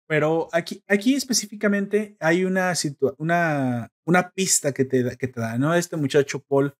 pero 0.08 0.48
aquí, 0.54 0.84
aquí 0.88 1.16
específicamente 1.16 2.16
hay 2.20 2.46
una, 2.46 2.74
una, 3.18 3.92
una 4.06 4.30
pista 4.32 4.72
que 4.72 4.86
te, 4.86 5.18
que 5.18 5.28
te 5.28 5.42
da, 5.42 5.58
¿no? 5.58 5.76
Este 5.76 5.98
muchacho 5.98 6.42
Paul 6.48 6.74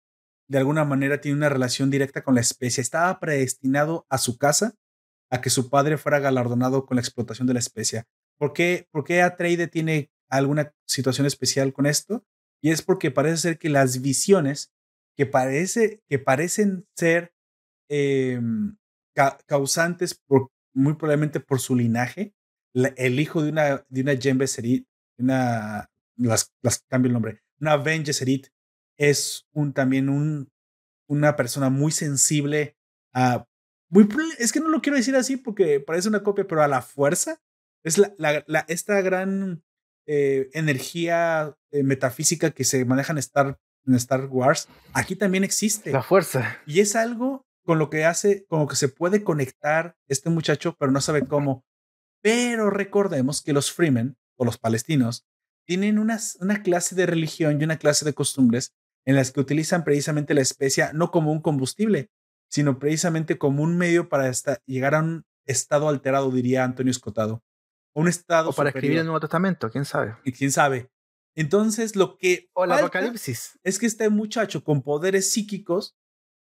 de 0.50 0.58
alguna 0.58 0.86
manera 0.86 1.20
tiene 1.20 1.38
una 1.38 1.50
relación 1.50 1.92
directa 1.92 2.24
con 2.24 2.36
la 2.36 2.42
especie. 2.42 2.82
Estaba 2.82 3.20
predestinado 3.20 4.06
a 4.10 4.18
su 4.18 4.38
casa, 4.38 4.76
a 5.30 5.42
que 5.42 5.50
su 5.50 5.70
padre 5.70 5.98
fuera 5.98 6.20
galardonado 6.20 6.86
con 6.86 6.96
la 6.96 7.02
explotación 7.02 7.48
de 7.48 7.54
la 7.54 7.60
especie. 7.60 8.06
¿Por 8.38 8.54
qué, 8.54 8.88
por 8.92 9.12
Atreide 9.12 9.68
tiene 9.68 10.10
alguna 10.30 10.74
situación 10.86 11.28
especial 11.28 11.74
con 11.74 11.86
esto? 11.86 12.24
Y 12.62 12.72
es 12.72 12.82
porque 12.82 13.12
parece 13.12 13.38
ser 13.38 13.58
que 13.60 13.70
las 13.70 14.02
visiones 14.02 14.72
que, 15.18 15.26
parece, 15.26 16.02
que 16.08 16.20
parecen 16.20 16.88
ser 16.96 17.34
em, 17.90 18.78
causantes 19.48 20.16
por, 20.16 20.50
muy 20.74 20.94
probablemente 20.94 21.40
por 21.40 21.60
su 21.60 21.76
linaje, 21.76 22.34
el 22.74 23.20
hijo 23.20 23.44
de 23.44 23.50
una, 23.50 23.86
de 23.90 24.02
una 24.02 24.16
Jen 24.16 24.40
una, 25.18 25.90
las, 26.16 26.54
las 26.62 26.84
cambio 26.88 27.08
el 27.08 27.14
nombre, 27.14 27.42
una 27.60 27.78
Ben 27.78 28.06
Gesserit, 28.06 28.48
es 28.98 29.48
un, 29.52 29.74
también 29.74 30.10
un, 30.10 30.52
una 31.08 31.36
persona 31.36 31.70
muy 31.70 31.92
sensible 31.92 32.78
a, 33.14 33.48
muy, 33.90 34.08
es 34.38 34.52
que 34.52 34.60
no 34.60 34.70
lo 34.70 34.82
quiero 34.82 34.98
decir 34.98 35.16
así 35.16 35.38
porque 35.38 35.80
parece 35.80 36.10
una 36.10 36.24
copia, 36.24 36.46
pero 36.48 36.62
a 36.62 36.68
la 36.68 36.82
fuerza, 36.82 37.42
es 37.84 37.98
la, 37.98 38.14
la, 38.18 38.66
esta 38.68 39.02
gran 39.02 39.64
eh, 40.06 40.50
energía 40.54 41.56
eh, 41.72 41.84
metafísica 41.84 42.52
que 42.52 42.64
se 42.64 42.84
maneja 42.86 43.14
en 43.14 43.20
Star, 43.20 43.60
en 43.86 43.96
Star 43.96 44.26
Wars, 44.26 44.68
aquí 44.94 45.16
también 45.16 45.44
existe. 45.44 45.92
La 45.92 46.04
fuerza. 46.04 46.60
Y 46.66 46.82
es 46.82 46.96
algo 46.96 47.46
con 47.64 47.80
lo 47.80 47.90
que 47.90 48.06
hace, 48.06 48.46
con 48.48 48.60
lo 48.60 48.68
que 48.68 48.76
se 48.76 48.90
puede 48.90 49.24
conectar 49.24 49.96
este 50.08 50.30
muchacho, 50.30 50.76
pero 50.80 50.92
no 50.92 51.02
sabe 51.02 51.26
cómo. 51.26 51.66
Pero 52.28 52.70
recordemos 52.70 53.42
que 53.42 53.54
los 53.54 53.72
Freemen 53.72 54.18
o 54.36 54.44
los 54.44 54.58
palestinos 54.58 55.26
tienen 55.66 55.98
una, 55.98 56.20
una 56.42 56.62
clase 56.62 56.94
de 56.94 57.06
religión 57.06 57.62
y 57.62 57.64
una 57.64 57.78
clase 57.78 58.04
de 58.04 58.14
costumbres 58.14 58.74
en 59.06 59.16
las 59.16 59.32
que 59.32 59.40
utilizan 59.40 59.86
precisamente 59.86 60.34
la 60.34 60.42
especia 60.42 60.92
no 60.92 61.10
como 61.10 61.32
un 61.32 61.40
combustible, 61.40 62.12
sino 62.50 62.80
precisamente 62.80 63.38
como 63.38 63.64
un 63.64 63.78
medio 63.78 64.10
para 64.10 64.30
llegar 64.66 64.96
a 64.96 65.00
un 65.00 65.26
estado 65.46 65.88
alterado, 65.88 66.30
diría 66.30 66.66
Antonio 66.66 66.92
Escotado. 66.92 67.46
Un 67.94 68.10
estado 68.10 68.50
o 68.50 68.54
para 68.54 68.72
escribir 68.72 68.98
el 68.98 69.06
Nuevo 69.06 69.22
Testamento, 69.22 69.72
quién 69.72 69.86
sabe. 69.86 70.18
Y 70.26 70.34
quién 70.34 70.52
sabe. 70.52 70.92
Entonces, 71.34 71.96
lo 71.96 72.18
que. 72.18 72.50
O 72.52 72.66
el 72.66 72.74
Apocalipsis. 72.74 73.58
Es 73.64 73.80
que 73.80 73.86
este 73.86 74.10
muchacho 74.10 74.66
con 74.66 74.82
poderes 74.82 75.32
psíquicos 75.32 75.96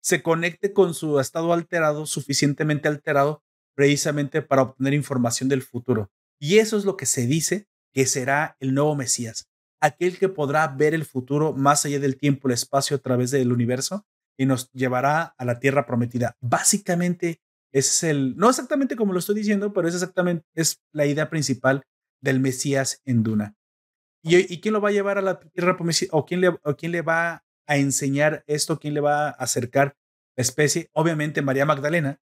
se 0.04 0.22
conecte 0.22 0.72
con 0.72 0.94
su 0.94 1.20
estado 1.20 1.52
alterado, 1.52 2.06
suficientemente 2.06 2.88
alterado, 2.88 3.44
precisamente 3.76 4.42
para 4.42 4.64
obtener 4.64 4.94
información 4.94 5.50
del 5.50 5.62
futuro. 5.62 6.12
Y 6.40 6.58
eso 6.58 6.78
es 6.78 6.86
lo 6.86 6.98
que 6.98 7.06
se 7.06 7.26
dice 7.28 7.68
que 7.94 8.06
será 8.06 8.58
el 8.60 8.74
nuevo 8.74 8.96
Mesías, 8.96 9.50
aquel 9.80 10.18
que 10.18 10.30
podrá 10.30 10.68
ver 10.68 10.94
el 10.94 11.06
futuro 11.06 11.54
más 11.54 11.86
allá 11.86 12.00
del 12.00 12.18
tiempo 12.18 12.48
y 12.48 12.52
el 12.52 12.56
espacio 12.56 12.98
a 12.98 13.00
través 13.00 13.32
del 13.32 13.52
universo 13.52 14.06
y 14.38 14.46
nos 14.46 14.72
llevará 14.72 15.36
a 15.38 15.46
la 15.46 15.60
tierra 15.60 15.86
prometida. 15.86 16.36
Básicamente, 16.42 17.42
es 17.72 18.04
el, 18.04 18.36
no 18.36 18.50
exactamente 18.50 18.96
como 18.96 19.14
lo 19.14 19.20
estoy 19.20 19.36
diciendo, 19.36 19.74
pero 19.74 19.88
es 19.88 19.94
exactamente, 19.94 20.46
es 20.56 20.82
la 20.92 21.06
idea 21.06 21.30
principal 21.30 21.84
del 22.22 22.40
Mesías 22.40 23.02
en 23.06 23.24
Duna. 23.24 23.56
¿Y, 24.24 24.62
quién 24.62 24.74
lo 24.74 24.80
va 24.80 24.90
a 24.90 24.94
llevar 24.94 25.18
a 25.18 25.22
la 25.22 25.40
tierra 25.40 25.76
prometida? 25.76 26.10
¿O 26.14 26.26
quién, 26.26 26.40
le, 26.40 26.48
¿O 26.48 26.76
quién 26.78 26.94
le 26.94 27.02
va 27.02 27.44
a 27.68 27.78
enseñar 27.78 28.44
esto? 28.48 28.80
¿Quién 28.80 28.94
le 28.94 29.02
va 29.02 29.28
a 29.28 29.32
acercar 29.32 29.98
la 30.38 30.42
especie? 30.44 30.90
Obviamente 30.94 31.42
María 31.42 31.66
Magdalena, 31.66 32.22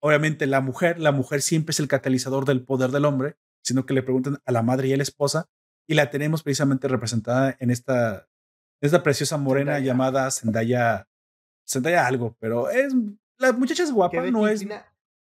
obviamente 0.00 0.46
la 0.46 0.60
mujer, 0.60 0.98
la 0.98 1.12
mujer 1.12 1.42
siempre 1.42 1.72
es 1.72 1.80
el 1.80 1.88
catalizador 1.88 2.44
del 2.44 2.64
poder 2.64 2.90
del 2.90 3.04
hombre, 3.04 3.36
sino 3.62 3.86
que 3.86 3.94
le 3.94 4.02
preguntan 4.02 4.38
a 4.44 4.52
la 4.52 4.62
madre 4.62 4.88
y 4.88 4.92
a 4.92 4.96
la 4.96 5.02
esposa, 5.02 5.48
y 5.86 5.94
la 5.94 6.10
tenemos 6.10 6.42
precisamente 6.42 6.88
representada 6.88 7.56
en 7.58 7.70
esta, 7.70 8.28
esta 8.80 9.02
preciosa 9.02 9.36
morena 9.38 9.78
llamada 9.78 10.30
Zendaya, 10.30 11.08
Zendaya 11.66 12.06
algo, 12.06 12.36
pero 12.38 12.70
es, 12.70 12.94
la 13.38 13.52
muchacha 13.52 13.82
es 13.82 13.92
guapa, 13.92 14.22
no 14.30 14.46
es, 14.46 14.66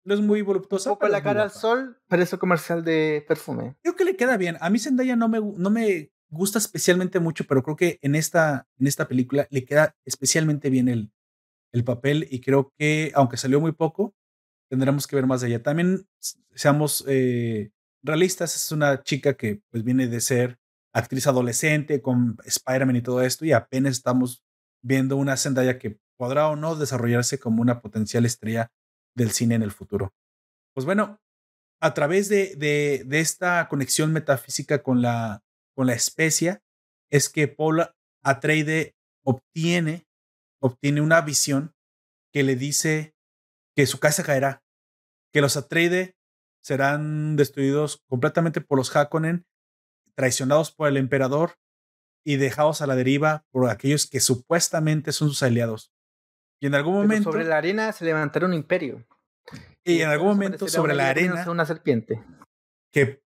no 0.05 0.15
es 0.15 0.21
muy 0.21 0.43
voluptuosa. 0.43 0.91
Un 0.91 0.97
poco 0.97 1.09
la 1.09 1.23
cara 1.23 1.43
al 1.43 1.51
sol, 1.51 1.99
parece 2.09 2.39
comercial 2.39 2.85
de 2.85 3.25
perfume. 3.27 3.77
Creo 3.83 3.97
que 3.97 4.05
le 4.05 4.17
queda 4.17 4.37
bien. 4.37 4.57
A 4.61 4.71
mí 4.71 4.79
Zendaya 4.79 5.17
no 5.17 5.29
me, 5.29 5.41
no 5.41 5.71
me 5.71 6.13
gusta 6.29 6.59
especialmente 6.59 7.21
mucho, 7.21 7.45
pero 7.47 7.63
creo 7.63 7.77
que 7.77 7.99
en 8.03 8.15
esta, 8.15 8.69
en 8.79 8.87
esta 8.87 9.09
película 9.09 9.47
le 9.51 9.65
queda 9.65 9.97
especialmente 10.05 10.71
bien 10.71 10.89
el, 10.89 11.11
el 11.73 11.85
papel 11.85 12.27
y 12.31 12.41
creo 12.41 12.73
que, 12.77 13.13
aunque 13.15 13.37
salió 13.37 13.61
muy 13.61 13.73
poco, 13.73 14.15
tendremos 14.71 15.07
que 15.07 15.17
ver 15.17 15.27
más 15.27 15.41
de 15.41 15.49
ella. 15.49 15.63
También 15.63 16.07
seamos 16.55 17.05
eh, 17.09 17.73
realistas, 18.03 18.55
es 18.55 18.73
una 18.73 19.03
chica 19.03 19.35
que 19.35 19.61
pues 19.71 19.85
viene 19.85 20.07
de 20.07 20.21
ser 20.21 20.59
actriz 20.95 21.27
adolescente 21.27 22.01
con 22.01 22.39
Spider-Man 22.45 22.97
y 22.97 23.03
todo 23.03 23.21
esto 23.23 23.45
y 23.45 23.53
apenas 23.53 23.93
estamos 23.93 24.43
viendo 24.83 25.17
una 25.17 25.37
Zendaya 25.37 25.79
que 25.79 25.99
podrá 26.17 26.49
o 26.49 26.57
no 26.57 26.77
desarrollarse 26.77 27.39
como 27.39 27.63
una 27.63 27.81
potencial 27.81 28.25
estrella 28.25 28.71
del 29.15 29.33
cine 29.33 29.57
en 29.57 29.63
el 29.63 29.73
futuro. 29.73 30.15
Pues 30.73 30.87
bueno, 30.87 31.21
a 31.81 31.95
través 31.95 32.29
de, 32.29 32.55
de, 32.57 33.21
esta 33.21 33.69
conexión 33.69 34.13
metafísica 34.13 34.83
con 34.83 35.03
la, 35.03 35.43
con 35.75 35.87
la 35.87 35.95
especia, 35.95 36.63
es 37.11 37.29
que 37.29 37.49
Paul 37.49 37.87
Atreide 38.23 38.95
obtiene, 39.25 40.07
obtiene 40.61 41.01
una 41.01 41.23
visión 41.23 41.75
que 42.33 42.43
le 42.43 42.55
dice 42.55 43.15
que 43.77 43.87
su 43.87 43.99
casa 43.99 44.23
caerá, 44.23 44.63
que 45.33 45.41
los 45.41 45.57
Atreide 45.57 46.17
serán 46.63 47.37
destruidos 47.37 48.03
completamente 48.09 48.61
por 48.61 48.79
los 48.79 48.95
Hakonen, 48.95 49.47
traicionados 50.15 50.73
por 50.73 50.89
el 50.89 50.97
emperador 50.97 51.57
y 52.25 52.37
dejados 52.37 52.83
a 52.83 52.87
la 52.87 52.97
deriva 52.97 53.47
por 53.51 53.69
aquellos 53.71 54.07
que 54.07 54.21
supuestamente 54.21 55.13
son 55.13 55.29
sus 55.29 55.43
aliados. 55.43 55.93
Y 56.61 56.67
en 56.67 56.75
algún 56.75 56.95
momento... 56.95 57.33
sobre 57.33 57.45
la 57.45 57.57
arena 57.57 57.93
se 57.93 58.05
levantará 58.05 58.47
un 58.47 58.55
imperio. 58.55 59.07
Y, 59.83 60.03
en 60.03 60.11
algún 60.11 60.29
momento 60.29 60.69
sobre 60.69 60.95
la 60.95 61.09
arena... 61.09 61.51
Una 61.51 61.65
serpiente. 61.65 62.23
Que 62.93 63.23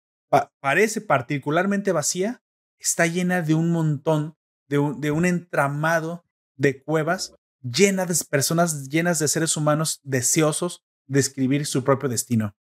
parece 0.60 1.02
particularmente 1.02 1.92
vacía, 1.92 2.42
está 2.80 3.06
llena 3.06 3.42
de 3.42 3.54
un 3.54 3.72
montón, 3.72 4.36
de 4.68 4.80
un, 4.80 5.00
de 5.00 5.12
un 5.12 5.26
entramado 5.26 6.26
de 6.56 6.82
cuevas 6.82 7.36
llenas 7.62 8.08
de 8.08 8.26
personas, 8.26 8.90
llenas 8.90 9.20
de 9.20 9.28
seres 9.28 9.58
humanos 9.58 10.00
deseosos 10.04 10.84
de 11.08 11.20
escribir 11.20 11.66
su 11.66 11.84
propio 11.84 12.10
destino 12.10 12.56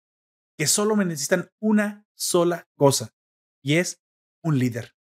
que 0.57 0.67
solo 0.67 0.95
necesitan 0.95 1.51
una 1.59 2.05
sola 2.13 2.67
cosa 2.75 3.13
y 3.61 3.77
es 3.77 4.01
un 4.41 4.59
líder. 4.59 4.95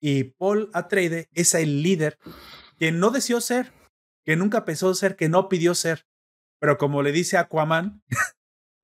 Y 0.00 0.24
Paul 0.24 0.70
Atreide 0.72 1.28
es 1.32 1.54
el 1.54 1.82
líder 1.82 2.18
que 2.76 2.92
no 2.92 3.10
deseó 3.10 3.40
ser, 3.40 3.72
que 4.24 4.36
nunca 4.36 4.64
pensó 4.64 4.94
ser, 4.94 5.16
que 5.16 5.28
no 5.28 5.48
pidió 5.48 5.74
ser. 5.74 6.06
Pero 6.58 6.78
como 6.78 7.02
le 7.02 7.12
dice 7.12 7.38
Aquaman, 7.38 8.02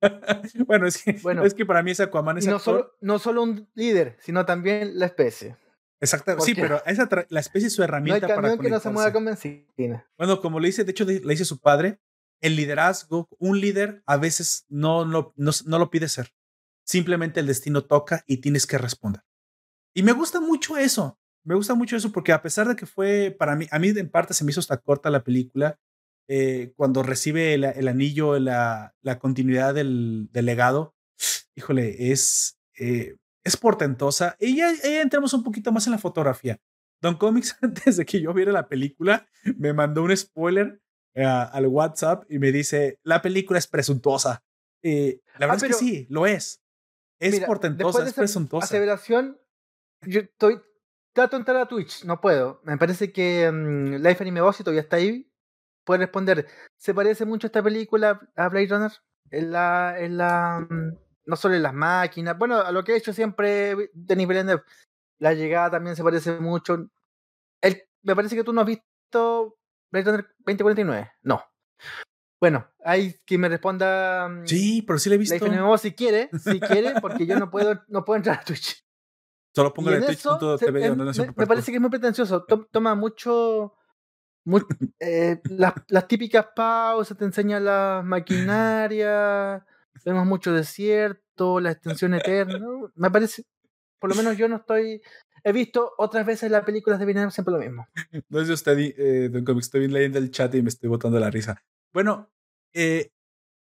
bueno, 0.67 0.87
es 0.87 1.03
que, 1.03 1.13
bueno, 1.21 1.43
es 1.43 1.53
que 1.53 1.65
para 1.65 1.83
mí 1.83 1.91
es 1.91 1.99
Aquaman 1.99 2.37
es 2.37 2.47
no 2.47 2.59
solo, 2.59 2.95
no 3.01 3.19
solo 3.19 3.43
un 3.43 3.69
líder, 3.73 4.17
sino 4.21 4.45
también 4.45 4.97
la 4.97 5.05
especie. 5.05 5.57
Exacto, 6.01 6.39
sí, 6.39 6.55
pero 6.55 6.81
esa 6.85 7.09
la 7.29 7.39
especie 7.39 7.67
es 7.67 7.73
su 7.73 7.83
herramienta 7.83 8.27
no 8.27 8.33
hay 8.33 8.35
para 8.35 8.57
que 8.57 8.69
no 8.69 8.79
se 8.79 8.89
mueva 8.89 9.11
con 9.11 9.25
benzina. 9.25 10.07
Bueno, 10.17 10.39
como 10.39 10.59
le 10.59 10.67
dice, 10.67 10.83
de 10.83 10.91
hecho 10.91 11.03
le 11.03 11.19
dice 11.19 11.45
su 11.45 11.59
padre, 11.59 11.99
el 12.41 12.55
liderazgo, 12.55 13.27
un 13.37 13.59
líder 13.59 14.01
a 14.05 14.17
veces 14.17 14.65
no, 14.69 15.05
no, 15.05 15.33
no, 15.35 15.79
lo 15.79 15.89
pide 15.89 16.07
ser. 16.07 16.33
Simplemente 16.85 17.39
el 17.39 17.47
destino 17.47 17.83
toca 17.83 18.23
y 18.27 18.37
tienes 18.37 18.65
que 18.65 18.77
responder. 18.77 19.23
Y 19.93 20.03
me 20.03 20.13
gusta 20.13 20.39
mucho 20.39 20.77
eso. 20.77 21.19
Me 21.43 21.55
gusta 21.55 21.75
mucho 21.75 21.95
eso 21.95 22.11
porque 22.11 22.31
a 22.31 22.41
pesar 22.41 22.67
de 22.67 22.75
que 22.75 22.85
fue 22.85 23.35
para 23.37 23.55
mí, 23.55 23.67
a 23.71 23.79
mí 23.79 23.89
en 23.89 24.09
parte 24.09 24.33
se 24.33 24.43
me 24.43 24.51
hizo 24.51 24.59
hasta 24.59 24.77
corta 24.77 25.09
la 25.09 25.23
película, 25.23 25.79
eh, 26.27 26.73
cuando 26.75 27.01
recibe 27.01 27.55
el, 27.55 27.87
anillo, 27.87 28.37
la, 28.39 28.93
la 29.01 29.19
continuidad 29.19 29.73
del, 29.73 30.29
legado, 30.31 30.95
híjole, 31.55 32.11
es, 32.11 32.59
eh, 32.77 33.15
es 33.43 33.57
portentosa. 33.57 34.35
Y 34.39 34.57
ya, 34.57 34.71
ya, 34.83 35.01
entramos 35.01 35.33
un 35.33 35.43
poquito 35.43 35.71
más 35.71 35.85
en 35.87 35.91
la 35.91 35.99
fotografía. 35.99 36.59
Don 37.01 37.15
Comics, 37.15 37.57
antes 37.61 37.97
de 37.97 38.05
que 38.05 38.21
yo 38.21 38.33
viera 38.33 38.51
la 38.51 38.67
película, 38.67 39.27
me 39.57 39.73
mandó 39.73 40.03
un 40.03 40.15
spoiler 40.15 40.81
eh, 41.13 41.23
al 41.23 41.67
WhatsApp 41.67 42.23
y 42.29 42.39
me 42.39 42.51
dice, 42.51 42.99
la 43.03 43.21
película 43.21 43.59
es 43.59 43.67
presuntuosa. 43.67 44.43
y 44.81 45.21
la 45.37 45.47
verdad 45.47 45.63
ah, 45.63 45.67
es 45.67 45.77
que 45.77 45.85
sí, 45.85 46.07
lo 46.09 46.25
es. 46.25 46.61
Es 47.19 47.39
portentosa, 47.41 48.05
es 48.05 48.13
presuntuosa. 48.13 48.65
Aseveración, 48.65 49.37
yo 50.03 50.21
estoy, 50.21 50.61
trato 51.13 51.35
de 51.35 51.41
entrar 51.41 51.57
a 51.57 51.67
Twitch, 51.67 52.05
no 52.05 52.21
puedo. 52.21 52.61
Me 52.63 52.77
parece 52.77 53.11
que 53.11 53.49
um, 53.49 53.95
Life 53.95 54.23
Anime 54.23 54.41
Boss 54.41 54.59
todavía 54.59 54.81
está 54.81 54.97
ahí. 54.97 55.29
Puede 55.83 56.01
responder. 56.05 56.47
¿Se 56.77 56.93
parece 56.93 57.25
mucho 57.25 57.47
esta 57.47 57.63
película 57.63 58.21
a 58.35 58.47
Blade 58.47 58.67
Runner? 58.67 58.91
En 59.31 59.51
la, 59.51 59.95
en 59.99 60.17
la, 60.17 60.65
mm, 60.69 60.97
no 61.29 61.35
solo 61.35 61.55
en 61.55 61.63
las 61.63 61.73
máquinas, 61.73 62.37
bueno, 62.37 62.57
a 62.57 62.71
lo 62.71 62.83
que 62.83 62.93
ha 62.93 62.97
hecho 62.97 63.13
siempre 63.13 63.91
Denis 63.93 64.27
Villeneuve. 64.27 64.63
La 65.19 65.33
llegada 65.33 65.71
también 65.71 65.95
se 65.95 66.03
parece 66.03 66.39
mucho. 66.39 66.89
Me 68.01 68.15
parece 68.15 68.35
que 68.35 68.43
tú 68.43 68.53
no 68.53 68.61
has 68.61 68.67
visto 68.67 69.57
Blade 69.91 70.05
Runner 70.05 70.25
2049. 70.39 71.11
No. 71.23 71.43
Bueno, 72.39 72.67
hay 72.83 73.13
quien 73.25 73.41
me 73.41 73.49
responda. 73.49 74.29
Mm, 74.29 74.47
sí, 74.47 74.81
pero 74.81 74.97
sí 74.97 75.09
le 75.09 75.15
he 75.15 75.17
visto. 75.17 75.77
si 75.77 75.93
quiere, 75.93 76.29
si 76.41 76.59
quiere, 76.59 76.93
porque 77.01 77.25
yo 77.25 77.37
no 77.37 77.51
puedo, 77.51 77.83
no 77.89 78.05
puedo 78.05 78.17
entrar 78.17 78.39
a 78.39 78.43
Twitch. 78.43 78.83
Solo 79.53 79.73
pongo 79.73 79.91
en 79.91 80.05
twitch.tv 80.05 80.85
em, 80.85 80.97
me, 80.97 81.33
me 81.35 81.47
parece 81.47 81.71
que 81.71 81.77
es 81.77 81.81
muy 81.81 81.89
pretencioso. 81.89 82.45
Toma 82.71 82.95
mucho. 82.95 83.75
eh, 84.99 85.41
las, 85.45 85.73
las, 85.89 86.07
típicas 86.07 86.47
pausas, 86.55 87.17
te 87.17 87.25
enseña 87.25 87.59
la 87.59 88.01
maquinaria. 88.05 89.65
Vemos 90.05 90.25
mucho 90.25 90.53
desierto, 90.53 91.59
la 91.59 91.71
extensión 91.71 92.13
eterna. 92.13 92.59
Me 92.95 93.11
parece. 93.11 93.43
Por 93.99 94.09
lo 94.09 94.15
menos 94.15 94.37
yo 94.37 94.47
no 94.47 94.57
estoy 94.57 95.01
he 95.43 95.51
visto 95.51 95.93
otras 95.97 96.25
veces 96.25 96.51
las 96.51 96.63
películas 96.63 96.99
de 96.99 97.05
Villeneuve 97.05 97.31
siempre 97.31 97.53
lo 97.53 97.59
mismo. 97.59 97.87
No 98.29 98.43
sé 98.45 98.53
usted, 98.53 98.77
eh, 98.77 99.29
Don 99.29 99.59
estoy 99.59 99.87
leyendo 99.87 100.19
el 100.19 100.31
chat 100.31 100.53
y 100.55 100.61
me 100.61 100.69
estoy 100.69 100.89
botando 100.89 101.19
la 101.19 101.29
risa. 101.29 101.63
Bueno, 101.93 102.31
eh, 102.73 103.11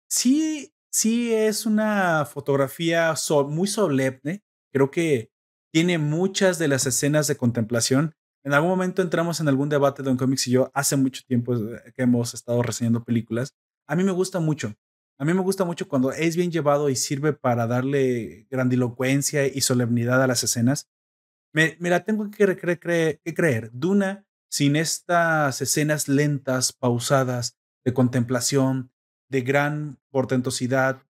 sí, 0.09 0.74
sí 0.91 1.32
es 1.32 1.66
una 1.66 2.24
fotografía 2.24 3.14
muy 3.49 3.68
solemne. 3.68 4.43
Creo 4.72 4.91
que 4.91 5.30
tiene 5.72 5.99
muchas 5.99 6.59
de 6.59 6.68
las 6.68 6.87
escenas 6.87 7.26
de 7.26 7.37
contemplación. 7.37 8.14
En 8.45 8.53
algún 8.53 8.70
momento 8.70 9.03
entramos 9.03 9.41
en 9.41 9.49
algún 9.49 9.68
debate, 9.68 10.03
Don 10.03 10.16
Comics 10.16 10.47
y 10.49 10.53
yo, 10.53 10.70
hace 10.74 10.97
mucho 10.97 11.22
tiempo 11.26 11.55
eh, 11.55 11.93
que 11.95 12.03
hemos 12.03 12.35
estado 12.35 12.62
reseñando 12.62 13.05
películas. 13.05 13.55
A 13.87 13.97
mí 13.97 14.05
me 14.05 14.12
gusta 14.12 14.41
mucho. 14.41 14.74
A 15.19 15.25
mí 15.25 15.33
me 15.33 15.43
gusta 15.43 15.65
mucho 15.65 15.89
cuando 15.89 16.12
es 16.12 16.37
bien 16.37 16.51
llevado 16.51 16.89
y 16.89 16.97
sirve 16.97 17.33
para 17.33 17.67
darle 17.67 18.47
grandilocuencia 18.51 19.47
y 19.47 19.61
solemnidad 19.61 20.23
a 20.23 20.27
las 20.27 20.43
escenas. 20.43 20.91
Me, 21.53 21.77
la 21.79 22.05
tengo 22.05 22.31
que, 22.31 22.57
creer. 22.59 23.71
Duna, 23.73 24.27
sin 24.51 24.75
estas 24.75 25.62
escenas 25.62 26.09
lentas, 26.09 26.73
pausadas, 26.73 27.57
de 27.85 27.93
contemplación, 27.93 28.91
de 29.29 29.43
gran 29.43 30.01
portentosidad, 30.11 31.03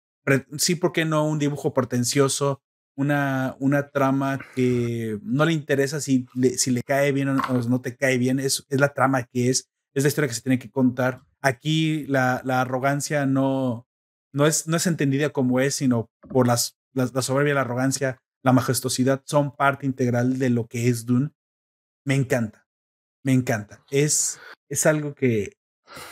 sí, 0.58 0.76
¿por 0.76 0.91
qué 0.91 1.06
no? 1.06 1.26
Un 1.26 1.39
dibujo 1.39 1.74
pretencioso, 1.74 2.62
una, 2.95 3.56
una 3.60 3.89
trama 3.89 4.39
que 4.56 5.20
no 5.24 5.45
le 5.45 5.54
interesa 5.54 6.01
si 6.01 6.26
le, 6.34 6.58
si 6.58 6.72
le 6.72 6.84
cae 6.84 7.12
bien 7.12 7.30
o 7.30 7.34
no, 7.36 7.82
te 7.82 7.95
cae 7.95 8.18
bien, 8.18 8.39
es, 8.39 8.66
es 8.70 8.80
la 8.80 8.93
trama 8.93 9.24
que 9.24 9.49
es, 9.49 9.70
es 9.93 10.04
la 10.04 10.10
historia 10.10 10.28
que 10.28 10.36
se 10.36 10.41
tiene 10.41 10.60
que 10.60 10.72
contar. 10.72 11.24
Aquí 11.41 12.06
la, 12.08 12.41
la 12.43 12.62
arrogancia 12.62 13.26
no, 13.26 13.88
no, 14.34 14.45
es, 14.45 14.67
no 14.67 14.77
es 14.77 14.88
entendida 14.88 15.29
como 15.29 15.59
es, 15.59 15.75
sino 15.75 16.09
por 16.29 16.47
las, 16.47 16.77
la, 16.93 17.09
la 17.13 17.21
soberbia, 17.21 17.53
la 17.53 17.61
arrogancia 17.61 18.19
la 18.43 18.51
majestuosidad 18.51 19.23
son 19.25 19.55
parte 19.55 19.86
integral 19.86 20.38
de 20.38 20.49
lo 20.49 20.67
que 20.67 20.89
es 20.89 21.05
Dune. 21.05 21.31
Me 22.05 22.15
encanta, 22.15 22.67
me 23.23 23.31
encanta. 23.31 23.84
Es, 23.89 24.39
es 24.69 24.86
algo 24.86 25.15
que, 25.15 25.57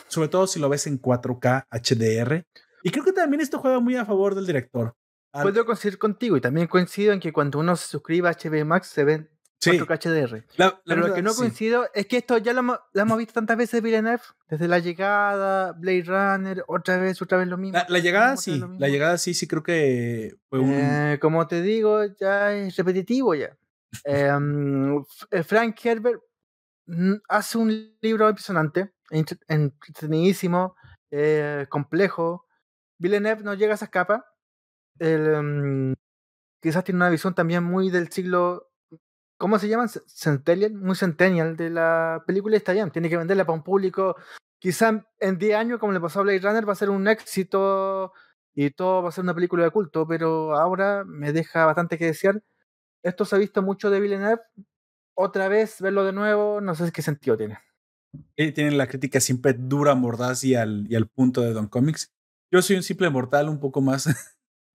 sobre 0.08 0.30
todo 0.30 0.48
si 0.48 0.60
lo 0.60 0.70
ves 0.70 0.88
en 0.88 1.00
4K 1.00 1.68
HDR, 1.70 2.46
y 2.84 2.90
creo 2.90 3.04
que 3.04 3.12
también 3.12 3.42
esto 3.42 3.60
juega 3.60 3.80
muy 3.80 3.96
a 3.98 4.06
favor 4.06 4.34
del 4.34 4.48
director. 4.48 4.96
Puedo 5.34 5.66
coincidir 5.66 5.98
contigo 5.98 6.36
y 6.36 6.42
también 6.42 6.68
coincido 6.68 7.14
en 7.14 7.20
que 7.20 7.32
cuando 7.32 7.60
uno 7.60 7.76
se 7.76 7.88
suscribe 7.88 8.28
a 8.28 8.34
HBO 8.34 8.66
Max 8.66 8.88
se 8.88 9.04
ven 9.04 9.30
Sí. 9.62 9.78
HDR. 9.78 10.44
Pero 10.86 11.08
lo 11.08 11.14
que 11.14 11.22
no 11.22 11.36
coincido 11.36 11.88
es 11.94 12.08
que 12.08 12.18
esto 12.18 12.40
ya 12.40 12.52
lo, 12.52 12.80
hemos 12.96 13.18
visto 13.20 13.36
tantas 13.36 13.58
veces 13.58 13.84
Villeneuve, 13.84 14.24
desde 14.50 14.68
la 14.68 14.80
llegada, 14.80 15.74
Blade 15.74 16.04
Runner, 16.04 16.64
otra 16.68 16.98
vez, 16.98 17.22
otra 17.22 17.38
vez 17.38 17.48
lo 17.48 17.58
mismo. 17.58 17.78
La, 17.88 18.00
llegada 18.00 18.38
sí, 18.38 18.60
la 18.80 18.90
llegada 18.90 19.20
sí, 19.20 19.36
sí 19.36 19.48
creo 19.48 19.62
que 19.62 20.36
fue 20.50 20.60
un... 20.60 20.74
Eh, 20.74 21.20
como 21.22 21.46
te 21.46 21.62
digo, 21.62 22.04
ya 22.20 22.52
es 22.54 22.76
repetitivo 22.76 23.36
ya. 23.36 23.56
Em, 24.04 24.98
eh, 25.30 25.44
Frank 25.44 25.78
Herbert 25.84 26.22
mm, 26.88 27.14
hace 27.30 27.58
un 27.60 27.96
libro 28.02 28.30
impresionante, 28.30 28.94
entretenidísimo, 29.12 30.76
eh, 31.12 31.68
complejo. 31.70 32.48
Villeneuve 32.98 33.44
no 33.44 33.54
llega 33.54 33.74
a 33.74 33.76
esa 33.76 33.92
capa. 33.92 34.26
Em, 34.98 35.94
quizás 36.60 36.84
tiene 36.84 36.98
una 36.98 37.10
visión 37.10 37.36
también 37.36 37.64
muy 37.64 37.92
del 37.92 38.12
siglo 38.12 38.71
¿cómo 39.42 39.58
se 39.58 39.68
llaman? 39.68 39.90
Centennial, 40.06 40.76
muy 40.76 40.96
centennial 40.96 41.58
de 41.58 41.72
la 41.72 42.24
película 42.28 42.56
está 42.56 42.74
bien, 42.74 42.92
tiene 42.92 43.10
que 43.10 43.18
venderla 43.18 43.44
para 43.44 43.58
un 43.58 43.64
público. 43.64 44.16
Quizá 44.60 45.04
en 45.20 45.40
10 45.40 45.56
años, 45.56 45.80
como 45.80 45.94
le 45.94 46.00
pasó 46.00 46.20
a 46.20 46.22
Blade 46.22 46.42
Runner, 46.42 46.70
va 46.70 46.74
a 46.74 46.76
ser 46.76 46.92
un 46.92 47.08
éxito 47.08 48.14
y 48.54 48.70
todo 48.70 49.02
va 49.02 49.10
a 49.10 49.12
ser 49.12 49.24
una 49.24 49.34
película 49.34 49.64
de 49.64 49.72
culto, 49.72 50.08
pero 50.08 50.56
ahora 50.56 51.04
me 51.06 51.34
deja 51.34 51.66
bastante 51.66 51.98
que 51.98 52.06
desear. 52.06 52.44
Esto 53.02 53.26
se 53.26 53.36
ha 53.36 53.40
visto 53.40 53.64
mucho 53.64 53.90
de 53.90 54.00
Villeneuve. 54.00 54.44
Otra 55.16 55.48
vez, 55.48 55.82
verlo 55.82 56.06
de 56.06 56.14
nuevo, 56.14 56.62
no 56.62 56.76
sé 56.76 56.92
qué 56.92 57.02
sentido 57.02 57.36
tiene. 57.36 57.58
Tienen 58.36 58.78
la 58.78 58.86
crítica 58.86 59.20
siempre 59.20 59.54
dura, 59.54 59.96
mordaz 59.96 60.44
y 60.44 60.54
al, 60.54 60.86
y 60.88 60.94
al 60.94 61.08
punto 61.08 61.42
de 61.42 61.54
Don 61.54 61.68
Comics. 61.68 62.14
Yo 62.52 62.62
soy 62.62 62.76
un 62.76 62.84
simple 62.84 63.10
mortal 63.10 63.50
un 63.50 63.60
poco 63.60 63.82
más. 63.82 64.08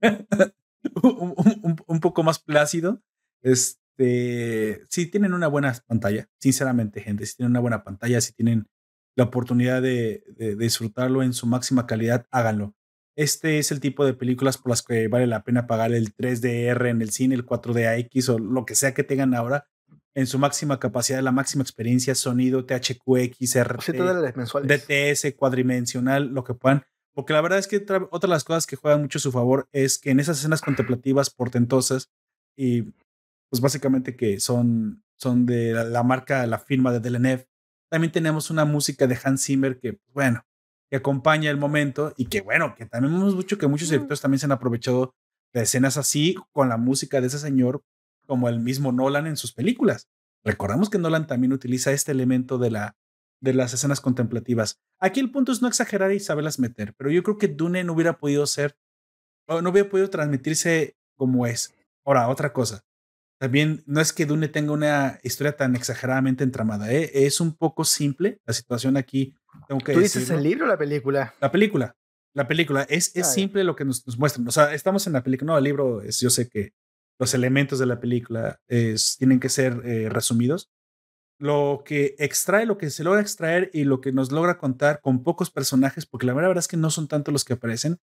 un, 1.03 2.01
poco 2.01 2.25
más 2.25 2.41
plácido. 2.41 3.01
Es, 3.43 3.81
este, 3.97 4.85
si 4.91 5.07
tienen 5.11 5.33
una 5.33 5.49
buena 5.49 5.75
pantalla, 5.87 6.29
sinceramente, 6.39 7.01
gente, 7.01 7.25
si 7.27 7.37
tienen 7.37 7.53
una 7.53 7.61
buena 7.61 7.83
pantalla, 7.83 8.21
si 8.21 8.33
tienen 8.33 8.69
la 9.17 9.25
oportunidad 9.25 9.81
de, 9.81 10.23
disfrutarlo 10.59 11.23
en 11.23 11.33
su 11.33 11.47
máxima 11.47 11.87
calidad, 11.87 12.27
háganlo. 12.31 12.75
Este 13.17 13.59
es 13.59 13.73
el 13.73 13.81
tipo 13.81 14.05
de 14.05 14.13
películas 14.13 14.59
por 14.59 14.71
las 14.71 14.83
que 14.83 15.09
vale 15.09 15.27
la 15.27 15.43
pena 15.43 15.67
pagar 15.67 15.95
el 15.95 16.15
3DR 16.15 16.91
en 16.91 17.01
el 17.01 17.11
cine, 17.11 17.35
el 17.35 17.47
4DX 17.47 18.29
o 18.29 18.39
lo 18.39 18.67
que 18.67 18.75
sea 18.75 18.93
que 18.93 19.05
tengan 19.05 19.35
ahora 19.35 19.67
en 20.15 20.27
su 20.27 20.39
máxima 20.39 20.79
capacidad, 20.79 21.23
la 21.23 21.33
máxima 21.33 21.63
experiencia, 21.63 22.15
sonido, 22.15 22.67
THQX, 22.67 23.65
RT, 23.65 23.97
DTS, 24.65 25.35
cuadrimensional, 25.35 26.29
lo 26.29 26.45
que 26.45 26.53
puedan. 26.53 26.85
Porque 27.15 27.33
la 27.33 27.41
verdad 27.41 27.59
es 27.59 27.69
que 27.69 27.79
otra 27.79 28.09
de 28.11 28.29
las 28.29 28.45
cosas 28.45 28.67
que 28.67 28.77
juegan 28.77 29.01
mucho 29.01 29.17
a 29.17 29.23
su 29.23 29.33
favor 29.33 29.67
es 29.73 29.99
que 29.99 30.11
en 30.11 30.21
esas 30.21 30.39
escenas 30.39 30.61
contemplativas 30.61 31.31
portentosas 31.31 32.11
y 32.55 32.93
pues 33.51 33.61
básicamente 33.61 34.17
que 34.17 34.41
son, 34.41 35.05
son 35.17 35.47
de 35.47 35.73
la, 35.73 36.03
marca, 36.03 36.47
la 36.47 36.59
firma 36.59 36.93
de 36.93 37.01
Delenev. 37.01 37.47
También 37.91 38.13
tenemos 38.13 38.51
una 38.51 38.65
música 38.65 39.07
de 39.07 39.19
Hans 39.23 39.45
Zimmer 39.45 39.79
que, 39.79 39.95
pues, 39.95 40.13
bueno, 40.13 40.45
que 40.91 40.97
acompaña 40.97 41.51
el 41.51 41.57
momento 41.57 42.13
y 42.17 42.27
que, 42.27 42.41
bueno, 42.41 42.75
que 42.75 42.87
también 42.87 43.15
hemos 43.15 43.35
mucho 43.35 43.59
que 43.59 43.67
muchos 43.67 43.91
directores 43.91 44.21
también 44.21 44.39
se 44.39 44.47
han 44.47 44.53
aprovechado 44.53 45.15
de 45.53 45.63
escenas 45.63 45.97
así 45.97 46.37
con 46.53 46.69
la 46.69 46.77
música 46.77 47.21
de 47.21 47.29
ese 47.29 47.39
señor, 47.39 47.83
como 48.27 48.49
el 48.49 48.61
mismo 48.61 48.93
Nolan 48.93 49.27
en 49.27 49.37
sus 49.37 49.53
películas. 49.53 50.09
Recordamos 50.45 50.91
que 50.91 50.99
Nolan 50.99 51.27
también 51.27 51.53
utiliza 51.53 51.93
este 51.93 52.13
elemento 52.13 52.59
de, 52.59 52.71
la, 52.71 52.97
de 53.41 53.55
las 53.55 53.73
escenas 53.75 54.01
contemplativas. 54.01 54.81
Aquí 55.01 55.21
el 55.21 55.31
punto 55.31 55.53
es 55.53 55.63
no 55.63 55.69
exagerar 55.69 56.13
y 56.13 56.21
saberlas 56.21 56.59
meter, 56.59 56.95
pero 56.97 57.11
yo 57.11 57.23
creo 57.23 57.39
que 57.39 57.49
Dune 57.49 57.85
no 57.85 57.95
hubiera 57.95 58.19
podido 58.19 58.47
ser, 58.47 58.77
no 59.49 59.71
hubiera 59.71 59.89
podido 59.89 60.11
transmitirse 60.11 60.97
como 61.17 61.47
es. 61.47 61.75
Ahora, 62.05 62.29
otra 62.29 62.53
cosa. 62.53 62.85
También 63.39 63.83
no 63.87 64.01
es 64.01 64.13
que 64.13 64.25
Dune 64.25 64.49
tenga 64.49 64.73
una 64.73 65.21
historia 65.23 65.57
tan 65.57 65.77
exageradamente 65.77 66.43
entramada, 66.43 66.91
¿eh? 66.91 67.11
es 67.13 67.41
un 67.41 67.55
poco 67.55 67.85
simple 67.85 68.41
la 68.47 68.55
situación 68.55 68.97
aquí. 68.97 69.35
Tengo 69.69 69.81
que 69.81 69.93
¿Tú 69.93 70.01
dices 70.01 70.31
el 70.31 70.43
libro 70.43 70.65
o 70.65 70.69
la 70.69 70.79
película? 70.79 71.35
La 71.41 71.53
película. 71.53 71.97
La 72.33 72.49
película. 72.49 72.83
Es, 72.89 73.15
es 73.15 73.27
ah, 73.27 73.31
simple 73.31 73.65
lo 73.65 73.77
que 73.77 73.85
nos, 73.85 74.07
nos, 74.07 74.19
muestran. 74.19 74.47
O 74.49 74.51
sea, 74.51 74.75
estamos 74.75 75.07
en 75.07 75.13
la 75.15 75.23
película. 75.23 75.53
No, 75.53 75.59
el 75.59 75.65
libro 75.65 76.03
es, 76.03 76.21
yo 76.21 76.31
sé 76.31 76.49
que 76.49 76.73
los 77.19 77.35
elementos 77.35 77.79
de 77.79 77.87
la 77.87 78.01
película 78.01 78.61
es, 78.69 79.17
tienen 79.19 79.41
que 79.41 79.49
ser 79.49 79.83
eh, 79.85 80.09
resumidos. 80.09 80.71
Lo 81.39 81.83
que 81.85 82.15
extrae, 82.19 82.65
lo 82.65 82.79
que 82.79 82.89
se 82.89 83.05
logra 83.05 83.21
extraer 83.21 83.71
y 83.75 83.85
lo 83.85 84.01
que 84.01 84.13
nos 84.13 84.33
logra 84.33 84.59
contar 84.59 85.01
con 85.03 85.23
pocos 85.23 85.51
personajes, 85.51 86.07
porque 86.07 86.27
la 86.27 86.33
verdad 86.33 86.57
es 86.57 86.69
que 86.69 86.79
no 86.79 86.91
son 86.91 87.09
tantos 87.09 87.33
los 87.33 87.45
que 87.45 87.53
aparecen, 87.53 87.99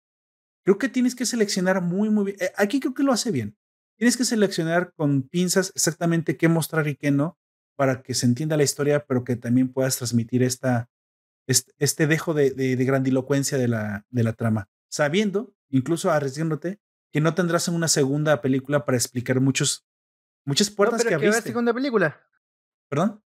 creo 0.65 0.77
que 0.77 0.89
tienes 0.89 1.15
que 1.15 1.25
seleccionar 1.25 1.81
muy, 1.81 2.09
muy 2.09 2.25
bien. 2.25 2.37
Eh, 2.41 2.51
aquí 2.57 2.81
creo 2.81 2.93
que 2.93 3.03
lo 3.03 3.13
hace 3.13 3.31
bien 3.31 3.55
tienes 4.01 4.17
que 4.17 4.25
seleccionar 4.25 4.93
con 4.95 5.21
pinzas 5.21 5.71
exactamente 5.75 6.35
qué 6.35 6.47
mostrar 6.47 6.87
y 6.87 6.95
qué 6.95 7.11
no 7.11 7.37
para 7.75 8.01
que 8.01 8.15
se 8.15 8.25
entienda 8.25 8.57
la 8.57 8.63
historia, 8.63 9.05
pero 9.05 9.23
que 9.23 9.35
también 9.35 9.71
puedas 9.71 9.97
transmitir 9.97 10.41
esta, 10.41 10.89
este, 11.45 12.07
dejo 12.07 12.33
de, 12.33 12.75
grandilocuencia 12.83 13.59
de 13.59 13.67
la, 13.67 14.07
de 14.09 14.23
la 14.23 14.33
trama, 14.33 14.69
sabiendo, 14.89 15.53
incluso 15.69 16.09
arriesgándote, 16.09 16.79
que 17.13 17.21
no 17.21 17.35
tendrás 17.35 17.67
una 17.67 17.87
segunda 17.87 18.41
película 18.41 18.85
para 18.85 18.97
explicar 18.97 19.39
muchos, 19.39 19.85
muchas 20.45 20.71
puertas 20.71 21.05
que, 21.05 21.13
abriste. 21.13 21.27
¿Va 21.29 21.35
a 21.35 21.37
haber 21.37 21.47
segunda 21.47 21.73
película? 21.75 22.27
¿Perdón? 22.89 23.23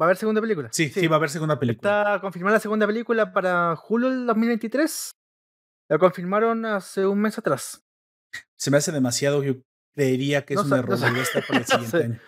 ¿Va 0.00 0.04
a 0.04 0.08
haber 0.08 0.16
segunda 0.16 0.40
película? 0.40 0.68
Sí, 0.72 0.88
sí, 0.88 1.06
va 1.06 1.14
a 1.14 1.18
haber 1.18 1.30
segunda 1.30 1.60
película. 1.60 2.02
Está 2.02 2.20
confirmada 2.20 2.56
la 2.56 2.60
segunda 2.60 2.88
película 2.88 3.32
para 3.32 3.76
julio 3.76 4.10
del 4.10 4.26
2023. 4.26 5.12
La 5.90 5.98
confirmaron 5.98 6.66
hace 6.66 7.06
un 7.06 7.20
mes 7.20 7.38
atrás. 7.38 7.84
Se 8.56 8.72
me 8.72 8.78
hace 8.78 8.90
demasiado. 8.90 9.44
Yo 9.44 9.62
creería 9.98 10.44
que 10.44 10.54
es 10.54 10.60
un 10.60 10.72
error 10.72 10.96
no, 10.96 11.06
para 11.48 11.58
el 11.58 11.66
siguiente 11.66 12.04
año. 12.04 12.20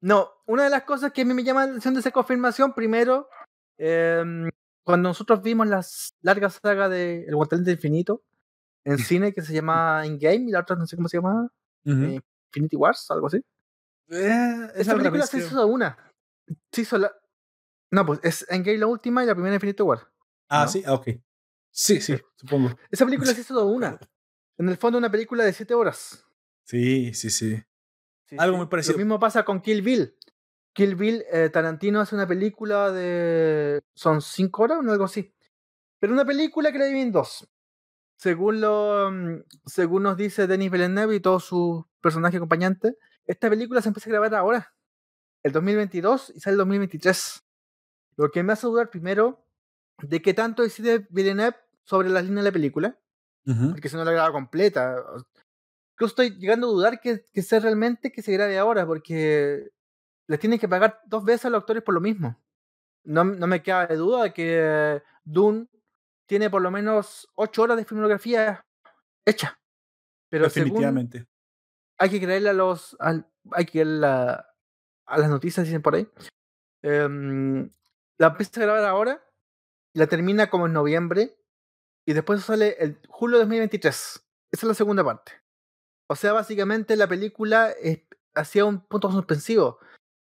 No, 0.00 0.30
una 0.46 0.64
de 0.64 0.70
las 0.70 0.84
cosas 0.84 1.10
que 1.10 1.22
a 1.22 1.24
mí 1.24 1.34
me 1.34 1.42
llama 1.42 1.64
la 1.64 1.70
atención 1.70 1.94
de 1.94 2.00
esa 2.00 2.12
confirmación, 2.12 2.72
primero, 2.72 3.28
em, 3.78 4.48
cuando 4.84 5.08
nosotros 5.08 5.42
vimos 5.42 5.66
la 5.66 5.84
larga 6.22 6.48
saga 6.50 6.88
de 6.88 7.24
El 7.24 7.34
Guantelete 7.34 7.72
Infinito 7.72 8.22
en 8.84 8.98
cine 8.98 9.32
que 9.32 9.42
se 9.42 9.52
llama 9.52 10.06
In 10.06 10.20
Game 10.20 10.44
y 10.48 10.52
la 10.52 10.60
otra 10.60 10.76
no 10.76 10.86
sé 10.86 10.94
cómo 10.94 11.08
se 11.08 11.16
llama, 11.16 11.50
eh, 11.84 12.20
Infinity 12.50 12.76
Wars, 12.76 13.10
algo 13.10 13.26
así. 13.26 13.44
Eh, 14.08 14.70
Esa 14.76 14.94
película 14.94 15.26
se 15.26 15.38
hizo 15.38 15.66
una. 15.66 15.98
Se 16.70 16.82
hizo 16.82 16.96
la. 16.96 17.12
No, 17.90 18.06
pues 18.06 18.20
es 18.22 18.46
Endgame 18.48 18.78
la 18.78 18.86
última 18.86 19.24
y 19.24 19.26
la 19.26 19.34
primera 19.34 19.54
Infinity 19.56 19.82
War. 19.82 20.08
Ah, 20.48 20.68
sí, 20.68 20.84
ah, 20.86 20.94
ok. 20.94 21.08
Sí, 21.72 22.00
sí, 22.00 22.16
supongo. 22.36 22.76
Esa 22.88 23.04
película 23.04 23.34
se 23.34 23.40
hizo 23.40 23.66
una. 23.66 23.98
En 24.58 24.68
el 24.68 24.76
fondo, 24.76 24.98
una 24.98 25.10
película 25.10 25.42
de 25.42 25.52
siete 25.52 25.74
horas. 25.74 26.25
Sí, 26.66 27.14
sí, 27.14 27.30
sí. 27.30 27.62
Algo 28.38 28.56
muy 28.56 28.66
parecido. 28.66 28.94
Lo 28.94 28.98
mismo 28.98 29.20
pasa 29.20 29.44
con 29.44 29.60
Kill 29.60 29.82
Bill. 29.82 30.16
Kill 30.72 30.96
Bill, 30.96 31.24
eh, 31.32 31.48
Tarantino 31.48 32.00
hace 32.00 32.16
una 32.16 32.26
película 32.26 32.90
de. 32.90 33.82
¿Son 33.94 34.20
cinco 34.20 34.64
horas 34.64 34.78
o 34.84 34.90
algo 34.90 35.04
así? 35.04 35.32
Pero 36.00 36.12
una 36.12 36.24
película 36.24 36.72
que 36.72 36.78
la 36.78 36.86
dividen 36.86 37.12
dos. 37.12 37.48
Según, 38.18 38.60
lo, 38.60 39.10
mm, 39.12 39.44
según 39.64 40.02
nos 40.02 40.16
dice 40.16 40.46
Denis 40.46 40.70
Villeneuve 40.70 41.14
y 41.14 41.20
todos 41.20 41.44
sus 41.44 41.84
personajes 42.00 42.38
acompañantes, 42.38 42.96
esta 43.26 43.48
película 43.48 43.80
se 43.80 43.88
empieza 43.88 44.10
a 44.10 44.12
grabar 44.12 44.34
ahora, 44.34 44.74
el 45.44 45.52
2022 45.52 46.32
y 46.34 46.40
sale 46.40 46.54
el 46.54 46.58
2023. 46.58 47.44
Lo 48.16 48.30
que 48.30 48.42
me 48.42 48.52
hace 48.52 48.66
dudar 48.66 48.90
primero 48.90 49.46
de 50.02 50.20
qué 50.20 50.34
tanto 50.34 50.62
decide 50.62 51.06
Villeneuve 51.10 51.56
sobre 51.84 52.08
las 52.08 52.24
líneas 52.24 52.44
de 52.44 52.50
la 52.50 52.52
película, 52.52 52.98
porque 53.44 53.88
si 53.88 53.96
no 53.96 54.04
la 54.04 54.10
graba 54.10 54.32
completa. 54.32 54.96
Yo 55.98 56.06
estoy 56.06 56.36
llegando 56.38 56.66
a 56.66 56.70
dudar 56.70 57.00
que, 57.00 57.24
que 57.32 57.42
sea 57.42 57.60
realmente 57.60 58.12
que 58.12 58.22
se 58.22 58.32
grabe 58.32 58.58
ahora, 58.58 58.86
porque 58.86 59.70
les 60.26 60.40
tienen 60.40 60.58
que 60.58 60.68
pagar 60.68 61.00
dos 61.06 61.24
veces 61.24 61.46
a 61.46 61.50
los 61.50 61.60
actores 61.60 61.82
por 61.82 61.94
lo 61.94 62.00
mismo. 62.00 62.36
No, 63.04 63.24
no 63.24 63.46
me 63.46 63.62
queda 63.62 63.86
de 63.86 63.96
duda 63.96 64.24
de 64.24 64.32
que 64.32 65.02
Dune 65.24 65.68
tiene 66.26 66.50
por 66.50 66.60
lo 66.60 66.70
menos 66.70 67.28
ocho 67.34 67.62
horas 67.62 67.76
de 67.76 67.84
filmografía 67.84 68.66
hecha. 69.24 69.58
Pero 70.28 70.44
Definitivamente. 70.44 71.26
hay 71.98 72.10
que 72.10 72.20
creerle 72.20 72.50
a 72.50 72.52
los. 72.52 72.96
hay 73.00 73.64
que 73.64 73.72
creerle 73.72 74.06
a, 74.06 74.46
las 75.06 75.30
noticias, 75.30 75.64
dicen 75.66 75.82
por 75.82 75.94
ahí. 75.94 76.08
Em, 76.82 77.70
la 78.18 78.28
empieza 78.28 78.60
a 78.60 78.64
grabar 78.64 78.84
ahora, 78.84 79.22
la 79.94 80.06
termina 80.08 80.50
como 80.50 80.66
en 80.66 80.72
noviembre, 80.72 81.36
y 82.04 82.12
después 82.12 82.42
sale 82.42 82.76
el 82.80 83.00
julio 83.08 83.36
de 83.36 83.44
2023. 83.44 83.94
Esa 83.94 84.20
es 84.50 84.64
la 84.64 84.74
segunda 84.74 85.04
parte. 85.04 85.32
O 86.08 86.16
sea, 86.16 86.32
básicamente 86.32 86.96
la 86.96 87.08
película 87.08 87.72
hacía 88.34 88.64
un 88.64 88.80
punto 88.80 89.10
suspensivo. 89.10 89.78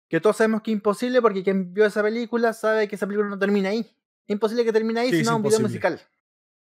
Que 0.09 0.21
todos 0.21 0.37
sabemos 0.37 0.63
que 0.63 0.71
es 0.71 0.77
imposible 0.77 1.21
porque 1.21 1.45
quien 1.45 1.75
vio 1.75 1.85
esa 1.85 2.03
película 2.03 2.53
sabe 2.53 2.89
que 2.89 2.97
esa 2.97 3.07
película 3.07 3.29
no 3.29 3.39
termina 3.39 3.69
ahí. 3.69 3.81
Es 3.81 4.35
imposible 4.35 4.65
que 4.65 4.73
termine 4.73 5.01
ahí, 5.01 5.11
sino 5.11 5.37
un 5.37 5.43
video 5.43 5.61
musical. 5.61 6.01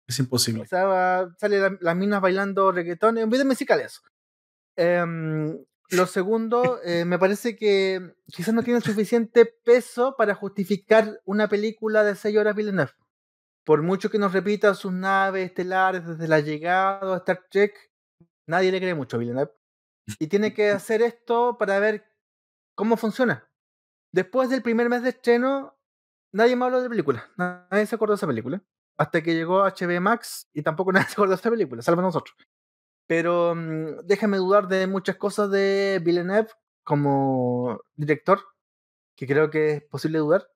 Es 0.07 0.19
imposible. 0.19 0.63
O 0.63 0.67
sea, 0.67 1.29
sale 1.39 1.79
las 1.81 1.97
minas 1.97 2.21
bailando 2.21 2.73
reggaetón. 2.73 3.19
Es 3.19 3.25
un 3.25 3.31
video 3.31 3.47
musical 3.47 3.81
eso. 3.81 4.01
Em, 4.77 5.59
lo 5.91 6.07
segundo, 6.07 6.81
eh, 6.85 7.05
me 7.05 7.19
parece 7.19 7.57
que 7.57 8.15
quizás 8.27 8.55
no 8.55 8.63
tiene 8.63 8.81
suficiente 8.81 9.47
peso 9.47 10.15
para 10.17 10.35
justificar 10.35 11.21
una 11.25 11.49
película 11.49 12.03
de 12.03 12.17
6 12.17 12.37
horas 12.37 12.57
Villeneuve. 12.57 12.93
Por 13.65 13.83
mucho 13.83 14.11
que 14.11 14.19
nos 14.19 14.33
repita 14.33 14.75
sus 14.75 14.93
naves 14.93 15.47
estelares 15.47 16.07
desde 16.07 16.29
la 16.29 16.41
llegada 16.41 17.15
a 17.15 17.19
Star 17.19 17.45
Trek, 17.51 17.75
Nadie 18.47 18.73
le 18.73 18.81
cree 18.81 18.95
mucho 18.95 19.17
a 19.17 19.21
Villeneuve. 19.21 19.53
Y 20.19 20.27
tiene 20.27 20.53
que 20.53 20.71
hacer 20.71 21.01
esto 21.01 21.57
para 21.57 21.79
ver 21.79 22.05
¿cómo 22.75 22.97
funciona? 22.97 23.49
Después 24.13 24.49
del 24.49 24.63
primer 24.63 24.89
mes 24.89 25.03
de 25.03 25.11
estreno, 25.11 25.77
nadie 26.33 26.57
me 26.57 26.65
habló 26.65 26.79
de 26.79 26.85
la 26.85 26.91
película. 26.91 27.31
Nadie 27.37 27.87
se 27.87 27.95
acordó 27.95 28.13
de 28.13 28.17
esa 28.17 28.27
película. 28.27 28.63
Hasta 28.97 29.23
que 29.23 29.35
llegó 29.35 29.65
HBO 29.65 30.01
Max 30.01 30.49
y 30.53 30.63
tampoco 30.63 30.93
nadie 30.93 31.07
se 31.07 31.13
acordó 31.15 31.31
de 31.31 31.37
esta 31.37 31.51
película, 31.51 31.83
salvo 31.83 32.03
nosotros. 32.03 32.37
Pero 33.07 33.55
mm, 33.55 34.07
déjame 34.07 34.39
dudar 34.39 34.69
de 34.69 34.87
muchas 34.87 35.17
cosas 35.17 35.51
de 35.51 36.01
Villeneuve 36.03 36.51
como 36.85 37.81
director, 37.97 38.41
que 39.17 39.27
creo 39.27 39.51
que 39.51 39.75
es 39.75 39.83
posible 39.85 40.19
dudar. 40.19 40.49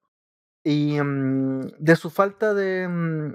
Y 0.64 1.00
mm, 1.00 1.68
de 1.78 1.96
su 1.96 2.10
falta 2.10 2.54
de. 2.54 2.88
Mm, 2.88 3.34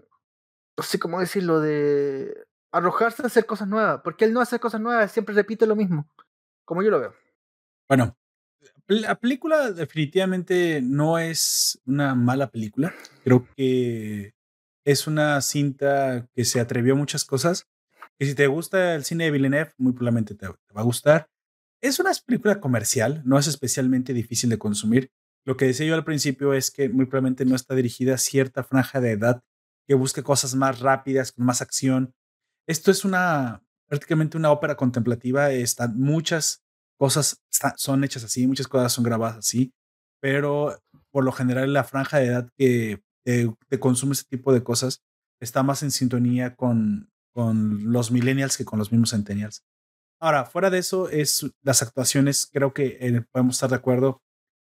no 0.77 0.83
sé 0.83 0.99
cómo 0.99 1.19
decirlo, 1.19 1.59
de 1.59 2.45
arrojarse 2.74 3.24
a 3.24 3.28
hacer 3.28 3.45
cosas 3.45 3.67
nuevas. 3.67 4.01
Porque 4.03 4.26
él 4.26 4.34
no 4.34 4.41
hace 4.41 4.59
cosas 4.59 4.82
nuevas, 4.82 5.11
siempre 5.11 5.34
repite 5.34 5.65
lo 5.65 5.76
mismo. 5.76 6.09
Como 6.65 6.84
yo 6.84 6.89
lo 6.89 6.99
veo. 6.99 7.13
Bueno, 7.88 8.17
la 8.88 9.15
película 9.15 9.71
definitivamente 9.71 10.82
no 10.82 11.19
es 11.19 11.80
una 11.86 12.15
mala 12.15 12.49
película. 12.49 12.93
Creo 13.24 13.47
que 13.55 14.34
es 14.84 15.07
una 15.07 15.39
cinta 15.41 16.28
que 16.34 16.43
se 16.43 16.59
atrevió 16.59 16.93
a 16.93 16.97
muchas 16.97 17.24
cosas. 17.24 17.67
Que 18.17 18.26
si 18.26 18.36
te 18.36 18.47
gusta 18.47 18.95
el 18.95 19.05
cine 19.05 19.26
de 19.26 19.32
Villeneuve, 19.32 19.74
muy 19.78 19.93
probablemente 19.93 20.36
te, 20.36 20.47
va 20.47 20.55
a 20.76 20.84
gustar. 20.84 21.30
Es 21.82 21.99
una 21.99 22.11
película 22.26 22.59
comercial, 22.59 23.21
no 23.26 23.38
es 23.38 23.47
especialmente 23.47 24.13
difícil 24.13 24.49
de 24.49 24.57
consumir. 24.57 25.11
Lo 25.45 25.57
que 25.57 25.65
decía 25.65 25.86
yo 25.86 25.95
al 25.95 26.05
principio 26.05 26.53
es 26.53 26.71
que 26.71 26.88
muy 26.88 27.05
probablemente 27.05 27.45
no 27.45 27.55
está 27.55 27.76
dirigida 27.76 28.15
a 28.15 28.17
cierta 28.17 28.63
franja 28.63 29.01
de 29.01 29.11
edad 29.11 29.43
que 29.86 29.95
busque 29.95 30.24
cosas 30.24 30.55
más 30.55 30.80
rápidas, 30.80 31.34
con 31.34 31.45
más 31.45 31.61
acción. 31.61 32.13
Esto 32.68 32.91
es 32.91 33.05
una 33.05 33.64
prácticamente 33.88 34.38
una 34.38 34.51
ópera 34.51 34.76
contemplativa. 34.76 35.51
Están 35.51 35.99
muchas 35.99 36.64
cosas 36.97 37.41
son 37.76 38.03
hechas 38.03 38.24
así, 38.24 38.47
muchas 38.47 38.68
cosas 38.68 38.91
son 38.91 39.03
grabadas 39.03 39.38
así, 39.38 39.74
pero 40.20 40.80
por 41.11 41.24
lo 41.24 41.32
general 41.32 41.74
la 41.74 41.84
franja 41.84 42.18
de 42.18 42.26
edad 42.28 42.49
que 42.57 43.03
te, 43.24 43.80
consume 43.80 44.14
ese 44.14 44.26
tipo 44.26 44.53
de 44.53 44.64
cosas 44.64 45.03
está 45.39 45.64
más 45.64 45.84
en 45.84 45.91
sintonía 45.91 46.55
con, 46.55 47.11
con 47.34 47.91
los 47.91 48.11
millennials 48.11 48.57
que 48.57 48.66
con 48.66 48.80
los 48.80 48.91
mismos 48.91 49.11
centennials. 49.11 49.64
Ahora, 50.20 50.45
fuera 50.45 50.70
de 50.70 50.78
eso, 50.80 51.09
es 51.09 51.45
las 51.61 51.82
actuaciones, 51.82 52.49
creo 52.51 52.74
que 52.74 52.97
eh, 53.01 53.22
podemos 53.32 53.55
estar 53.55 53.70
de 53.70 53.76
acuerdo, 53.76 54.22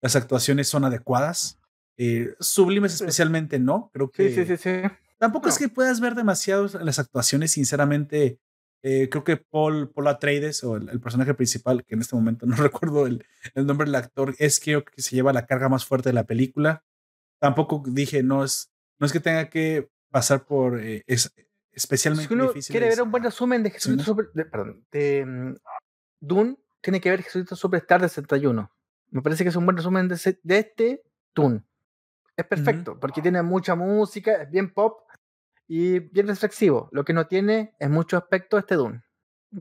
las 0.03 0.17
actuaciones 0.17 0.69
son 0.69 0.85
adecuadas. 0.85 1.61
Eh, 1.97 2.35
sublimes 2.41 2.95
especialmente 2.95 3.59
no, 3.59 3.91
creo 3.93 4.11
que... 4.11 4.35
Sí, 4.35 4.47
sí, 4.47 4.57
sí. 4.57 4.71
Tampoco 5.19 5.49
es 5.49 5.59
que 5.59 5.69
puedas 5.69 6.01
ver 6.01 6.15
demasiado 6.15 6.67
las 6.81 6.99
actuaciones, 6.99 7.53
sinceramente. 7.53 8.41
Eh, 8.83 9.09
creo 9.11 9.25
que 9.25 9.39
Paul, 9.39 9.91
Paul 9.91 10.09
Atreides, 10.09 10.63
o 10.65 10.77
el, 10.77 11.01
personaje 11.01 11.33
principal, 11.33 11.85
que 11.85 11.95
en 11.95 12.03
este 12.03 12.17
momento 12.17 12.47
no 12.47 12.57
recuerdo 12.57 13.07
el, 13.07 13.25
el, 13.55 13.67
nombre 13.67 13.87
del 13.87 13.95
actor, 13.95 14.35
es 14.39 14.61
creo 14.61 14.85
que 14.85 15.01
se 15.01 15.17
lleva 15.17 15.33
la 15.33 15.47
carga 15.47 15.69
más 15.69 15.87
fuerte 15.87 16.11
de 16.11 16.15
la 16.15 16.25
película. 16.25 16.85
Tampoco 17.41 17.83
dije, 17.87 18.23
no 18.23 18.45
es, 18.45 18.71
no 18.99 19.07
es 19.07 19.13
que 19.13 19.21
tenga 19.21 19.49
que 19.49 19.89
pasar 20.11 20.45
por 20.45 20.81
eh, 20.81 21.03
es, 21.07 21.35
especialmente 21.73 22.29
si 22.29 22.35
uno 22.35 22.53
quiere 22.53 22.89
ver 22.89 23.03
un 23.03 23.11
buen 23.11 23.25
resumen 23.25 23.63
de 23.63 23.71
Jesucristo 23.71 24.05
Super, 24.05 24.27
de, 24.33 24.45
perdón, 24.45 24.87
de 24.93 25.25
um, 25.25 25.57
Dune, 26.21 26.57
tiene 26.81 27.01
que 27.01 27.11
ver 27.11 27.23
Jesucristo 27.23 27.57
Superstar 27.57 28.01
de 28.01 28.09
71. 28.09 28.71
Me 29.11 29.23
parece 29.23 29.45
que 29.45 29.51
es 29.51 29.57
un 29.57 29.65
buen 29.65 29.77
resumen 29.77 30.09
de, 30.09 30.39
de 30.43 30.59
este 30.59 31.03
Dune. 31.35 31.65
Es 32.37 32.47
perfecto, 32.47 32.99
porque 32.99 33.23
tiene 33.23 33.43
mucha 33.43 33.75
música, 33.75 34.43
es 34.43 34.51
bien 34.51 34.73
pop, 34.73 35.05
y 35.67 35.99
bien 35.99 36.27
reflexivo. 36.27 36.89
Lo 36.93 37.05
que 37.05 37.13
no 37.13 37.27
tiene 37.27 37.75
en 37.79 37.93
muchos 37.93 38.23
aspectos 38.23 38.61
este 38.61 38.77
Dune. 38.77 39.03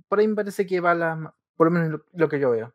Por 0.08 0.20
ahí 0.20 0.28
me 0.28 0.36
parece 0.36 0.66
que 0.66 0.80
va 0.80 0.94
la, 0.94 1.36
por 1.56 1.68
lo 1.68 1.72
menos 1.72 2.02
lo, 2.14 2.30
que 2.30 2.40
yo 2.40 2.52
veo. 2.52 2.74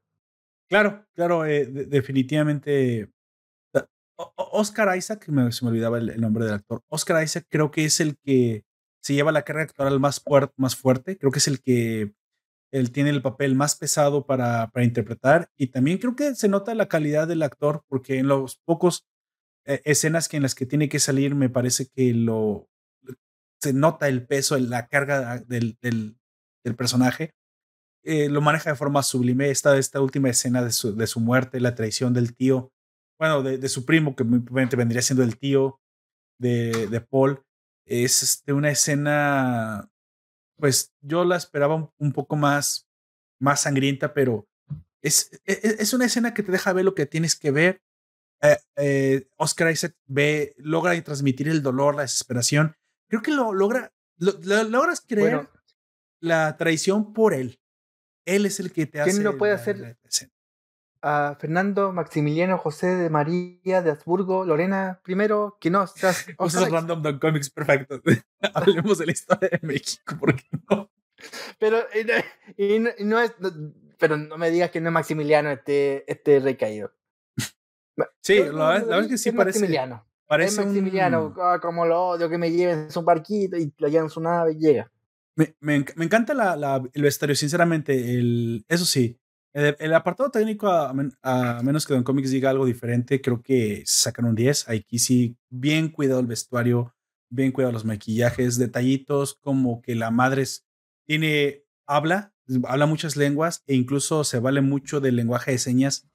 Claro, 0.69 1.07
claro, 1.15 1.45
eh, 1.47 1.67
definitivamente. 1.67 3.11
Oscar 4.37 4.97
Isaac, 4.97 5.25
se 5.27 5.33
me 5.33 5.71
olvidaba 5.71 5.99
el, 5.99 6.21
nombre 6.21 6.45
del 6.45 6.55
actor. 6.55 6.83
Oscar 6.89 7.23
Isaac 7.23 7.47
creo 7.49 7.71
que 7.71 7.85
es 7.85 8.01
el 8.01 8.19
que 8.19 8.65
se 9.01 9.15
lleva 9.15 9.31
la 9.31 9.43
carga 9.43 9.63
actoral 9.63 10.01
más, 10.01 10.23
más 10.57 10.75
fuerte. 10.75 11.17
Creo 11.19 11.31
que 11.31 11.39
es 11.39 11.47
el 11.47 11.63
que 11.63 12.15
él 12.73 12.91
tiene 12.91 13.11
el 13.11 13.23
papel 13.23 13.55
más 13.55 13.77
pesado 13.77 14.27
para, 14.27 14.71
para 14.71 14.85
interpretar. 14.85 15.51
Y 15.57 15.69
también 15.69 15.99
creo 15.99 16.17
que 16.17 16.35
se 16.35 16.49
nota 16.49 16.75
la 16.75 16.89
calidad 16.89 17.29
del 17.29 17.43
actor, 17.43 17.85
porque 17.89 18.19
en 18.19 18.27
los 18.27 18.57
pocos 18.65 19.07
eh, 19.69 19.83
escenas 19.85 20.29
que 20.29 20.39
en 20.39 20.43
las 20.43 20.55
que 20.55 20.67
tiene 20.67 20.89
que 20.89 20.99
salir, 20.99 21.35
me 21.35 21.51
parece 21.51 21.89
que 21.95 22.15
lo, 22.15 22.69
se 23.61 23.73
nota 23.75 24.09
el 24.09 24.27
peso, 24.27 24.59
la 24.59 24.89
carga 24.89 25.39
del, 25.41 25.77
del, 25.81 26.17
personaje. 26.77 27.35
Eh, 28.05 28.29
lo 28.29 28.43
maneja 28.43 28.71
de 28.71 28.77
forma 28.77 29.03
sublime. 29.03 29.51
Esta, 29.51 29.77
esta 29.79 30.01
última 30.01 30.29
escena 30.29 30.63
de 30.63 30.71
su, 30.71 30.95
de 30.95 31.07
su 31.07 31.21
muerte, 31.21 31.61
la 31.61 31.75
traición 31.75 32.13
del 32.13 32.35
tío, 32.35 32.73
bueno, 33.19 33.43
de, 33.43 33.69
su 33.69 33.85
primo, 33.85 34.15
que 34.15 34.25
muy 34.25 34.39
vendría 34.41 35.03
siendo 35.03 35.25
el 35.25 35.39
tío 35.39 35.81
de, 36.39 36.87
de 36.87 37.01
Paul, 37.01 37.43
es 37.85 38.23
este, 38.23 38.53
una 38.53 38.71
escena, 38.71 39.91
pues 40.57 40.95
yo 41.01 41.25
la 41.25 41.37
esperaba 41.37 41.93
un, 41.99 42.13
poco 42.13 42.37
más, 42.37 42.89
más 43.41 43.63
sangrienta, 43.63 44.15
pero 44.15 44.47
es, 45.03 45.31
es, 45.45 45.65
es, 45.65 45.93
una 45.95 46.05
escena 46.05 46.33
que 46.33 46.43
te 46.43 46.53
deja 46.53 46.73
ver 46.73 46.85
lo 46.85 46.95
que 46.95 47.07
tienes 47.07 47.35
que 47.35 47.51
ver. 47.51 47.83
Eh, 48.41 48.57
eh, 48.77 49.29
Oscar 49.37 49.71
Isaac 49.71 49.97
ve, 50.07 50.55
logra 50.59 51.01
transmitir 51.03 51.49
el 51.49 51.63
dolor, 51.63 51.95
la 51.95 52.03
desesperación, 52.03 52.77
creo 53.09 53.23
que 53.23 53.33
lo 53.33 53.53
logra, 53.53 53.93
logras 54.19 55.01
creer 55.01 55.49
la 56.21 56.57
traición 56.57 57.13
por 57.13 57.35
él. 57.35 57.61
Él 58.25 58.47
es 58.47 58.61
el 58.61 58.73
que 58.73 58.87
te 58.87 59.01
hace. 59.01 59.11
¿Quién 59.11 59.25
lo 59.25 59.39
puede 59.39 59.55
hacer? 59.55 59.99
a 61.03 61.37
Fernando 61.39 61.93
Maximiliano 61.93 62.59
José 62.59 62.89
de 62.89 63.11
María 63.11 63.83
de 63.83 63.91
Habsburgo, 63.91 64.45
Lorena 64.45 65.01
primero, 65.03 65.57
que 65.61 65.71
no 65.71 65.87
seas. 65.87 66.27
Cosas 66.37 66.71
random 66.71 67.03
Don 67.03 67.19
Comics, 67.19 67.51
perfecto. 67.51 68.01
Hablemos 68.55 68.99
de 68.99 69.07
la 69.07 69.13
historia 69.13 69.49
de 69.51 69.67
México, 69.67 70.17
porque 70.19 70.45
no. 70.69 70.91
Pero 71.59 71.85
y, 72.57 72.79
no, 73.05 73.21
es. 73.21 73.35
pero 73.99 74.17
no 74.17 74.39
me 74.39 74.51
digas 74.51 74.71
que 74.71 74.81
no 74.81 74.89
es 74.89 74.93
Maximiliano 74.93 75.51
este, 75.51 76.11
este 76.11 76.41
rey 76.41 76.57
Sí, 78.21 78.39
la, 78.39 78.71
verdad 78.71 79.01
es 79.01 79.09
que 79.09 79.19
sí 79.19 79.33
parece. 79.33 79.61
Maximiliano. 79.61 80.07
Parece 80.27 80.63
Maximiliano, 80.63 81.35
ah, 81.41 81.59
como 81.61 81.87
lo 81.87 82.09
odio 82.09 82.29
que 82.29 82.37
me 82.37 82.51
lleven 82.51 82.81
en 82.81 82.91
su 82.91 83.03
barquito 83.03 83.57
y 83.57 83.73
lo 83.79 83.89
llevan 83.89 84.11
su 84.11 84.21
nave 84.21 84.53
y 84.53 84.59
llega. 84.59 84.93
Me, 85.37 85.57
me, 85.61 85.85
me 85.97 86.05
encanta 86.05 86.35
la, 86.35 86.55
la, 86.55 86.83
el 86.93 87.03
vestuario, 87.03 87.35
sinceramente. 87.35 88.19
El, 88.19 88.65
eso 88.69 88.85
sí, 88.85 89.19
el, 89.53 89.95
apartado 89.95 90.31
técnico, 90.31 90.69
a, 90.69 91.63
menos 91.63 91.87
que 91.87 91.95
Don 91.95 92.05
Comics 92.05 92.31
diga 92.31 92.51
algo 92.51 92.67
diferente, 92.67 93.21
creo 93.21 93.43
que 93.43 93.83
sacan 93.87 94.27
un 94.27 94.35
10. 94.35 94.69
Aquí 94.69 94.99
sí, 94.99 95.37
bien 95.49 95.89
cuidado 95.89 96.21
el 96.21 96.27
vestuario, 96.27 96.95
bien 97.31 97.53
cuidado 97.53 97.73
los 97.73 97.85
maquillajes, 97.85 98.59
detallitos 98.59 99.35
como 99.35 99.83
que 99.83 99.95
la 99.95 100.11
madre 100.11 100.45
tiene, 101.07 101.65
habla, 101.87 102.35
habla 102.65 102.87
muchas 102.87 103.17
lenguas 103.17 103.65
e 103.67 103.75
incluso 103.75 104.23
se 104.25 104.39
vale 104.39 104.61
mucho 104.61 105.01
del 105.01 105.17
lenguaje 105.17 105.53
de 105.53 105.59
señas 105.59 106.07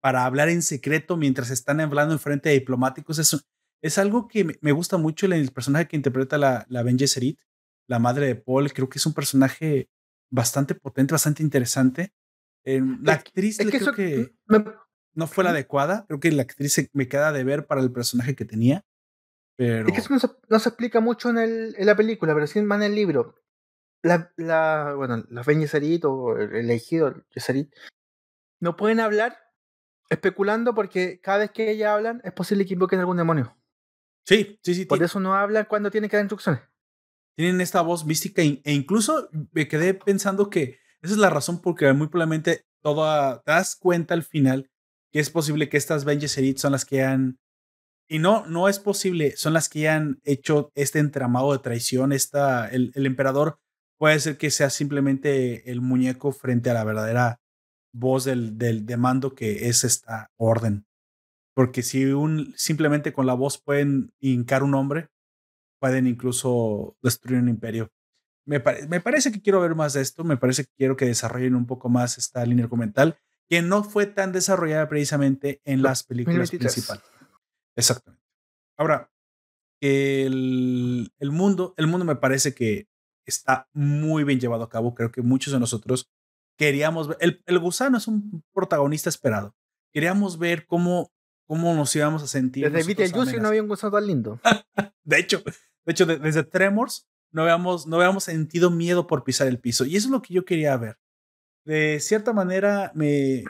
para 0.00 0.24
hablar 0.24 0.48
en 0.48 0.62
secreto 0.62 1.16
mientras 1.16 1.50
están 1.50 1.80
hablando 1.80 2.14
en 2.14 2.20
frente 2.20 2.48
de 2.48 2.56
diplomáticos. 2.56 3.18
Eso, 3.18 3.40
es 3.82 3.98
algo 3.98 4.28
que 4.28 4.58
me 4.60 4.72
gusta 4.72 4.98
mucho 4.98 5.26
el 5.26 5.50
personaje 5.52 5.88
que 5.88 5.96
interpreta 5.96 6.38
la, 6.38 6.66
la 6.68 6.82
Ben 6.82 6.98
Gesserit, 6.98 7.40
la 7.86 7.98
madre 7.98 8.26
de 8.26 8.36
Paul. 8.36 8.72
Creo 8.72 8.88
que 8.88 8.98
es 8.98 9.06
un 9.06 9.14
personaje 9.14 9.88
bastante 10.30 10.74
potente, 10.74 11.12
bastante 11.12 11.42
interesante. 11.42 12.12
la 12.64 13.14
actriz 13.14 13.58
creo 13.58 13.92
que 13.92 14.34
no 15.14 15.26
fue 15.26 15.44
la 15.44 15.50
adecuada. 15.50 16.04
Creo 16.06 16.20
que 16.20 16.30
la 16.30 16.42
actriz 16.42 16.90
me 16.92 17.08
queda 17.08 17.32
de 17.32 17.44
ver 17.44 17.66
para 17.66 17.80
el 17.80 17.92
personaje 17.92 18.34
que 18.34 18.44
tenía. 18.44 18.84
Pero... 19.56 19.88
Es 19.88 19.92
que 19.92 20.00
eso 20.00 20.38
no 20.48 20.58
se, 20.58 20.68
explica 20.68 21.00
mucho 21.00 21.28
en, 21.30 21.38
el, 21.38 21.74
en, 21.76 21.86
la 21.86 21.96
película, 21.96 22.32
pero 22.34 22.46
sí 22.46 22.58
en 22.58 22.82
el 22.82 22.94
libro. 22.94 23.34
La, 24.02 24.32
la, 24.36 24.94
bueno, 24.96 25.24
la 25.28 25.42
Ben 25.42 25.60
Gesserit 25.60 26.04
o 26.06 26.36
el 26.38 26.54
elegido 26.54 27.22
Gesserit 27.30 27.70
no 28.58 28.76
pueden 28.76 29.00
hablar 29.00 29.36
especulando 30.10 30.74
porque 30.74 31.20
cada 31.20 31.38
vez 31.38 31.50
que 31.52 31.70
ella 31.70 31.94
hablan 31.94 32.20
es 32.24 32.32
posible 32.32 32.66
que 32.66 32.74
invoquen 32.74 32.98
algún 33.00 33.16
demonio. 33.16 33.56
Sí, 34.26 34.58
sí, 34.62 34.74
sí. 34.74 34.84
Por 34.84 35.02
eso 35.02 35.18
no 35.20 35.34
hablan 35.34 35.66
cuando 35.68 35.90
tienen 35.90 36.10
que 36.10 36.16
dar 36.16 36.24
instrucciones. 36.24 36.62
Tienen 37.36 37.60
esta 37.60 37.80
voz 37.80 38.04
mística 38.04 38.42
e 38.42 38.60
incluso 38.72 39.28
me 39.52 39.66
quedé 39.66 39.94
pensando 39.94 40.50
que 40.50 40.78
esa 41.00 41.14
es 41.14 41.18
la 41.18 41.30
razón 41.30 41.62
porque 41.62 41.90
muy 41.92 42.08
probablemente 42.08 42.66
todo 42.82 43.40
te 43.40 43.52
das 43.52 43.76
cuenta 43.76 44.12
al 44.12 44.24
final 44.24 44.70
que 45.12 45.20
es 45.20 45.30
posible 45.30 45.68
que 45.68 45.76
estas 45.76 46.04
Ben 46.04 46.20
Gesserit 46.20 46.58
son 46.58 46.72
las 46.72 46.84
que 46.84 47.02
han 47.02 47.38
y 48.08 48.18
no, 48.18 48.44
no 48.46 48.68
es 48.68 48.80
posible, 48.80 49.36
son 49.36 49.52
las 49.52 49.68
que 49.68 49.88
han 49.88 50.20
hecho 50.24 50.72
este 50.74 50.98
entramado 50.98 51.52
de 51.52 51.60
traición. 51.60 52.12
Esta, 52.12 52.68
el, 52.68 52.90
el 52.96 53.06
emperador 53.06 53.60
puede 53.98 54.18
ser 54.18 54.36
que 54.36 54.50
sea 54.50 54.68
simplemente 54.68 55.70
el 55.70 55.80
muñeco 55.80 56.32
frente 56.32 56.70
a 56.70 56.74
la 56.74 56.82
verdadera 56.82 57.40
voz 57.92 58.24
del, 58.24 58.58
del 58.58 58.86
de 58.86 58.96
mando 58.96 59.34
que 59.34 59.68
es 59.68 59.84
esta 59.84 60.30
orden. 60.36 60.86
Porque 61.54 61.82
si 61.82 62.06
un, 62.06 62.54
simplemente 62.56 63.12
con 63.12 63.26
la 63.26 63.34
voz 63.34 63.58
pueden 63.58 64.12
hincar 64.20 64.62
un 64.62 64.74
hombre, 64.74 65.08
pueden 65.80 66.06
incluso 66.06 66.96
destruir 67.02 67.40
un 67.40 67.48
imperio. 67.48 67.90
Me, 68.46 68.62
me, 68.88 69.00
parece 69.00 69.32
que 69.32 69.42
quiero 69.42 69.60
ver 69.60 69.74
más 69.74 69.92
de 69.92 70.00
esto, 70.00 70.24
me 70.24 70.36
parece 70.36 70.64
que 70.64 70.72
quiero 70.76 70.96
que 70.96 71.06
desarrollen 71.06 71.54
un 71.54 71.66
poco 71.66 71.88
más 71.88 72.18
esta 72.18 72.44
línea 72.44 72.64
argumental. 72.64 73.18
que 73.48 73.62
no 73.62 73.82
fue 73.82 74.06
tan 74.06 74.32
desarrollada 74.32 74.88
precisamente 74.88 75.60
en 75.64 75.82
las 75.82 76.04
películas 76.04 76.50
principales. 76.50 77.04
Exactamente. 77.76 78.24
Ahora, 78.76 79.10
el, 79.80 81.12
el, 81.18 81.30
mundo, 81.30 81.74
el 81.76 81.86
mundo 81.86 82.04
me 82.04 82.16
parece 82.16 82.54
que 82.54 82.88
está 83.26 83.68
muy 83.72 84.24
bien 84.24 84.38
llevado 84.38 84.64
a 84.64 84.68
cabo. 84.68 84.94
Creo 84.94 85.10
que 85.10 85.22
muchos 85.22 85.52
de 85.52 85.60
nosotros 85.60 86.10
queríamos 86.60 87.08
ver. 87.08 87.16
El, 87.20 87.42
el 87.46 87.58
gusano 87.58 87.96
es 87.96 88.06
un 88.06 88.44
protagonista 88.52 89.08
esperado. 89.08 89.56
Queríamos 89.94 90.38
ver 90.38 90.66
cómo, 90.66 91.10
cómo 91.46 91.74
nos 91.74 91.96
íbamos 91.96 92.22
a 92.22 92.26
sentir. 92.26 92.70
Desde 92.70 92.86
Beetlejuice 92.86 93.40
no 93.40 93.48
había 93.48 93.62
un 93.62 93.68
gusano 93.68 93.94
tan 93.94 94.06
lindo. 94.06 94.38
de 95.04 95.18
hecho, 95.18 95.42
de 95.42 95.92
hecho, 95.92 96.04
desde 96.04 96.44
Tremors 96.44 97.08
no 97.32 97.42
habíamos, 97.42 97.86
no 97.86 97.96
habíamos 97.96 98.24
sentido 98.24 98.70
miedo 98.70 99.06
por 99.06 99.24
pisar 99.24 99.46
el 99.46 99.58
piso. 99.58 99.86
Y 99.86 99.96
eso 99.96 100.08
es 100.08 100.10
lo 100.10 100.20
que 100.20 100.34
yo 100.34 100.44
quería 100.44 100.76
ver. 100.76 100.98
De 101.64 101.98
cierta 101.98 102.34
manera, 102.34 102.92
me, 102.94 103.44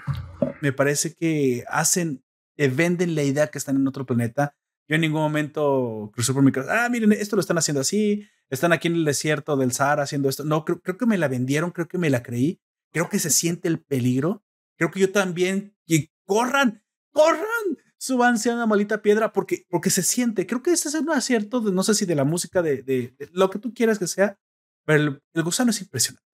me 0.60 0.72
parece 0.72 1.12
que 1.12 1.64
hacen, 1.68 2.22
te 2.56 2.68
venden 2.68 3.16
la 3.16 3.24
idea 3.24 3.48
que 3.48 3.58
están 3.58 3.74
en 3.74 3.88
otro 3.88 4.06
planeta. 4.06 4.54
Yo 4.86 4.94
en 4.94 5.00
ningún 5.00 5.22
momento 5.22 6.12
crucé 6.14 6.32
por 6.32 6.44
mi 6.44 6.52
casa. 6.52 6.84
Ah, 6.84 6.88
miren, 6.88 7.10
esto 7.10 7.34
lo 7.34 7.40
están 7.40 7.58
haciendo 7.58 7.80
así. 7.80 8.28
Están 8.50 8.72
aquí 8.72 8.86
en 8.86 8.94
el 8.94 9.04
desierto 9.04 9.56
del 9.56 9.72
Sahara 9.72 10.04
haciendo 10.04 10.28
esto. 10.28 10.44
No, 10.44 10.64
creo, 10.64 10.80
creo 10.80 10.96
que 10.96 11.06
me 11.06 11.18
la 11.18 11.26
vendieron, 11.26 11.72
creo 11.72 11.88
que 11.88 11.98
me 11.98 12.08
la 12.08 12.22
creí. 12.22 12.60
Creo 12.92 13.08
que 13.08 13.18
se 13.18 13.30
siente 13.30 13.68
el 13.68 13.80
peligro. 13.80 14.44
Creo 14.76 14.90
que 14.90 15.00
yo 15.00 15.12
también. 15.12 15.76
Y 15.86 16.10
corran, 16.24 16.82
corran 17.12 17.78
súbanse 18.00 18.50
a 18.50 18.54
una 18.54 18.66
malita 18.66 19.02
piedra 19.02 19.32
porque, 19.32 19.66
porque 19.68 19.90
se 19.90 20.02
siente. 20.02 20.46
Creo 20.46 20.62
que 20.62 20.72
este 20.72 20.88
es 20.88 20.94
un 20.94 21.10
acierto, 21.10 21.60
de, 21.60 21.70
no 21.70 21.82
sé 21.82 21.94
si 21.94 22.06
de 22.06 22.14
la 22.14 22.24
música, 22.24 22.62
de, 22.62 22.82
de, 22.82 23.14
lo 23.32 23.50
que 23.50 23.58
tú 23.58 23.74
quieras 23.74 23.98
que 23.98 24.06
sea, 24.06 24.38
pero 24.84 25.20
el, 25.34 25.42
gusano 25.42 25.70
es 25.70 25.80
impresionante. 25.80 26.26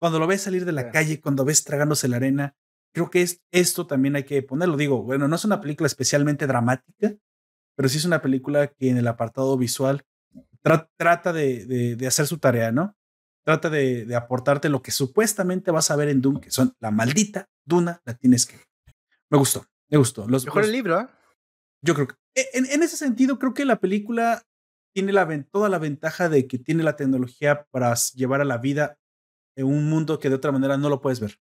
Cuando 0.00 0.18
lo 0.18 0.26
ves 0.26 0.42
salir 0.42 0.64
de 0.64 0.72
la 0.72 0.90
calle, 0.90 1.20
cuando 1.20 1.44
ves 1.44 1.62
tragándose 1.64 2.08
la 2.08 2.16
arena, 2.16 2.56
creo 2.92 3.10
que 3.10 3.22
es, 3.22 3.42
esto 3.52 3.86
también 3.86 4.16
hay 4.16 4.24
que 4.24 4.42
ponerlo. 4.42 4.76
Digo, 4.76 5.02
bueno, 5.02 5.28
no 5.28 5.36
es 5.36 5.44
una 5.44 5.60
película 5.60 5.86
especialmente 5.86 6.46
dramática, 6.46 7.14
pero 7.76 7.88
sí 7.88 7.98
es 7.98 8.04
una 8.04 8.22
película 8.22 8.68
que 8.68 8.88
en 8.88 8.96
el 8.96 9.06
apartado 9.06 9.56
visual 9.56 10.04
trata 10.96 11.32
de, 11.32 11.96
de, 11.96 12.06
hacer 12.06 12.26
su 12.26 12.38
tarea, 12.38 12.72
¿no? 12.72 12.96
Trata 13.44 13.70
de, 13.70 14.04
de, 14.04 14.14
aportarte 14.14 14.68
lo 14.68 14.82
que 14.82 14.92
supuestamente 14.92 15.70
vas 15.70 15.90
a 15.90 15.96
ver 15.96 16.08
en 16.08 16.20
Doom, 16.20 16.40
que 16.40 16.50
son 16.50 16.76
la 16.78 16.90
maldita 16.90 17.48
Duna, 17.64 18.00
la 18.04 18.14
tienes 18.14 18.46
que. 18.46 18.56
Me 19.30 19.38
gustó. 19.38 19.66
Me 19.90 19.98
gustó. 19.98 20.28
Los, 20.28 20.44
Mejor 20.44 20.64
el 20.64 20.72
libro, 20.72 21.00
¿eh? 21.00 21.06
Yo 21.82 21.94
creo 21.94 22.08
que. 22.08 22.14
E, 22.34 22.46
en, 22.54 22.66
en, 22.66 22.82
ese 22.82 22.96
sentido, 22.96 23.38
creo 23.38 23.52
que 23.52 23.64
la 23.64 23.80
película 23.80 24.46
tiene 24.94 25.12
la, 25.12 25.44
toda 25.50 25.68
la 25.68 25.78
ventaja 25.78 26.28
de 26.28 26.46
que 26.46 26.58
tiene 26.58 26.82
la 26.82 26.96
tecnología 26.96 27.66
para 27.70 27.94
llevar 28.14 28.40
a 28.40 28.44
la 28.44 28.58
vida 28.58 28.98
en 29.56 29.66
un 29.66 29.88
mundo 29.88 30.18
que 30.18 30.28
de 30.28 30.36
otra 30.36 30.52
manera 30.52 30.76
no 30.76 30.88
lo 30.88 31.00
puedes 31.00 31.20
ver. 31.20 31.38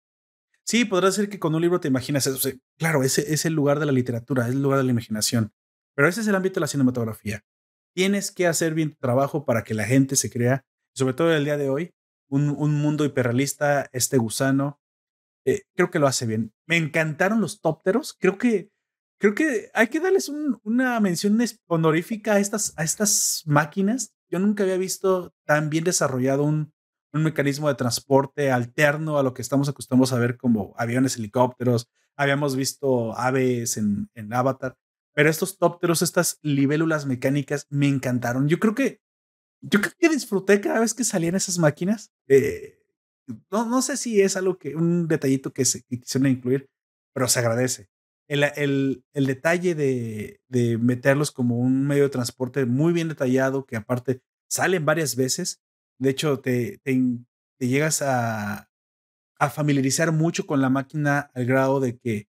Sí, 0.64 0.84
podrá 0.84 1.10
ser 1.10 1.28
que 1.28 1.38
con 1.38 1.54
un 1.54 1.60
libro 1.60 1.80
te 1.80 1.88
imaginas 1.88 2.26
eso. 2.26 2.48
claro, 2.78 3.02
ese 3.02 3.32
es 3.32 3.44
el 3.44 3.54
lugar 3.54 3.80
de 3.80 3.86
la 3.86 3.92
literatura, 3.92 4.46
es 4.46 4.54
el 4.54 4.62
lugar 4.62 4.78
de 4.78 4.84
la 4.84 4.92
imaginación. 4.92 5.52
Pero 5.96 6.08
ese 6.08 6.20
es 6.20 6.28
el 6.28 6.34
ámbito 6.34 6.54
de 6.54 6.60
la 6.60 6.66
cinematografía. 6.68 7.44
Tienes 7.94 8.30
que 8.30 8.46
hacer 8.46 8.74
bien 8.74 8.92
tu 8.92 8.98
trabajo 8.98 9.44
para 9.44 9.64
que 9.64 9.74
la 9.74 9.84
gente 9.84 10.14
se 10.16 10.30
crea, 10.30 10.64
sobre 10.94 11.14
todo 11.14 11.34
el 11.34 11.44
día 11.44 11.56
de 11.56 11.70
hoy, 11.70 11.90
un, 12.28 12.50
un 12.50 12.74
mundo 12.74 13.04
hiperrealista, 13.04 13.88
este 13.92 14.18
gusano, 14.18 14.80
eh, 15.44 15.62
creo 15.74 15.90
que 15.90 15.98
lo 15.98 16.06
hace 16.06 16.26
bien. 16.26 16.52
Me 16.66 16.76
encantaron 16.76 17.40
los 17.40 17.60
tópteros. 17.60 18.14
Creo 18.18 18.38
que, 18.38 18.70
creo 19.18 19.34
que 19.34 19.70
hay 19.74 19.88
que 19.88 20.00
darles 20.00 20.28
una 20.28 21.00
mención 21.00 21.38
honorífica 21.66 22.34
a 22.34 22.38
estas, 22.38 22.74
a 22.76 22.84
estas 22.84 23.42
máquinas. 23.46 24.14
Yo 24.28 24.38
nunca 24.38 24.62
había 24.62 24.76
visto 24.76 25.32
tan 25.44 25.70
bien 25.70 25.84
desarrollado 25.84 26.44
un, 26.44 26.72
un 27.12 27.22
mecanismo 27.24 27.68
de 27.68 27.74
transporte 27.74 28.52
alterno 28.52 29.18
a 29.18 29.22
lo 29.22 29.34
que 29.34 29.42
estamos 29.42 29.68
acostumbrados 29.68 30.12
a 30.12 30.18
ver 30.18 30.36
como 30.36 30.74
aviones, 30.76 31.16
helicópteros. 31.16 31.88
Habíamos 32.16 32.54
visto 32.54 33.16
aves 33.16 33.76
en, 33.76 34.08
en 34.14 34.32
Avatar. 34.32 34.76
Pero 35.14 35.28
estos 35.28 35.58
tópteros, 35.58 36.02
estas 36.02 36.38
libélulas 36.42 37.06
mecánicas, 37.06 37.66
me 37.70 37.88
encantaron. 37.88 38.48
Yo 38.48 38.60
creo 38.60 38.74
que, 38.74 39.00
yo 39.62 39.80
creo 39.80 39.92
que 39.98 40.08
disfruté 40.08 40.60
cada 40.60 40.80
vez 40.80 40.94
que 40.94 41.04
salían 41.04 41.34
esas 41.34 41.58
máquinas. 41.58 42.12
Eh, 42.28 42.78
no, 43.50 43.66
no 43.66 43.82
sé 43.82 43.96
si 43.96 44.20
es 44.20 44.36
algo 44.36 44.58
que, 44.58 44.74
un 44.74 45.08
detallito 45.08 45.52
que 45.52 45.64
se 45.64 45.82
quisieron 45.82 46.30
incluir, 46.30 46.68
pero 47.12 47.28
se 47.28 47.40
agradece. 47.40 47.88
El, 48.28 48.44
el, 48.56 49.04
el 49.12 49.26
detalle 49.26 49.74
de, 49.74 50.40
de, 50.48 50.78
meterlos 50.78 51.32
como 51.32 51.58
un 51.58 51.86
medio 51.86 52.04
de 52.04 52.10
transporte 52.10 52.64
muy 52.64 52.92
bien 52.92 53.08
detallado, 53.08 53.66
que 53.66 53.76
aparte 53.76 54.22
salen 54.48 54.84
varias 54.84 55.16
veces. 55.16 55.60
De 55.98 56.10
hecho, 56.10 56.40
te, 56.40 56.78
te, 56.84 57.00
te 57.58 57.68
llegas 57.68 58.02
a, 58.02 58.70
a 59.38 59.50
familiarizar 59.50 60.12
mucho 60.12 60.46
con 60.46 60.60
la 60.60 60.70
máquina 60.70 61.30
al 61.34 61.44
grado 61.46 61.80
de 61.80 61.98
que 61.98 62.28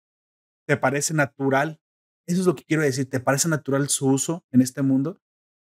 te 0.68 0.78
parece 0.78 1.14
natural. 1.14 1.80
Eso 2.28 2.42
es 2.42 2.48
lo 2.48 2.56
que 2.56 2.64
quiero 2.64 2.84
decir, 2.84 3.10
te 3.10 3.20
parece 3.20 3.50
natural 3.50 3.90
su 3.90 4.08
uso 4.08 4.46
en 4.52 4.62
este 4.62 4.82
mundo. 4.84 5.20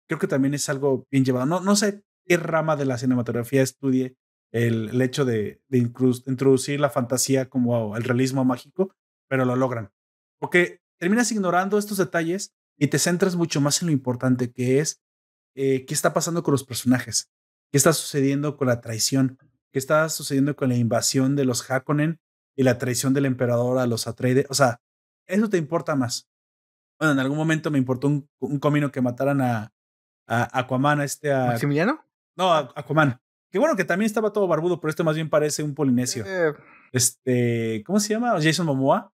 Creo 0.07 0.19
que 0.19 0.27
también 0.27 0.53
es 0.53 0.69
algo 0.69 1.05
bien 1.11 1.25
llevado. 1.25 1.45
No, 1.45 1.59
no 1.59 1.75
sé 1.75 2.03
qué 2.25 2.37
rama 2.37 2.75
de 2.75 2.85
la 2.85 2.97
cinematografía 2.97 3.61
estudie 3.61 4.15
el, 4.51 5.01
hecho 5.01 5.25
de, 5.25 5.61
de 5.67 5.77
introducir 5.77 6.79
la 6.79 6.89
fantasía 6.89 7.49
como 7.49 7.95
el 7.95 8.03
realismo 8.03 8.45
mágico, 8.45 8.93
pero 9.27 9.45
lo 9.45 9.55
logran. 9.55 9.91
Porque 10.39 10.79
terminas 10.99 11.31
ignorando 11.31 11.77
estos 11.77 11.97
detalles 11.97 12.53
y 12.77 12.87
te 12.87 12.99
centras 12.99 13.35
mucho 13.35 13.61
más 13.61 13.81
en 13.81 13.87
lo 13.87 13.91
importante 13.91 14.51
que 14.51 14.79
es 14.79 15.01
eh, 15.55 15.85
qué 15.85 15.93
está 15.93 16.13
pasando 16.13 16.43
con 16.43 16.51
los 16.51 16.63
personajes, 16.63 17.31
qué 17.71 17.77
está 17.77 17.93
sucediendo 17.93 18.57
con 18.57 18.67
la 18.67 18.81
traición, 18.81 19.37
qué 19.71 19.79
está 19.79 20.07
sucediendo 20.09 20.55
con 20.55 20.69
la 20.69 20.75
invasión 20.75 21.35
de 21.35 21.45
los 21.45 21.69
Hakonen 21.69 22.19
y 22.55 22.63
la 22.63 22.77
traición 22.77 23.13
del 23.13 23.25
emperador 23.25 23.79
a 23.79 23.87
los 23.87 24.07
Atreides. 24.07 24.45
O 24.49 24.53
sea, 24.53 24.79
eso 25.25 25.49
te 25.49 25.57
importa 25.57 25.95
más. 25.95 26.27
Bueno, 26.99 27.13
en 27.13 27.19
algún 27.19 27.37
momento 27.37 27.69
me 27.69 27.77
importó 27.77 28.07
un, 28.07 28.29
un 28.39 28.59
comino 28.59 28.91
que 28.91 29.01
mataran 29.01 29.41
a, 29.41 29.73
a 30.27 30.59
Aquaman, 30.59 30.99
a 30.99 31.05
este. 31.05 31.31
A, 31.31 31.47
¿Maximiliano? 31.47 32.03
No, 32.35 32.51
a 32.51 32.71
Aquaman. 32.75 33.19
Que 33.49 33.59
bueno 33.59 33.75
que 33.75 33.85
también 33.85 34.07
estaba 34.07 34.33
todo 34.33 34.47
barbudo, 34.47 34.79
pero 34.79 34.89
este 34.89 35.03
más 35.03 35.15
bien 35.15 35.29
parece 35.29 35.63
un 35.63 35.73
polinesio. 35.73 36.23
Eh. 36.27 36.53
Este, 36.91 37.83
¿cómo 37.85 37.99
se 37.99 38.09
llama? 38.09 38.31
Jason 38.41 38.65
Momoa. 38.65 39.13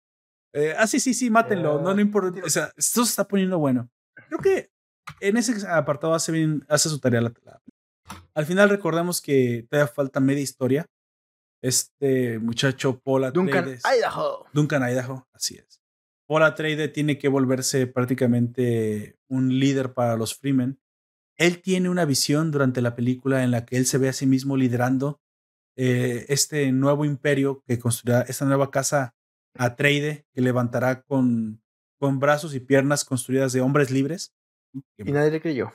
Eh, 0.53 0.75
ah, 0.77 0.87
sí, 0.87 0.99
sí, 0.99 1.13
sí, 1.13 1.29
mátenlo. 1.29 1.81
no, 1.81 1.93
no 1.93 2.01
importa. 2.01 2.41
O 2.43 2.49
sea, 2.49 2.71
esto 2.75 3.05
se 3.05 3.09
está 3.09 3.27
poniendo 3.27 3.59
bueno. 3.59 3.89
Creo 4.27 4.39
que 4.39 4.71
en 5.19 5.37
ese 5.37 5.67
apartado 5.67 6.13
hace 6.13 6.31
bien, 6.31 6.65
hace 6.67 6.89
su 6.89 6.99
tarea 6.99 7.21
la, 7.21 7.33
Al 8.33 8.45
final 8.45 8.69
recordemos 8.69 9.21
que 9.21 9.67
todavía 9.69 9.91
falta 9.91 10.19
media 10.19 10.41
historia. 10.41 10.85
Este 11.61 12.39
muchacho 12.39 12.99
Paul 12.99 13.31
Duncan 13.31 13.77
Idaho. 13.97 14.45
Duncan 14.51 14.83
Idaho, 14.83 15.27
así 15.33 15.55
es. 15.55 15.81
Paul 16.27 16.43
Atreides 16.43 16.91
tiene 16.91 17.17
que 17.17 17.29
volverse 17.29 17.87
prácticamente 17.87 19.17
un 19.29 19.59
líder 19.59 19.93
para 19.93 20.17
los 20.17 20.35
Freemen 20.35 20.79
él 21.37 21.61
tiene 21.61 21.89
una 21.89 22.05
visión 22.05 22.51
durante 22.51 22.81
la 22.81 22.95
película 22.95 23.43
en 23.43 23.51
la 23.51 23.65
que 23.65 23.77
él 23.77 23.85
se 23.85 23.97
ve 23.97 24.09
a 24.09 24.13
sí 24.13 24.25
mismo 24.25 24.57
liderando 24.57 25.21
eh, 25.75 26.25
este 26.29 26.71
nuevo 26.71 27.05
imperio 27.05 27.63
que 27.65 27.79
construirá, 27.79 28.21
esta 28.21 28.45
nueva 28.45 28.71
casa 28.71 29.15
Atreide 29.55 30.25
que 30.33 30.41
levantará 30.41 31.03
con, 31.03 31.61
con 31.99 32.19
brazos 32.19 32.55
y 32.55 32.59
piernas 32.59 33.05
construidas 33.05 33.53
de 33.53 33.61
hombres 33.61 33.91
libres. 33.91 34.33
Y 34.97 35.11
nadie 35.11 35.31
le 35.31 35.41
creyó. 35.41 35.71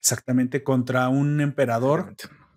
Exactamente, 0.00 0.64
contra 0.64 1.08
un 1.08 1.40
emperador, 1.40 2.16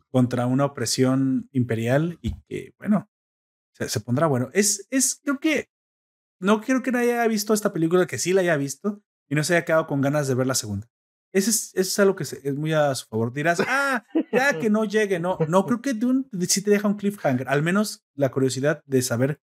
contra 0.10 0.48
una 0.48 0.66
opresión 0.66 1.50
imperial 1.52 2.18
y 2.22 2.34
que, 2.48 2.74
bueno, 2.80 3.10
se, 3.74 3.90
se, 3.90 4.00
pondrá 4.00 4.28
bueno. 4.28 4.50
Es, 4.54 4.88
es, 4.90 5.20
creo 5.24 5.40
que, 5.40 5.70
no 6.40 6.62
quiero 6.62 6.82
que 6.82 6.92
nadie 6.92 7.14
haya 7.14 7.28
visto 7.28 7.54
esta 7.54 7.74
película, 7.74 8.08
que 8.08 8.18
sí 8.18 8.34
la 8.34 8.42
haya 8.42 8.58
visto 8.58 9.04
y 9.28 9.36
no 9.36 9.44
se 9.44 9.56
haya 9.56 9.66
quedado 9.66 9.86
con 9.86 10.02
ganas 10.02 10.28
de 10.28 10.36
ver 10.36 10.48
la 10.48 10.56
segunda. 10.56 10.88
Eso 11.32 11.50
es, 11.50 11.72
eso 11.76 11.82
es 11.82 12.00
algo 12.00 12.16
que 12.16 12.24
es 12.24 12.56
muy 12.56 12.74
a 12.74 12.94
su 12.96 13.06
favor. 13.08 13.32
Dirás, 13.32 13.60
ah, 13.68 14.04
ya 14.32 14.58
que 14.60 14.70
no 14.70 14.86
llegue. 14.86 15.20
No, 15.20 15.38
no, 15.48 15.66
creo 15.66 15.82
que 15.82 15.94
Dune 15.94 16.26
sí 16.48 16.62
te 16.62 16.72
deja 16.72 16.88
un 16.88 16.98
cliffhanger. 16.98 17.48
Al 17.50 17.62
menos 17.62 18.04
la 18.16 18.32
curiosidad 18.32 18.84
de 18.86 19.02
saber 19.02 19.42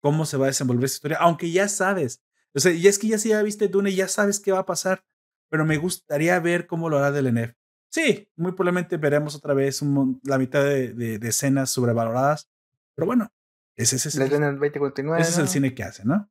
cómo 0.00 0.24
se 0.26 0.36
va 0.36 0.46
a 0.46 0.48
desenvolver 0.48 0.86
esta 0.86 0.96
historia, 0.96 1.18
aunque 1.20 1.50
ya 1.50 1.68
sabes. 1.68 2.22
O 2.54 2.60
sea, 2.60 2.72
y 2.72 2.86
es 2.86 2.98
que 2.98 3.08
ya 3.08 3.18
si 3.18 3.28
ya 3.28 3.42
viste 3.42 3.68
Dune 3.68 3.94
ya 3.94 4.08
sabes 4.08 4.40
qué 4.40 4.50
va 4.50 4.60
a 4.60 4.66
pasar, 4.66 5.04
pero 5.50 5.64
me 5.64 5.76
gustaría 5.76 6.38
ver 6.40 6.66
cómo 6.66 6.88
lo 6.88 6.98
hará 6.98 7.10
Villeneuve. 7.10 7.56
Sí, 7.90 8.28
muy 8.36 8.52
probablemente 8.52 8.96
veremos 8.96 9.34
otra 9.34 9.52
vez 9.52 9.82
un, 9.82 10.20
la 10.24 10.38
mitad 10.38 10.62
de, 10.62 10.92
de, 10.92 11.28
escenas 11.28 11.70
sobrevaloradas, 11.70 12.48
pero 12.94 13.06
bueno, 13.06 13.32
ese, 13.76 13.96
ese, 13.96 14.10
es, 14.10 14.14
el, 14.14 14.22
ese 14.22 15.30
es 15.30 15.38
el 15.38 15.48
cine 15.48 15.74
que 15.74 15.82
hace, 15.82 16.04
¿no? 16.04 16.30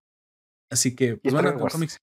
Así 0.70 0.96
que, 0.96 1.18
pues 1.18 1.34
bueno, 1.34 1.58
cómics 1.68 2.00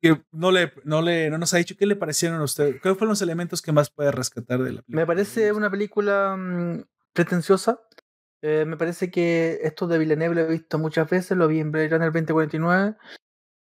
que 0.00 0.22
no 0.32 0.50
le, 0.50 0.72
no 0.84 1.02
le 1.02 1.30
no 1.30 1.38
nos 1.38 1.52
ha 1.54 1.58
dicho 1.58 1.76
qué 1.76 1.86
le 1.86 1.96
parecieron 1.96 2.40
a 2.40 2.44
usted. 2.44 2.80
¿Cuáles 2.80 2.98
fueron 2.98 3.10
los 3.10 3.22
elementos 3.22 3.62
que 3.62 3.72
más 3.72 3.90
puede 3.90 4.12
rescatar 4.12 4.58
de 4.58 4.72
la 4.72 4.82
película? 4.82 5.00
Me 5.00 5.06
parece 5.06 5.52
una 5.52 5.70
película 5.70 6.36
mm, 6.36 6.84
pretenciosa. 7.12 7.80
Eh, 8.40 8.64
me 8.64 8.76
parece 8.76 9.10
que 9.10 9.58
esto 9.62 9.88
de 9.88 9.98
Villeneuve 9.98 10.34
lo 10.36 10.40
he 10.42 10.48
visto 10.48 10.78
muchas 10.78 11.10
veces, 11.10 11.36
lo 11.36 11.48
vi 11.48 11.58
en 11.58 11.72
Blade 11.72 11.88
Runner 11.88 12.12
2049. 12.12 12.96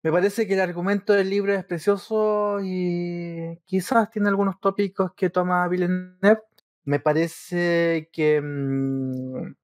Me 0.03 0.13
parece 0.13 0.47
que 0.47 0.55
el 0.55 0.61
argumento 0.61 1.13
del 1.13 1.31
libro 1.31 1.53
es 1.53 1.65
precioso 1.65 2.59
y 2.63 3.59
quizás 3.67 4.11
tiene 4.11 4.29
algunos 4.29 4.61
tópicos 4.61 5.13
que 5.15 5.31
toma 5.31 5.69
Villeneuve. 5.69 6.43
Me 6.85 7.01
parece 7.01 8.11
que 8.13 8.41
mmm, 8.43 9.55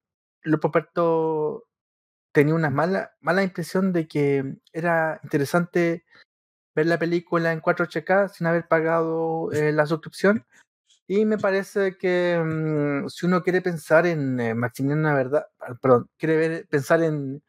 lo 0.42 0.60
propuesto 0.60 1.66
tenía 2.32 2.54
una 2.54 2.70
mala, 2.70 3.12
mala 3.20 3.42
impresión 3.42 3.92
de 3.92 4.06
que 4.06 4.56
era 4.72 5.20
interesante 5.24 6.04
ver 6.80 6.86
la 6.86 6.98
película 6.98 7.52
en 7.52 7.60
4HK 7.60 8.28
sin 8.28 8.46
haber 8.46 8.66
pagado 8.66 9.50
eh, 9.52 9.72
la 9.72 9.86
suscripción. 9.86 10.44
Y 11.06 11.24
me 11.24 11.38
parece 11.38 11.96
que 11.98 12.40
mm, 12.42 13.08
si 13.08 13.26
uno 13.26 13.42
quiere 13.42 13.60
pensar 13.62 14.06
en 14.06 14.38
eh, 14.40 14.54
Maximiliano 14.54 15.14
verdad, 15.14 15.46
ah, 15.60 15.74
perdón, 15.80 16.08
quiere 16.16 16.36
ver, 16.36 16.68
pensar 16.68 17.02
en 17.02 17.42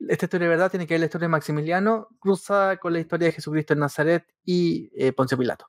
esta 0.00 0.26
historia 0.26 0.48
de 0.48 0.54
verdad, 0.54 0.70
tiene 0.70 0.86
que 0.86 0.94
ver 0.94 1.00
la 1.00 1.06
historia 1.06 1.26
de 1.26 1.32
Maximiliano 1.32 2.08
cruzada 2.18 2.78
con 2.78 2.92
la 2.92 3.00
historia 3.00 3.26
de 3.26 3.32
Jesucristo 3.32 3.74
en 3.74 3.80
Nazaret 3.80 4.24
y 4.44 4.90
eh, 4.94 5.12
Ponce 5.12 5.36
Pilato. 5.36 5.66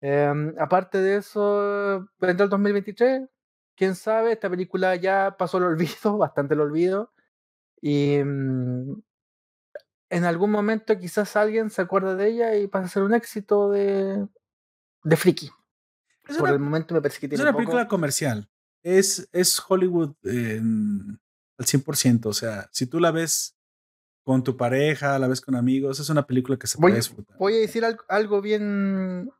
Em, 0.00 0.54
aparte 0.58 0.98
de 0.98 1.16
eso, 1.16 2.08
vendrá 2.18 2.44
el 2.44 2.50
2023, 2.50 3.28
quién 3.76 3.94
sabe, 3.94 4.32
esta 4.32 4.50
película 4.50 4.96
ya 4.96 5.36
pasó 5.38 5.58
el 5.58 5.64
olvido, 5.76 6.18
bastante 6.18 6.54
el 6.54 6.60
olvido. 6.60 7.12
Y 7.80 8.18
mm, 8.24 9.02
en 10.12 10.24
algún 10.26 10.50
momento 10.50 10.96
quizás 10.98 11.36
alguien 11.36 11.70
se 11.70 11.80
acuerde 11.80 12.14
de 12.16 12.28
ella 12.28 12.54
y 12.54 12.66
pasa 12.66 12.84
a 12.84 12.88
ser 12.90 13.02
un 13.02 13.14
éxito 13.14 13.70
de, 13.70 14.28
de 15.04 15.16
friki. 15.16 15.50
Por 16.38 16.50
el 16.50 16.58
momento 16.58 16.94
me 16.94 17.00
parece 17.00 17.18
que 17.18 17.28
tiene 17.28 17.42
Es 17.42 17.48
una 17.48 17.56
película 17.56 17.88
comercial. 17.88 18.48
Es, 18.82 19.26
es 19.32 19.60
Hollywood 19.66 20.14
al 20.22 21.18
100%. 21.58 22.26
O 22.26 22.34
sea, 22.34 22.68
si 22.72 22.86
tú 22.86 23.00
la 23.00 23.10
ves 23.10 23.56
con 24.22 24.44
tu 24.44 24.54
pareja, 24.54 25.18
la 25.18 25.28
ves 25.28 25.40
con 25.40 25.54
amigos, 25.56 25.98
es 25.98 26.10
una 26.10 26.26
película 26.26 26.58
que 26.58 26.66
se 26.66 26.76
puede 26.76 26.96
disfrutar. 26.96 27.38
Voy 27.38 27.54
a 27.54 27.60
decir 27.60 27.82
algo, 28.08 28.42
bien, 28.42 29.32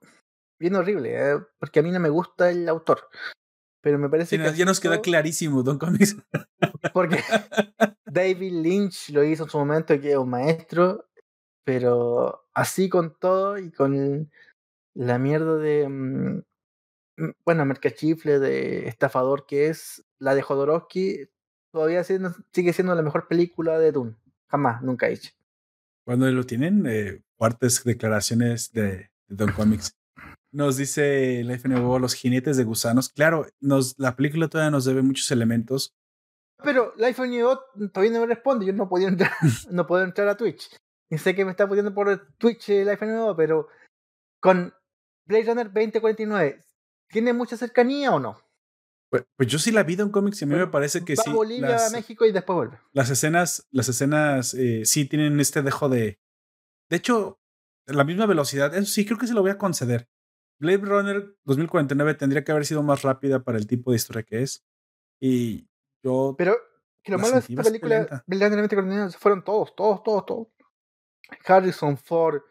bien 0.59 0.75
horrible, 0.75 1.33
¿eh? 1.33 1.39
porque 1.59 1.81
a 1.81 1.83
mí 1.83 1.91
no 1.91 2.01
me 2.01 2.09
gusta 2.09 2.51
el 2.51 2.67
autor. 2.67 3.11
Pero 3.83 3.99
me 3.99 4.09
parece 4.09 4.39
que. 4.39 4.55
Ya 4.55 4.65
nos 4.65 4.81
queda 4.81 5.03
clarísimo, 5.03 5.63
Don 5.63 5.79
Comics. 5.79 6.17
Porque 6.95 7.19
David 8.07 8.53
Lynch 8.63 9.11
lo 9.11 9.25
hizo 9.25 9.45
en 9.45 9.51
su 9.51 9.59
momento, 9.59 10.01
que 10.01 10.13
es 10.13 10.17
un 10.17 10.31
maestro, 10.31 11.09
pero 11.65 12.47
así 12.55 12.89
con 12.89 13.19
todo 13.19 13.59
y 13.59 13.71
con 13.73 14.31
la 14.95 15.19
mierda 15.19 15.57
de. 15.57 15.89
Mm, 15.89 16.43
mm, 17.17 17.31
bueno, 17.45 17.65
mercachifle 17.67 18.39
de 18.39 18.89
estafador 18.89 19.47
que 19.47 19.67
es 19.67 20.05
la 20.19 20.37
de 20.37 20.43
Jodorowsky, 20.43 21.29
todavía 21.73 22.05
sigue 22.05 22.73
siendo 22.73 22.95
la 22.95 23.03
mejor 23.03 23.27
película 23.27 23.79
de 23.81 23.91
Dune. 23.91 24.15
Jamás, 24.47 24.81
nunca 24.83 25.09
he 25.09 25.15
hecho. 25.15 25.33
Cuando 26.05 26.31
lo 26.31 26.45
tienen, 26.45 26.87
eh, 26.87 27.23
fuertes 27.37 27.83
declaraciones 27.83 28.73
de 28.73 29.11
Don 29.27 29.51
Comics. 29.53 29.97
Nos 30.53 30.77
dice 30.77 31.43
la 31.45 31.55
FNBO 31.55 31.99
Los 31.99 32.15
jinetes 32.15 32.57
de 32.57 32.65
gusanos. 32.65 33.09
Claro, 33.09 33.47
nos, 33.61 33.99
la 33.99 34.17
película 34.17 34.49
todavía 34.49 34.71
nos 34.71 34.85
debe 34.85 35.03
muchos 35.03 35.31
elementos. 35.31 35.95
Pero 36.63 36.95
la 36.97 37.09
FNBO 37.09 37.61
todavía 37.93 38.13
no 38.13 38.21
me 38.21 38.27
responde. 38.27 38.67
Yo 38.67 38.73
no 38.73 38.89
podía 38.89 39.09
entrar, 39.09 39.33
no 39.71 39.87
puedo 39.87 40.05
entrar 40.05 40.29
a 40.29 40.37
Twitch. 40.37 40.77
Y 41.11 41.19
sé 41.19 41.35
que 41.35 41.45
me 41.45 41.51
está 41.51 41.67
poniendo 41.67 41.93
por 41.93 42.35
Twitch 42.39 42.69
la 42.69 42.93
FNBO, 42.97 43.37
pero 43.37 43.69
con 44.41 44.73
Blade 45.27 45.45
Runner 45.45 45.67
2049, 45.67 46.65
¿tiene 47.09 47.33
mucha 47.33 47.57
cercanía 47.57 48.13
o 48.13 48.21
no? 48.21 48.41
Pues, 49.11 49.25
pues 49.37 49.49
yo 49.49 49.59
sí 49.59 49.71
la 49.73 49.83
vi 49.83 49.97
de 49.97 50.05
un 50.05 50.11
cómic 50.11 50.35
y 50.41 50.45
a 50.45 50.47
mí 50.47 50.55
me 50.55 50.67
parece 50.69 51.05
que 51.05 51.17
sí. 51.17 51.31
Bolivia, 51.31 51.79
México 51.93 52.25
y 52.25 52.33
después 52.33 52.57
vuelve. 52.57 52.79
Las 52.93 53.11
escenas, 53.11 53.67
las 53.71 53.89
escenas 53.89 54.55
eh, 54.55 54.87
sí 54.87 55.05
tienen 55.05 55.39
este 55.39 55.63
dejo 55.63 55.89
de. 55.89 56.19
De 56.89 56.97
hecho, 56.97 57.39
la 57.87 58.05
misma 58.05 58.27
velocidad. 58.27 58.75
Eso 58.75 58.91
sí, 58.91 59.05
creo 59.05 59.19
que 59.19 59.27
se 59.27 59.35
lo 59.35 59.43
voy 59.43 59.51
a 59.51 59.59
conceder. 59.59 60.09
Blade 60.63 60.79
Runner 60.79 61.37
2049 61.45 62.15
tendría 62.15 62.45
que 62.45 62.53
haber 62.53 62.65
sido 62.65 62.85
más 62.85 63.03
rápida 63.03 63.43
para 63.43 63.59
el 63.59 63.67
tipo 63.67 63.91
de 63.91 63.97
historia 63.97 64.23
que 64.23 64.43
es. 64.43 64.65
Y 65.21 65.69
yo. 66.05 66.37
Pero 66.39 66.57
que 67.03 67.11
lo 67.11 67.19
malo 67.19 67.33
de 67.33 67.41
esta 67.41 67.63
película, 67.65 68.25
Blade 68.29 68.49
Runner 68.49 68.69
2049, 68.69 69.13
fueron 69.19 69.43
todos, 69.43 69.75
todos, 69.75 70.05
todos, 70.05 70.25
todos. 70.25 70.49
Harrison 71.45 71.99
Ford. 71.99 72.43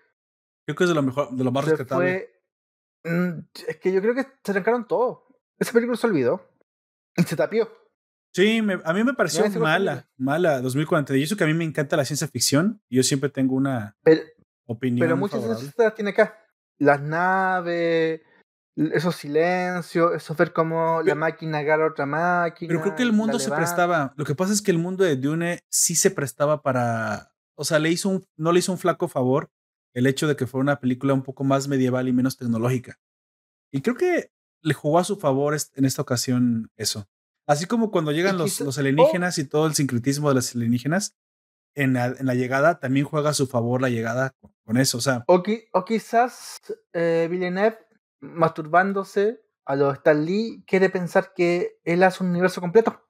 Creo 0.66 0.76
que 0.76 0.84
es 0.84 0.89
de 0.89 0.95
lo 0.95 1.03
mejor, 1.03 1.32
de 1.32 1.43
lo 1.43 1.51
más 1.53 1.64
rescatable. 1.64 2.30
Mm, 3.05 3.39
es 3.66 3.78
que 3.78 3.93
yo 3.93 4.01
creo 4.01 4.14
que 4.14 4.28
se 4.43 4.51
arrancaron 4.51 4.86
todo. 4.86 5.28
Esa 5.57 5.72
película 5.72 5.97
se 5.97 6.07
olvidó. 6.07 6.49
Y 7.16 7.24
se 7.24 7.38
tapió. 7.38 7.72
Sí, 8.34 8.59
a 8.59 8.93
mí 8.93 9.03
me 9.05 9.14
pareció 9.14 9.49
mala, 9.59 10.09
mala 10.18 10.59
2040. 10.59 11.16
Y 11.16 11.24
eso 11.24 11.38
que 11.38 11.45
a 11.45 11.47
mí 11.47 11.53
me 11.53 11.64
encanta 11.64 11.95
la 11.95 12.05
ciencia 12.05 12.28
ficción. 12.28 12.82
Y 12.89 12.97
yo 12.97 13.03
siempre 13.03 13.30
tengo 13.30 13.55
una 13.55 13.95
opinión. 14.66 15.07
Pero 15.07 15.16
muchas 15.16 15.47
veces 15.47 15.74
tiene 15.95 16.09
acá 16.09 16.38
las 16.82 17.00
naves, 17.00 18.22
esos 18.76 19.16
silencios, 19.16 20.14
eso 20.16 20.36
ver 20.36 20.52
cómo 20.52 21.02
la 21.04 21.14
máquina 21.14 21.60
agarra 21.60 21.88
otra 21.88 22.08
máquina. 22.08 22.70
Pero 22.70 22.82
creo 22.82 22.96
que 22.96 23.04
el 23.04 23.14
mundo 23.14 23.38
se 23.38 23.52
prestaba. 23.52 24.14
Lo 24.18 24.26
que 24.26 24.34
pasa 24.34 24.52
es 24.52 24.64
que 24.64 24.72
el 24.72 24.80
mundo 24.80 25.04
de 25.04 25.16
Dune 25.16 25.64
sí 25.70 25.96
se 25.96 26.10
prestaba 26.10 26.64
para. 26.64 27.34
O 27.56 27.66
sea, 27.66 27.78
le 27.78 27.92
hizo 27.92 28.10
un, 28.10 28.28
no 28.36 28.52
le 28.52 28.60
hizo 28.60 28.72
un 28.72 28.80
flaco 28.80 29.08
favor 29.08 29.52
el 29.94 30.08
hecho 30.08 30.28
de 30.28 30.36
que 30.36 30.48
fuera 30.48 30.64
una 30.64 30.80
película 30.80 31.14
un 31.14 31.22
poco 31.22 31.44
más 31.44 31.68
medieval 31.68 32.08
y 32.08 32.14
menos 32.14 32.38
tecnológica. 32.38 33.00
Y 33.72 33.82
creo 33.82 33.96
que 33.96 34.32
le 34.64 34.74
jugó 34.74 34.98
a 34.98 35.04
su 35.04 35.18
favor 35.18 35.56
en 35.76 35.86
esta 35.86 36.02
ocasión 36.02 36.72
eso. 36.78 37.08
Así 37.46 37.66
como 37.66 37.92
cuando 37.92 38.12
llegan 38.12 38.38
los, 38.38 38.60
los 38.62 38.78
alienígenas 38.80 39.38
y 39.38 39.44
todo 39.44 39.68
el 39.68 39.76
sincretismo 39.76 40.30
de 40.30 40.36
los 40.36 40.56
alienígenas, 40.56 41.16
en 41.76 41.93
la, 41.93 42.07
en 42.07 42.26
la, 42.26 42.36
llegada 42.36 42.80
también 42.80 43.05
juega 43.05 43.32
a 43.32 43.34
su 43.34 43.47
favor 43.47 43.82
la 43.82 43.89
llegada 43.89 44.34
con, 44.65 44.78
eso. 44.78 44.97
O, 44.97 45.01
sea. 45.01 45.24
o, 45.28 45.43
o 45.74 45.86
quizás 45.86 46.61
eh, 46.93 47.28
Villeneuve, 47.30 47.78
masturbándose 48.19 49.41
a 49.65 49.76
los 49.76 49.95
Stan 49.95 50.26
Lee, 50.26 50.63
quiere 50.67 50.89
pensar 50.89 51.34
que 51.34 51.80
él 51.84 52.03
hace 52.03 52.24
un 52.24 52.30
universo 52.32 52.61
completo. 52.61 53.05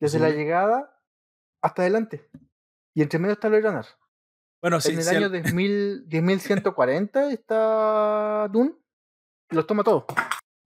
Desde 0.00 0.18
la 0.18 0.30
llegada 0.30 1.00
hasta 1.62 1.82
adelante. 1.82 2.28
Y 2.94 3.02
entre 3.02 3.18
medio 3.18 3.34
está 3.34 3.48
Runner. 3.48 3.86
Bueno, 4.60 4.80
sí, 4.80 4.92
en 4.92 5.00
el 5.00 5.08
año 5.08 5.28
10.140 5.28 7.30
está 7.30 8.48
Dune. 8.50 8.74
Los 9.50 9.66
toma 9.66 9.84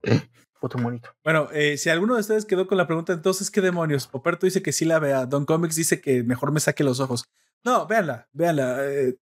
todo. 0.69 1.15
Bueno, 1.25 1.49
eh, 1.53 1.77
si 1.77 1.89
alguno 1.89 2.15
de 2.15 2.21
ustedes 2.21 2.45
quedó 2.45 2.67
con 2.67 2.79
la 2.79 2.87
pregunta, 2.87 3.13
entonces, 3.13 3.51
¿qué 3.51 3.61
demonios? 3.61 4.07
Poperto 4.07 4.47
dice 4.47 4.63
que 4.63 4.73
sí 4.73 4.85
la 4.85 4.99
vea. 4.99 5.27
Don 5.27 5.47
Comics 5.47 5.77
dice 5.77 6.01
que 6.01 6.23
mejor 6.23 6.53
me 6.53 6.61
saque 6.61 6.85
los 6.85 7.01
ojos. 7.01 7.25
No, 7.65 7.87
véanla, 7.87 8.29
véanla. 8.33 8.87
Eh, 8.87 9.17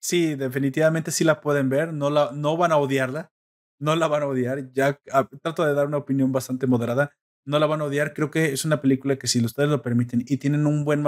sí, 0.00 0.34
definitivamente 0.36 1.10
sí 1.10 1.24
la 1.24 1.40
pueden 1.40 1.68
ver. 1.68 1.92
No, 1.92 2.10
la, 2.10 2.30
no 2.32 2.56
van 2.56 2.72
a 2.72 2.76
odiarla. 2.76 3.32
No 3.78 3.96
la 3.96 4.06
van 4.08 4.22
a 4.22 4.26
odiar. 4.26 4.72
Ya 4.72 4.98
ah, 5.12 5.28
trato 5.42 5.64
de 5.64 5.74
dar 5.74 5.86
una 5.86 5.98
opinión 5.98 6.32
bastante 6.32 6.66
moderada. 6.66 7.12
No 7.44 7.58
la 7.58 7.66
van 7.66 7.80
a 7.80 7.84
odiar. 7.84 8.14
Creo 8.14 8.30
que 8.30 8.52
es 8.52 8.64
una 8.64 8.80
película 8.80 9.16
que 9.16 9.26
si 9.26 9.44
ustedes 9.44 9.68
lo 9.68 9.82
permiten 9.82 10.24
y 10.26 10.38
tienen 10.38 10.66
un 10.66 10.84
buen 10.84 11.04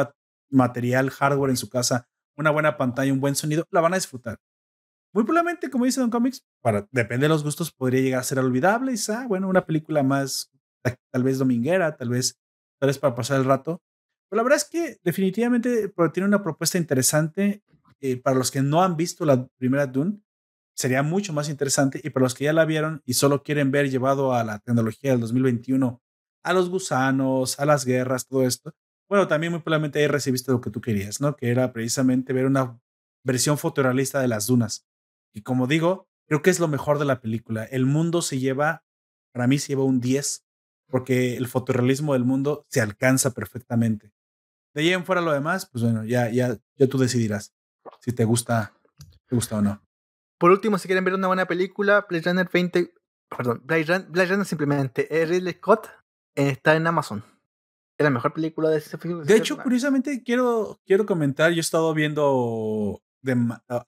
material, 0.50 1.10
hardware 1.10 1.50
en 1.50 1.56
su 1.56 1.68
casa, 1.68 2.08
una 2.36 2.50
buena 2.50 2.76
pantalla, 2.76 3.12
un 3.12 3.20
buen 3.20 3.34
sonido, 3.34 3.64
la 3.70 3.80
van 3.80 3.94
a 3.94 3.96
disfrutar. 3.96 4.38
Muy 5.16 5.24
probablemente, 5.24 5.70
como 5.70 5.86
dice 5.86 5.98
Don 5.98 6.10
Comics, 6.10 6.44
para, 6.60 6.86
depende 6.92 7.24
de 7.24 7.30
los 7.30 7.42
gustos, 7.42 7.72
podría 7.72 8.02
llegar 8.02 8.20
a 8.20 8.22
ser 8.22 8.38
olvidable. 8.38 8.92
Ah, 9.08 9.24
bueno, 9.26 9.48
una 9.48 9.64
película 9.64 10.02
más, 10.02 10.52
tal 11.10 11.22
vez 11.22 11.38
dominguera, 11.38 11.96
tal 11.96 12.10
vez, 12.10 12.38
tal 12.78 12.88
vez 12.88 12.98
para 12.98 13.14
pasar 13.14 13.38
el 13.38 13.46
rato. 13.46 13.80
Pero 14.28 14.36
la 14.36 14.42
verdad 14.42 14.58
es 14.58 14.68
que 14.68 14.98
definitivamente 15.02 15.90
tiene 16.12 16.26
una 16.26 16.42
propuesta 16.42 16.76
interesante. 16.76 17.62
Eh, 18.02 18.18
para 18.18 18.36
los 18.36 18.50
que 18.50 18.60
no 18.60 18.82
han 18.82 18.98
visto 18.98 19.24
la 19.24 19.46
primera 19.56 19.86
Dune, 19.86 20.20
sería 20.74 21.02
mucho 21.02 21.32
más 21.32 21.48
interesante. 21.48 21.98
Y 22.04 22.10
para 22.10 22.24
los 22.24 22.34
que 22.34 22.44
ya 22.44 22.52
la 22.52 22.66
vieron 22.66 23.00
y 23.06 23.14
solo 23.14 23.42
quieren 23.42 23.70
ver 23.70 23.88
llevado 23.88 24.34
a 24.34 24.44
la 24.44 24.58
tecnología 24.58 25.12
del 25.12 25.20
2021, 25.20 25.98
a 26.44 26.52
los 26.52 26.68
gusanos, 26.68 27.58
a 27.58 27.64
las 27.64 27.86
guerras, 27.86 28.26
todo 28.26 28.46
esto. 28.46 28.74
Bueno, 29.08 29.26
también 29.26 29.50
muy 29.50 29.62
probablemente 29.62 29.98
ahí 29.98 30.08
recibiste 30.08 30.52
lo 30.52 30.60
que 30.60 30.68
tú 30.68 30.82
querías, 30.82 31.22
¿no? 31.22 31.34
Que 31.36 31.48
era 31.48 31.72
precisamente 31.72 32.34
ver 32.34 32.44
una 32.44 32.78
versión 33.24 33.56
fotorrealista 33.56 34.20
de 34.20 34.28
las 34.28 34.46
dunas. 34.48 34.84
Y 35.36 35.42
como 35.42 35.66
digo, 35.66 36.08
creo 36.26 36.40
que 36.40 36.48
es 36.48 36.60
lo 36.60 36.66
mejor 36.66 36.98
de 36.98 37.04
la 37.04 37.20
película. 37.20 37.64
El 37.64 37.84
mundo 37.84 38.22
se 38.22 38.38
lleva, 38.38 38.84
para 39.32 39.46
mí 39.46 39.58
se 39.58 39.68
lleva 39.68 39.84
un 39.84 40.00
10, 40.00 40.46
porque 40.88 41.36
el 41.36 41.46
fotorrealismo 41.46 42.14
del 42.14 42.24
mundo 42.24 42.64
se 42.70 42.80
alcanza 42.80 43.34
perfectamente. 43.34 44.14
De 44.72 44.80
ahí 44.80 44.92
en 44.94 45.04
fuera 45.04 45.20
lo 45.20 45.32
demás, 45.32 45.66
pues 45.70 45.84
bueno, 45.84 46.04
ya, 46.04 46.30
ya, 46.30 46.56
ya 46.76 46.86
tú 46.86 46.96
decidirás 46.96 47.52
si 48.00 48.12
te 48.12 48.24
gusta, 48.24 48.72
te 49.26 49.34
gusta 49.34 49.58
o 49.58 49.62
no. 49.62 49.82
Por 50.38 50.50
último, 50.50 50.78
si 50.78 50.88
quieren 50.88 51.04
ver 51.04 51.14
una 51.14 51.26
buena 51.26 51.44
película, 51.44 52.06
Blade 52.08 52.24
Runner 52.30 52.48
20, 52.50 52.94
perdón, 53.28 53.62
Blade 53.62 54.06
Runner, 54.26 54.46
simplemente, 54.46 55.06
Ridley 55.10 55.54
Scott 55.54 55.88
eh, 56.34 56.48
está 56.48 56.76
en 56.76 56.86
Amazon. 56.86 57.22
Es 57.98 58.04
la 58.04 58.10
mejor 58.10 58.32
película 58.32 58.70
de 58.70 58.78
ese 58.78 58.96
film. 58.96 59.22
De 59.22 59.36
hecho, 59.36 59.56
curiosamente, 59.56 60.22
quiero, 60.22 60.80
quiero 60.86 61.04
comentar, 61.04 61.50
yo 61.50 61.58
he 61.58 61.60
estado 61.60 61.92
viendo 61.94 63.02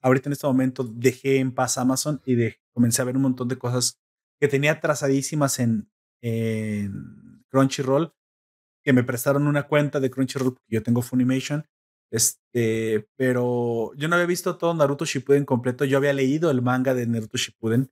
ahorita 0.01 0.29
en 0.29 0.33
este 0.33 0.47
momento 0.47 0.83
dejé 0.83 1.39
en 1.39 1.53
paz 1.53 1.77
Amazon 1.77 2.21
y 2.25 2.35
de, 2.35 2.59
comencé 2.73 3.01
a 3.01 3.05
ver 3.05 3.15
un 3.15 3.23
montón 3.23 3.47
de 3.47 3.57
cosas 3.57 3.99
que 4.39 4.47
tenía 4.47 4.79
trazadísimas 4.79 5.59
en, 5.59 5.89
en 6.21 7.43
Crunchyroll, 7.49 8.13
que 8.83 8.93
me 8.93 9.03
prestaron 9.03 9.47
una 9.47 9.63
cuenta 9.63 9.99
de 9.99 10.09
Crunchyroll 10.09 10.53
porque 10.53 10.75
yo 10.75 10.83
tengo 10.83 11.01
Funimation. 11.01 11.67
Este, 12.11 13.07
pero 13.17 13.93
yo 13.95 14.07
no 14.07 14.15
había 14.15 14.25
visto 14.25 14.57
todo 14.57 14.73
Naruto 14.73 15.05
Shippuden 15.05 15.45
completo. 15.45 15.85
Yo 15.85 15.97
había 15.97 16.13
leído 16.13 16.49
el 16.49 16.61
manga 16.61 16.93
de 16.93 17.05
Naruto 17.05 17.37
Shippuden. 17.37 17.91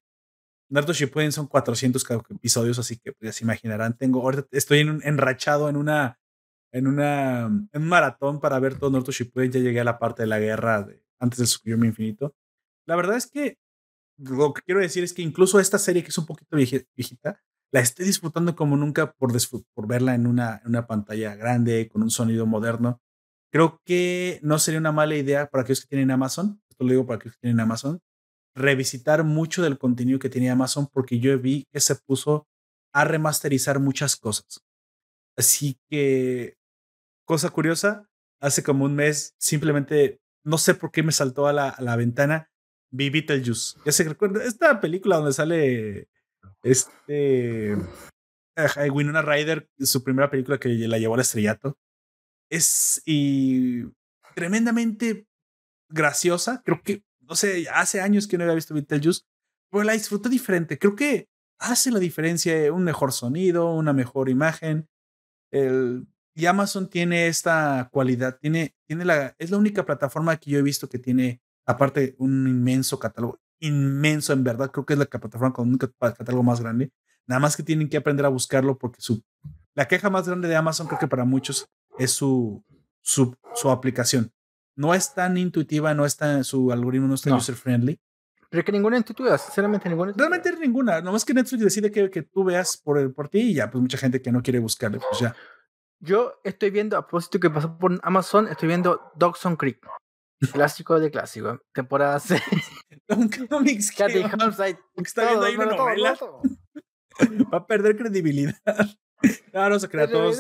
Naruto 0.70 0.94
Shippuden 0.94 1.32
son 1.32 1.48
400 1.48 2.04
episodios, 2.32 2.80
así 2.80 2.98
que 2.98 3.14
pues, 3.14 3.30
ya 3.30 3.34
se 3.34 3.44
imaginarán. 3.44 3.98
Tengo, 3.98 4.22
ahorita 4.22 4.48
estoy 4.52 4.80
en 4.80 4.90
un, 4.90 5.02
enrachado 5.04 5.70
en 5.70 5.78
una 5.78 6.20
en, 6.74 6.88
una, 6.88 7.46
en 7.46 7.82
un 7.82 7.88
maratón 7.88 8.40
para 8.40 8.60
ver 8.60 8.78
todo 8.78 8.90
Naruto 8.90 9.12
Shippuden. 9.12 9.52
Ya 9.52 9.60
llegué 9.60 9.82
a 9.82 9.84
la 9.84 10.00
parte 10.00 10.24
de 10.24 10.28
la 10.28 10.40
guerra 10.40 10.84
de, 10.84 11.04
antes 11.20 11.40
del 11.40 11.48
Tsukuyomi 11.48 11.88
Infinito. 11.88 12.36
La 12.86 12.96
verdad 12.96 13.18
es 13.18 13.28
que 13.30 13.58
lo 14.18 14.54
que 14.54 14.62
quiero 14.64 14.82
decir 14.82 15.04
es 15.04 15.14
que 15.14 15.22
incluso 15.22 15.60
esta 15.60 15.78
serie, 15.78 16.04
que 16.04 16.10
es 16.10 16.18
un 16.18 16.26
poquito 16.26 16.56
viejita, 16.56 17.42
la 17.72 17.82
estoy 17.82 18.06
disfrutando 18.06 18.56
como 18.56 18.78
nunca 18.78 19.12
por, 19.14 19.88
verla 19.88 20.16
en 20.16 20.26
una, 20.26 20.62
una 20.66 20.88
pantalla 20.88 21.36
grande, 21.36 21.90
con 21.90 22.02
un 22.02 22.10
sonido 22.10 22.46
moderno. 22.46 23.02
Creo 23.52 23.82
que 23.86 24.40
no 24.42 24.60
sería 24.60 24.80
una 24.80 24.92
mala 24.92 25.16
idea 25.16 25.50
para 25.50 25.64
aquellos 25.64 25.82
que 25.82 25.88
tienen 25.88 26.12
Amazon, 26.12 26.62
esto 26.70 26.84
lo 26.84 26.92
digo 26.92 27.06
para 27.06 27.18
aquellos 27.18 27.36
que 27.36 27.42
tienen 27.42 27.60
Amazon, 27.60 28.02
revisitar 28.56 29.24
mucho 29.24 29.62
del 29.62 29.78
contenido 29.78 30.20
que 30.20 30.30
tenía 30.30 30.54
Amazon 30.54 30.88
porque 30.92 31.20
yo 31.20 31.38
vi 31.40 31.66
que 31.72 31.80
se 31.80 31.96
puso 31.96 32.48
a 32.94 33.06
remasterizar 33.06 33.80
muchas 33.80 34.16
cosas. 34.16 34.62
Así 35.38 35.78
que, 35.90 36.56
cosa 37.26 37.52
curiosa, 37.52 38.10
hace 38.42 38.64
como 38.64 38.86
un 38.86 38.96
mes 38.96 39.36
simplemente, 39.38 40.20
no 40.48 40.58
sé 40.58 40.76
por 40.76 40.92
qué 40.92 41.04
me 41.04 41.12
saltó 41.12 41.48
a 41.48 41.54
la, 41.54 41.76
la 41.80 41.98
ventana, 41.98 42.50
vi 42.90 43.10
Beetlejuice. 43.10 43.78
Ya 43.86 43.92
se 43.92 44.06
recuerda, 44.06 44.44
esta 44.46 44.80
película 44.80 45.18
donde 45.18 45.34
sale 45.34 46.08
este 46.64 47.76
Winona 48.92 49.22
Ryder, 49.22 49.70
su 49.78 50.04
primera 50.04 50.30
película 50.30 50.58
que 50.58 50.70
la 50.70 50.98
llevó 51.00 51.16
al 51.16 51.20
estrellato. 51.20 51.78
Es 52.50 53.02
y 53.06 53.84
tremendamente 54.36 55.28
graciosa. 55.90 56.62
Creo 56.64 56.82
que, 56.82 57.04
no 57.20 57.36
sé, 57.36 57.68
hace 57.74 58.00
años 58.00 58.26
que 58.26 58.38
no 58.38 58.46
había 58.46 58.56
visto 58.56 58.74
Beetlejuice, 58.74 59.24
pero 59.70 59.84
la 59.84 59.94
disfruté 59.94 60.30
diferente. 60.30 60.80
Creo 60.80 60.96
que 60.96 61.28
hace 61.60 61.92
la 61.92 62.00
diferencia 62.00 62.72
un 62.72 62.86
mejor 62.86 63.12
sonido, 63.12 63.74
una 63.74 63.92
mejor 63.92 64.30
imagen. 64.30 64.88
El, 65.52 66.08
y 66.38 66.46
Amazon 66.46 66.88
tiene 66.88 67.28
esta 67.28 67.90
cualidad, 67.92 68.38
tiene, 68.40 68.76
tiene 68.86 69.06
la, 69.06 69.36
es 69.40 69.50
la 69.50 69.58
única 69.58 69.88
plataforma 69.88 70.38
que 70.38 70.52
yo 70.52 70.60
he 70.60 70.62
visto 70.62 70.88
que 70.88 71.00
tiene, 71.00 71.42
aparte, 71.66 72.16
un 72.20 72.48
inmenso 72.48 73.00
catálogo, 73.00 73.40
inmenso 73.60 74.34
en 74.34 74.44
verdad, 74.44 74.70
creo 74.70 74.86
que 74.86 74.94
es 74.94 75.00
la 75.00 75.06
plataforma 75.08 75.52
con 75.52 75.68
un 75.68 75.80
catálogo 75.80 76.44
más 76.44 76.62
grande, 76.62 76.92
nada 77.26 77.40
más 77.40 77.58
que 77.58 77.64
tienen 77.64 77.90
que 77.90 77.98
aprender 77.98 78.24
a 78.24 78.30
buscarlo 78.30 78.78
porque 78.78 79.02
su, 79.02 79.24
la 79.74 79.88
queja 79.88 80.12
más 80.12 80.28
grande 80.28 80.48
de 80.48 80.56
Amazon 80.56 80.86
creo 80.86 81.00
que 81.00 81.08
para 81.08 81.26
muchos 81.26 81.68
es 81.98 82.12
su, 82.12 82.64
su, 83.02 83.36
su 83.56 83.72
aplicación. 83.72 84.32
No 84.76 84.94
es 84.94 85.16
tan 85.16 85.38
intuitiva, 85.38 85.96
no 85.96 86.06
está, 86.06 86.44
su 86.44 86.72
algoritmo 86.72 87.08
no 87.08 87.16
es 87.16 87.24
tan 87.24 87.34
user 87.34 87.56
friendly. 87.56 88.00
Pero 88.52 88.64
que 88.64 88.72
ninguna 88.72 88.98
intuitiva, 88.98 89.36
sinceramente 89.40 89.90
ninguna. 89.90 90.14
Realmente 90.16 90.56
ninguna. 90.56 91.02
Nomás 91.02 91.26
que 91.26 91.34
Netflix 91.34 91.64
decide 91.64 91.92
que, 91.92 92.12
que 92.12 92.22
tú 92.22 92.44
veas 92.44 92.78
por, 92.78 93.12
por 93.16 93.28
ti 93.28 93.40
y 93.40 93.54
ya, 93.56 93.72
pues 93.72 93.82
mucha 93.82 93.98
gente 93.98 94.22
que 94.22 94.32
no 94.32 94.44
quiere 94.44 94.60
buscarle, 94.60 95.00
pues 95.00 95.20
ya. 95.20 95.36
Yo 96.00 96.40
estoy 96.44 96.70
viendo, 96.70 96.98
a 96.98 97.08
propósito 97.08 97.40
que 97.40 97.50
pasó 97.50 97.78
por 97.78 98.00
Amazon, 98.04 98.48
estoy 98.48 98.68
viendo 98.68 99.12
Dawson 99.16 99.56
Creek. 99.56 99.80
Clásico 100.52 101.00
de 101.00 101.10
clásico. 101.10 101.60
Temporada 101.74 102.20
6. 102.20 102.42
Un 103.10 103.30
cómics 103.50 103.92
que 103.92 104.04
está 105.04 105.24
viendo 105.24 105.46
ahí 105.46 105.56
una 105.56 105.66
novela. 105.66 106.18
Va 107.54 107.58
a 107.58 107.68
perder 107.68 107.98
credibilidad. 107.98 108.56
No, 109.52 109.68
no 109.68 109.80
se 109.80 109.90
crea. 109.90 110.08
Todos, 110.08 110.40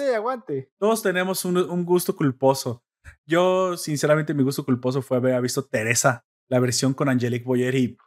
todos 0.77 1.01
tenemos 1.01 1.43
un, 1.45 1.57
un, 1.57 1.83
gusto 1.83 2.15
culposo. 2.15 2.83
Yo, 3.25 3.75
sinceramente, 3.75 4.35
mi 4.35 4.43
gusto 4.43 4.63
culposo 4.63 5.01
fue 5.01 5.17
haber 5.17 5.41
visto 5.41 5.65
Teresa, 5.65 6.27
la 6.47 6.59
versión 6.59 6.93
con 6.93 7.09
Angelique 7.09 7.43
Boyer 7.43 7.73
y 7.73 7.97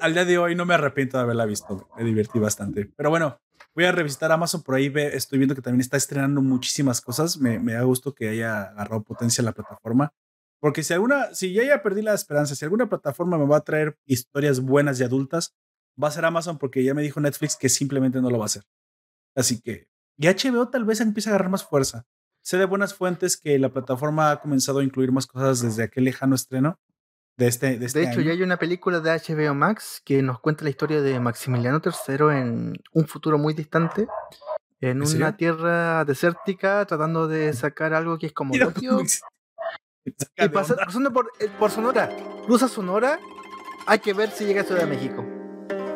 al 0.00 0.14
día 0.14 0.24
de 0.24 0.38
hoy 0.38 0.54
no 0.54 0.66
me 0.66 0.74
arrepiento 0.74 1.16
de 1.16 1.22
haberla 1.22 1.46
visto. 1.46 1.88
Me 1.96 2.04
divertí 2.04 2.40
bastante. 2.40 2.92
Pero 2.96 3.10
bueno, 3.10 3.40
voy 3.78 3.84
a 3.84 3.92
revisitar 3.92 4.32
Amazon. 4.32 4.62
Por 4.62 4.74
ahí 4.74 4.92
estoy 5.12 5.38
viendo 5.38 5.54
que 5.54 5.62
también 5.62 5.80
está 5.80 5.96
estrenando 5.96 6.42
muchísimas 6.42 7.00
cosas. 7.00 7.38
Me, 7.38 7.60
me 7.60 7.74
da 7.74 7.82
gusto 7.82 8.12
que 8.12 8.28
haya 8.28 8.62
agarrado 8.62 9.04
potencia 9.04 9.44
la 9.44 9.52
plataforma. 9.52 10.12
Porque 10.58 10.82
si 10.82 10.94
alguna, 10.94 11.32
si 11.32 11.52
ya 11.52 11.62
ya 11.62 11.80
perdí 11.80 12.02
la 12.02 12.12
esperanza, 12.12 12.56
si 12.56 12.64
alguna 12.64 12.88
plataforma 12.88 13.38
me 13.38 13.46
va 13.46 13.58
a 13.58 13.60
traer 13.60 13.96
historias 14.04 14.58
buenas 14.58 14.98
y 14.98 15.04
adultas, 15.04 15.54
va 16.02 16.08
a 16.08 16.10
ser 16.10 16.24
Amazon 16.24 16.58
porque 16.58 16.82
ya 16.82 16.92
me 16.92 17.02
dijo 17.02 17.20
Netflix 17.20 17.54
que 17.54 17.68
simplemente 17.68 18.20
no 18.20 18.30
lo 18.30 18.38
va 18.38 18.46
a 18.46 18.46
hacer. 18.46 18.64
Así 19.36 19.60
que, 19.60 19.86
y 20.16 20.26
HBO 20.26 20.68
tal 20.70 20.84
vez 20.84 21.00
empiece 21.00 21.30
a 21.30 21.34
agarrar 21.34 21.50
más 21.50 21.62
fuerza. 21.62 22.04
Sé 22.42 22.56
de 22.58 22.64
buenas 22.64 22.94
fuentes 22.94 23.36
que 23.36 23.60
la 23.60 23.68
plataforma 23.68 24.32
ha 24.32 24.40
comenzado 24.40 24.80
a 24.80 24.84
incluir 24.84 25.12
más 25.12 25.28
cosas 25.28 25.62
desde 25.62 25.84
aquel 25.84 26.02
lejano 26.02 26.34
estreno 26.34 26.80
de 27.38 27.46
este, 27.46 27.78
de, 27.78 27.86
este 27.86 28.00
de 28.00 28.06
hecho, 28.06 28.20
ya 28.20 28.32
hay 28.32 28.42
una 28.42 28.56
película 28.56 28.98
de 28.98 29.12
HBO 29.12 29.54
Max 29.54 30.02
que 30.04 30.22
nos 30.22 30.40
cuenta 30.40 30.64
la 30.64 30.70
historia 30.70 31.00
de 31.00 31.20
Maximiliano 31.20 31.80
III 31.84 32.36
en 32.36 32.76
un 32.92 33.06
futuro 33.06 33.38
muy 33.38 33.54
distante, 33.54 34.08
en 34.80 35.00
una 35.02 35.36
tierra 35.36 36.04
desértica, 36.04 36.84
tratando 36.84 37.28
de 37.28 37.52
sacar 37.52 37.94
algo 37.94 38.18
que 38.18 38.26
es 38.26 38.32
como 38.32 38.54
y 38.56 40.48
pasando 40.48 41.12
por, 41.12 41.30
eh, 41.38 41.48
por 41.60 41.70
Sonora, 41.70 42.10
cruza 42.44 42.66
Sonora, 42.66 43.20
hay 43.86 44.00
que 44.00 44.14
ver 44.14 44.30
si 44.30 44.44
llega 44.44 44.62
a 44.62 44.64
Ciudad 44.64 44.80
de 44.80 44.86
México. 44.86 45.24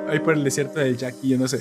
Ahí 0.09 0.21
por 0.21 0.35
el 0.35 0.45
desierto 0.45 0.79
del 0.79 0.97
Jackie, 0.97 1.31
yo 1.31 1.39
no 1.39 1.49
sé. 1.49 1.61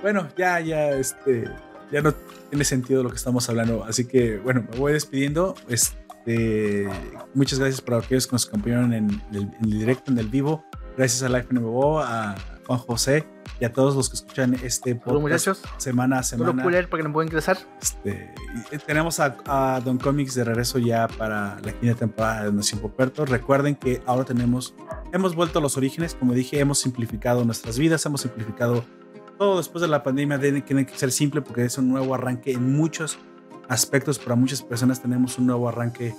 Bueno, 0.00 0.28
ya, 0.36 0.60
ya, 0.60 0.90
este, 0.90 1.50
ya 1.90 2.00
no 2.00 2.12
tiene 2.50 2.64
sentido 2.64 3.02
lo 3.02 3.10
que 3.10 3.16
estamos 3.16 3.48
hablando. 3.48 3.84
Así 3.84 4.06
que, 4.06 4.38
bueno, 4.38 4.64
me 4.70 4.78
voy 4.78 4.92
despidiendo. 4.92 5.54
Este, 5.68 6.88
muchas 7.34 7.58
gracias 7.58 7.80
por 7.80 7.94
aquellos 7.94 8.26
que 8.26 8.32
nos 8.32 8.46
acompañaron 8.46 8.92
en 8.92 9.22
el, 9.32 9.50
directo, 9.60 10.10
en 10.10 10.18
el 10.18 10.28
vivo. 10.28 10.64
Gracias 10.96 11.22
a 11.22 11.28
Life 11.28 11.48
NMO, 11.52 12.00
a 12.00 12.34
Juan 12.68 12.78
José 12.80 13.26
y 13.60 13.64
a 13.64 13.72
todos 13.72 13.96
los 13.96 14.10
que 14.10 14.16
escuchan 14.16 14.54
este 14.62 14.94
podcast 14.94 15.64
semana 15.78 16.18
a 16.18 16.22
semana. 16.22 16.52
Lo 16.52 16.62
para 16.62 16.86
que 16.86 17.02
no 17.02 17.12
puedan 17.12 17.28
ingresar. 17.28 17.56
Este, 17.80 18.32
tenemos 18.86 19.18
a, 19.20 19.80
Don 19.82 19.98
Comics 19.98 20.34
de 20.34 20.44
regreso 20.44 20.78
ya 20.78 21.08
para 21.08 21.58
la 21.62 21.72
quinta 21.72 21.94
temporada 21.94 22.44
de 22.44 22.52
Nación 22.52 22.80
Poperto. 22.80 23.24
Recuerden 23.24 23.74
que 23.74 24.02
ahora 24.06 24.24
tenemos, 24.24 24.74
hemos 25.12 25.34
vuelto 25.34 25.58
a 25.60 25.62
los 25.62 25.78
orígenes, 25.78 26.14
como 26.14 26.34
dije, 26.34 26.60
hemos 26.60 26.78
simplificado 26.78 27.44
nuestras 27.44 27.78
vidas, 27.78 28.04
hemos 28.04 28.20
simplificado 28.20 28.84
todo 29.38 29.58
después 29.58 29.82
de 29.82 29.88
la 29.88 30.02
pandemia, 30.02 30.38
tiene 30.38 30.86
que 30.86 30.98
ser 30.98 31.12
simple 31.12 31.40
porque 31.40 31.64
es 31.64 31.78
un 31.78 31.88
nuevo 31.88 32.14
arranque 32.14 32.52
en 32.52 32.76
muchos 32.76 33.18
aspectos. 33.68 34.18
Para 34.18 34.36
muchas 34.36 34.62
personas 34.62 35.00
tenemos 35.00 35.38
un 35.38 35.46
nuevo 35.46 35.68
arranque 35.68 36.14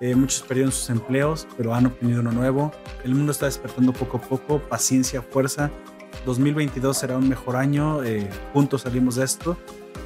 eh, 0.00 0.14
muchos 0.14 0.42
perdieron 0.42 0.72
sus 0.72 0.88
empleos, 0.88 1.46
pero 1.56 1.74
han 1.74 1.86
obtenido 1.86 2.20
uno 2.20 2.32
nuevo. 2.32 2.72
El 3.04 3.14
mundo 3.14 3.32
está 3.32 3.46
despertando 3.46 3.92
poco 3.92 4.16
a 4.16 4.20
poco. 4.20 4.58
Paciencia, 4.58 5.20
fuerza. 5.20 5.70
2022 6.24 6.96
será 6.96 7.18
un 7.18 7.28
mejor 7.28 7.56
año. 7.56 8.02
Eh, 8.02 8.28
juntos 8.52 8.82
salimos 8.82 9.16
de 9.16 9.24
esto. 9.24 9.58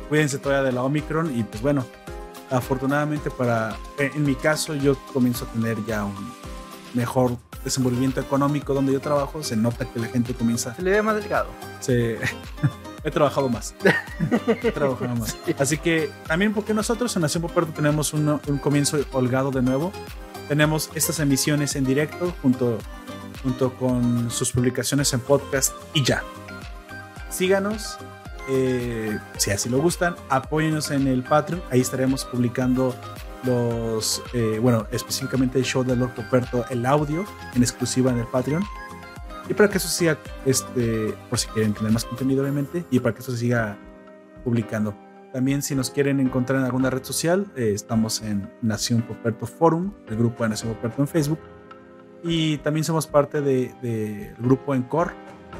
Cuídense 0.09 0.39
todavía 0.39 0.65
de 0.65 0.73
la 0.73 0.83
Omicron. 0.83 1.37
Y 1.39 1.45
pues 1.45 1.63
bueno, 1.63 1.87
afortunadamente 2.51 3.31
para, 3.31 3.77
en 3.99 4.25
mi 4.25 4.35
caso, 4.35 4.75
yo 4.75 4.97
comienzo 5.13 5.45
a 5.45 5.49
tener 5.53 5.77
ya 5.87 6.05
un 6.05 6.15
mejor 6.95 7.37
desenvolvimiento 7.65 8.21
económico 8.21 8.75
donde 8.75 8.93
yo 8.93 9.01
trabajo. 9.01 9.43
Se 9.43 9.57
nota 9.57 9.85
que 9.85 9.99
la 9.99 10.07
gente 10.07 10.35
comienza. 10.35 10.75
Se 10.75 10.83
le 10.83 10.91
ve 10.91 11.03
más 11.03 11.17
delgado. 11.17 11.49
Se. 11.81 12.19
he 13.05 13.11
trabajado 13.11 13.49
más. 13.49 13.75
he 14.63 14.73
trabajado 14.73 15.15
más. 15.17 15.37
Así 15.59 15.79
que 15.79 16.11
también 16.27 16.55
porque 16.55 16.75
nosotros 16.75 17.15
en 17.17 17.23
Nación 17.23 17.43
Poperto 17.43 17.73
tenemos 17.73 18.13
un, 18.13 18.39
comienzo 18.61 18.99
holgado 19.13 19.51
de 19.51 19.63
nuevo. 19.63 19.93
Tenemos 20.49 20.91
estas 20.95 21.21
emisiones 21.21 21.75
en 21.77 21.85
directo 21.85 22.35
junto, 22.43 22.79
junto 23.43 23.75
con 23.75 24.31
sus 24.31 24.53
publicaciones 24.53 25.13
en 25.13 25.21
podcast 25.21 25.75
y 25.95 26.03
ya. 26.03 26.23
Síganos, 27.31 27.97
eh, 28.49 29.19
si 29.39 29.51
así 29.51 29.69
lo 29.69 29.79
gustan, 29.79 30.17
apóyenos 30.29 30.91
en 30.91 31.07
el 31.09 31.23
Patreon. 31.23 31.63
Ahí 31.71 31.81
estaremos 31.81 32.25
publicando 32.27 32.95
los, 33.45 34.23
eh, 34.33 34.59
bueno, 34.61 34.87
específicamente 34.91 35.59
el 35.59 35.65
show 35.65 35.85
de 35.85 35.97
Lord 35.97 36.15
Poperto, 36.15 36.65
el 36.71 36.85
audio 36.87 37.25
en 37.55 37.63
exclusiva 37.63 38.11
en 38.11 38.19
el 38.19 38.27
Patreon 38.27 38.65
y 39.49 39.55
para 39.55 39.69
que 39.69 39.79
eso 39.79 39.89
siga, 39.89 40.19
este, 40.47 41.15
por 41.29 41.39
si 41.39 41.49
quieren 41.49 41.75
tener 41.75 41.93
más 41.93 42.05
contenido, 42.05 42.43
obviamente, 42.43 42.85
y 42.91 42.99
para 43.01 43.15
que 43.15 43.21
eso 43.21 43.33
se 43.33 43.39
siga 43.39 43.77
publicando. 44.43 44.97
También 45.33 45.63
si 45.63 45.75
nos 45.75 45.91
quieren 45.91 46.21
encontrar 46.21 46.61
en 46.61 46.65
alguna 46.65 46.91
red 46.91 47.03
social, 47.03 47.47
eh, 47.57 47.73
estamos 47.75 48.23
en 48.23 48.49
Nación 48.63 49.03
Poperto 49.03 49.47
Forum, 49.47 49.93
el 50.09 50.17
grupo 50.17 50.45
de 50.45 50.51
Nación 50.51 50.73
Poperto 50.75 51.03
en 51.03 51.09
Facebook. 51.09 51.41
Y 52.23 52.59
también 52.59 52.85
somos 52.85 53.07
parte 53.07 53.43
del 53.43 53.75
de, 53.83 54.35
grupo 54.39 54.75
Encore, 54.75 55.11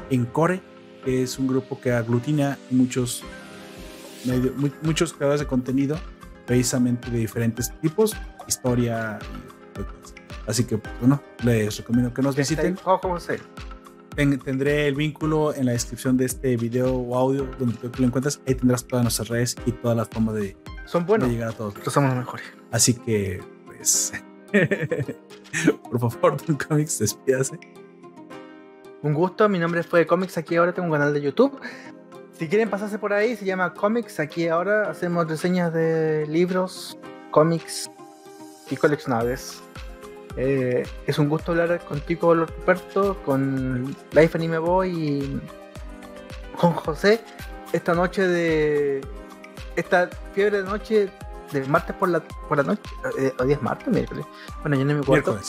Encore, 0.09 0.61
que 1.03 1.21
es 1.21 1.37
un 1.37 1.45
grupo 1.45 1.79
que 1.79 1.91
aglutina 1.91 2.57
muchos, 2.71 3.23
muchos 4.81 5.13
creadores 5.13 5.41
de 5.41 5.45
contenido, 5.45 5.99
precisamente 6.45 7.09
de 7.09 7.19
diferentes 7.19 7.71
tipos, 7.81 8.15
historia 8.47 9.19
y 9.77 10.05
Así 10.47 10.63
que, 10.63 10.79
bueno, 10.99 11.21
les 11.43 11.77
recomiendo 11.77 12.13
que 12.13 12.21
nos 12.21 12.35
visiten. 12.35 12.77
¿Cómo 13.01 13.19
se? 13.19 13.39
tendré 14.15 14.87
el 14.87 14.95
vínculo 14.95 15.53
en 15.53 15.65
la 15.65 15.73
descripción 15.73 16.15
de 16.15 16.23
este 16.23 16.55
video 16.55 16.95
o 16.95 17.17
audio 17.17 17.49
donde 17.59 17.75
tú 17.75 18.01
lo 18.01 18.07
encuentras. 18.07 18.39
Ahí 18.47 18.55
tendrás 18.55 18.85
todas 18.85 19.03
nuestras 19.03 19.27
redes 19.27 19.57
y 19.65 19.71
todas 19.73 19.97
las 19.97 20.07
formas 20.07 20.35
de, 20.35 20.55
Son 20.85 21.05
buenos, 21.05 21.29
llegar 21.29 21.49
a 21.49 21.51
todos. 21.51 21.73
somos 21.91 22.11
los 22.11 22.19
mejores. 22.19 22.45
Así 22.71 22.93
que, 22.93 23.43
pues, 23.65 24.13
por 25.83 25.99
favor, 25.99 26.37
Don 26.47 26.55
Comics, 26.55 26.99
despídase. 26.99 27.59
Un 29.01 29.13
gusto, 29.13 29.49
mi 29.49 29.59
nombre 29.59 29.83
fue 29.83 30.07
Comics 30.07 30.37
aquí 30.37 30.55
ahora, 30.55 30.73
tengo 30.73 30.87
un 30.87 30.93
canal 30.93 31.13
de 31.13 31.21
YouTube. 31.21 31.59
Si 32.37 32.49
quieren 32.49 32.69
pasarse 32.69 32.99
por 32.99 33.13
ahí, 33.13 33.37
se 33.37 33.45
llama 33.45 33.73
Comics 33.73 34.19
aquí 34.19 34.49
ahora. 34.49 34.89
Hacemos 34.89 35.27
reseñas 35.27 35.73
de 35.73 36.25
libros, 36.27 36.97
cómics 37.31 37.89
y 38.69 38.75
coleccionables. 38.75 39.61
Eh, 40.35 40.85
es 41.07 41.17
un 41.17 41.29
gusto 41.29 41.53
hablar 41.53 41.79
contigo, 41.85 42.35
Roberto, 42.35 43.15
con 43.23 43.95
Life 44.11 44.37
Anime 44.37 44.57
Boy 44.57 44.91
y 44.91 45.41
con 46.59 46.73
José. 46.73 47.21
Esta 47.71 47.93
noche 47.93 48.27
de. 48.27 49.01
Esta 49.77 50.09
fiebre 50.33 50.61
de 50.61 50.63
noche 50.63 51.09
de 51.53 51.65
martes 51.67 51.95
por 51.95 52.09
la, 52.09 52.19
por 52.19 52.57
la 52.57 52.63
noche. 52.63 52.81
Eh, 53.17 53.31
hoy 53.39 53.47
día 53.47 53.55
es 53.55 53.61
martes, 53.61 53.87
miércoles. 53.87 54.25
Bueno, 54.61 54.75
yo 54.75 54.83
no 54.83 54.93
me 54.93 54.99
acuerdo. 54.99 55.39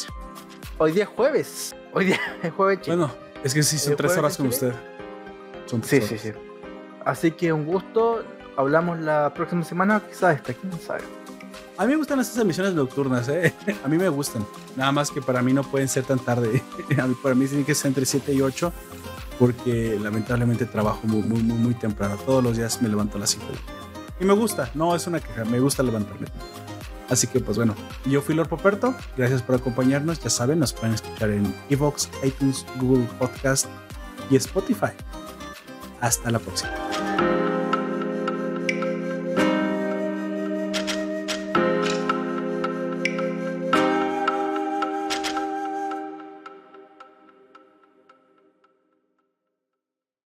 Hoy 0.78 0.93
día 0.93 1.03
es 1.03 1.09
jueves. 1.09 1.74
Hoy 1.93 2.05
día 2.05 2.20
es 2.45 2.53
jueves, 2.53 2.80
chico. 2.80 2.97
Bueno, 2.97 3.12
es 3.43 3.55
que 3.55 3.64
sí, 3.64 3.76
son 3.76 3.97
tres 3.97 4.16
horas 4.16 4.37
con 4.37 4.47
usted. 4.47 4.72
Son 5.66 5.82
sí, 5.82 6.01
sí, 6.01 6.16
sí. 6.16 6.32
Así 7.07 7.31
que 7.31 7.53
un 7.53 7.65
gusto. 7.65 8.23
Hablamos 8.59 8.99
la 8.99 9.33
próxima 9.33 9.63
semana, 9.65 10.03
quizás 10.07 10.37
esta, 10.37 10.53
quién 10.53 10.73
sabe. 10.81 11.03
A 11.79 11.85
mí 11.85 11.91
me 11.91 11.97
gustan 11.97 12.21
estas 12.21 12.39
emisiones 12.39 12.73
nocturnas, 12.75 13.29
¿eh? 13.29 13.55
A 13.85 13.89
mí 13.89 13.97
me 13.99 14.09
gustan. 14.09 14.45
Nada 14.77 14.93
más 14.93 15.11
que 15.11 15.23
para 15.23 15.43
mí 15.43 15.53
no 15.53 15.63
pueden 15.63 15.89
ser 15.89 16.05
tan 16.05 16.19
tarde. 16.19 16.63
Para 17.23 17.35
mí 17.35 17.47
tienen 17.47 17.65
que 17.65 17.75
ser 17.75 17.89
entre 17.89 18.05
7 18.05 18.33
y 18.33 18.41
8 18.41 18.73
porque 19.39 19.99
lamentablemente 20.03 20.65
trabajo 20.65 21.01
muy, 21.05 21.23
muy, 21.23 21.43
muy, 21.43 21.59
muy 21.59 21.75
temprano. 21.75 22.17
Todos 22.25 22.43
los 22.43 22.57
días 22.57 22.81
me 22.83 22.89
levanto 22.89 23.19
a 23.19 23.21
las 23.21 23.31
5. 23.31 23.45
Y 24.19 24.25
me 24.25 24.33
gusta, 24.33 24.71
no 24.75 24.97
es 24.97 25.07
una 25.07 25.21
queja, 25.21 25.45
me 25.45 25.61
gusta 25.61 25.83
levantarme. 25.83 26.27
Así 27.11 27.27
que 27.27 27.39
pues 27.39 27.57
bueno, 27.57 27.75
yo 28.07 28.21
fui 28.23 28.35
Lord 28.35 28.49
Poperto, 28.49 28.95
gracias 29.17 29.43
por 29.43 29.55
acompañarnos, 29.55 30.19
ya 30.19 30.31
saben, 30.31 30.59
nos 30.59 30.73
pueden 30.73 30.95
escuchar 30.95 31.31
en 31.31 31.55
Evox, 31.69 32.09
iTunes, 32.25 32.67
Google 32.81 33.07
Podcast 33.19 33.67
y 34.31 34.37
Spotify. 34.37 34.93
Hasta 36.01 36.31
la 36.31 36.39
próxima. 36.39 36.73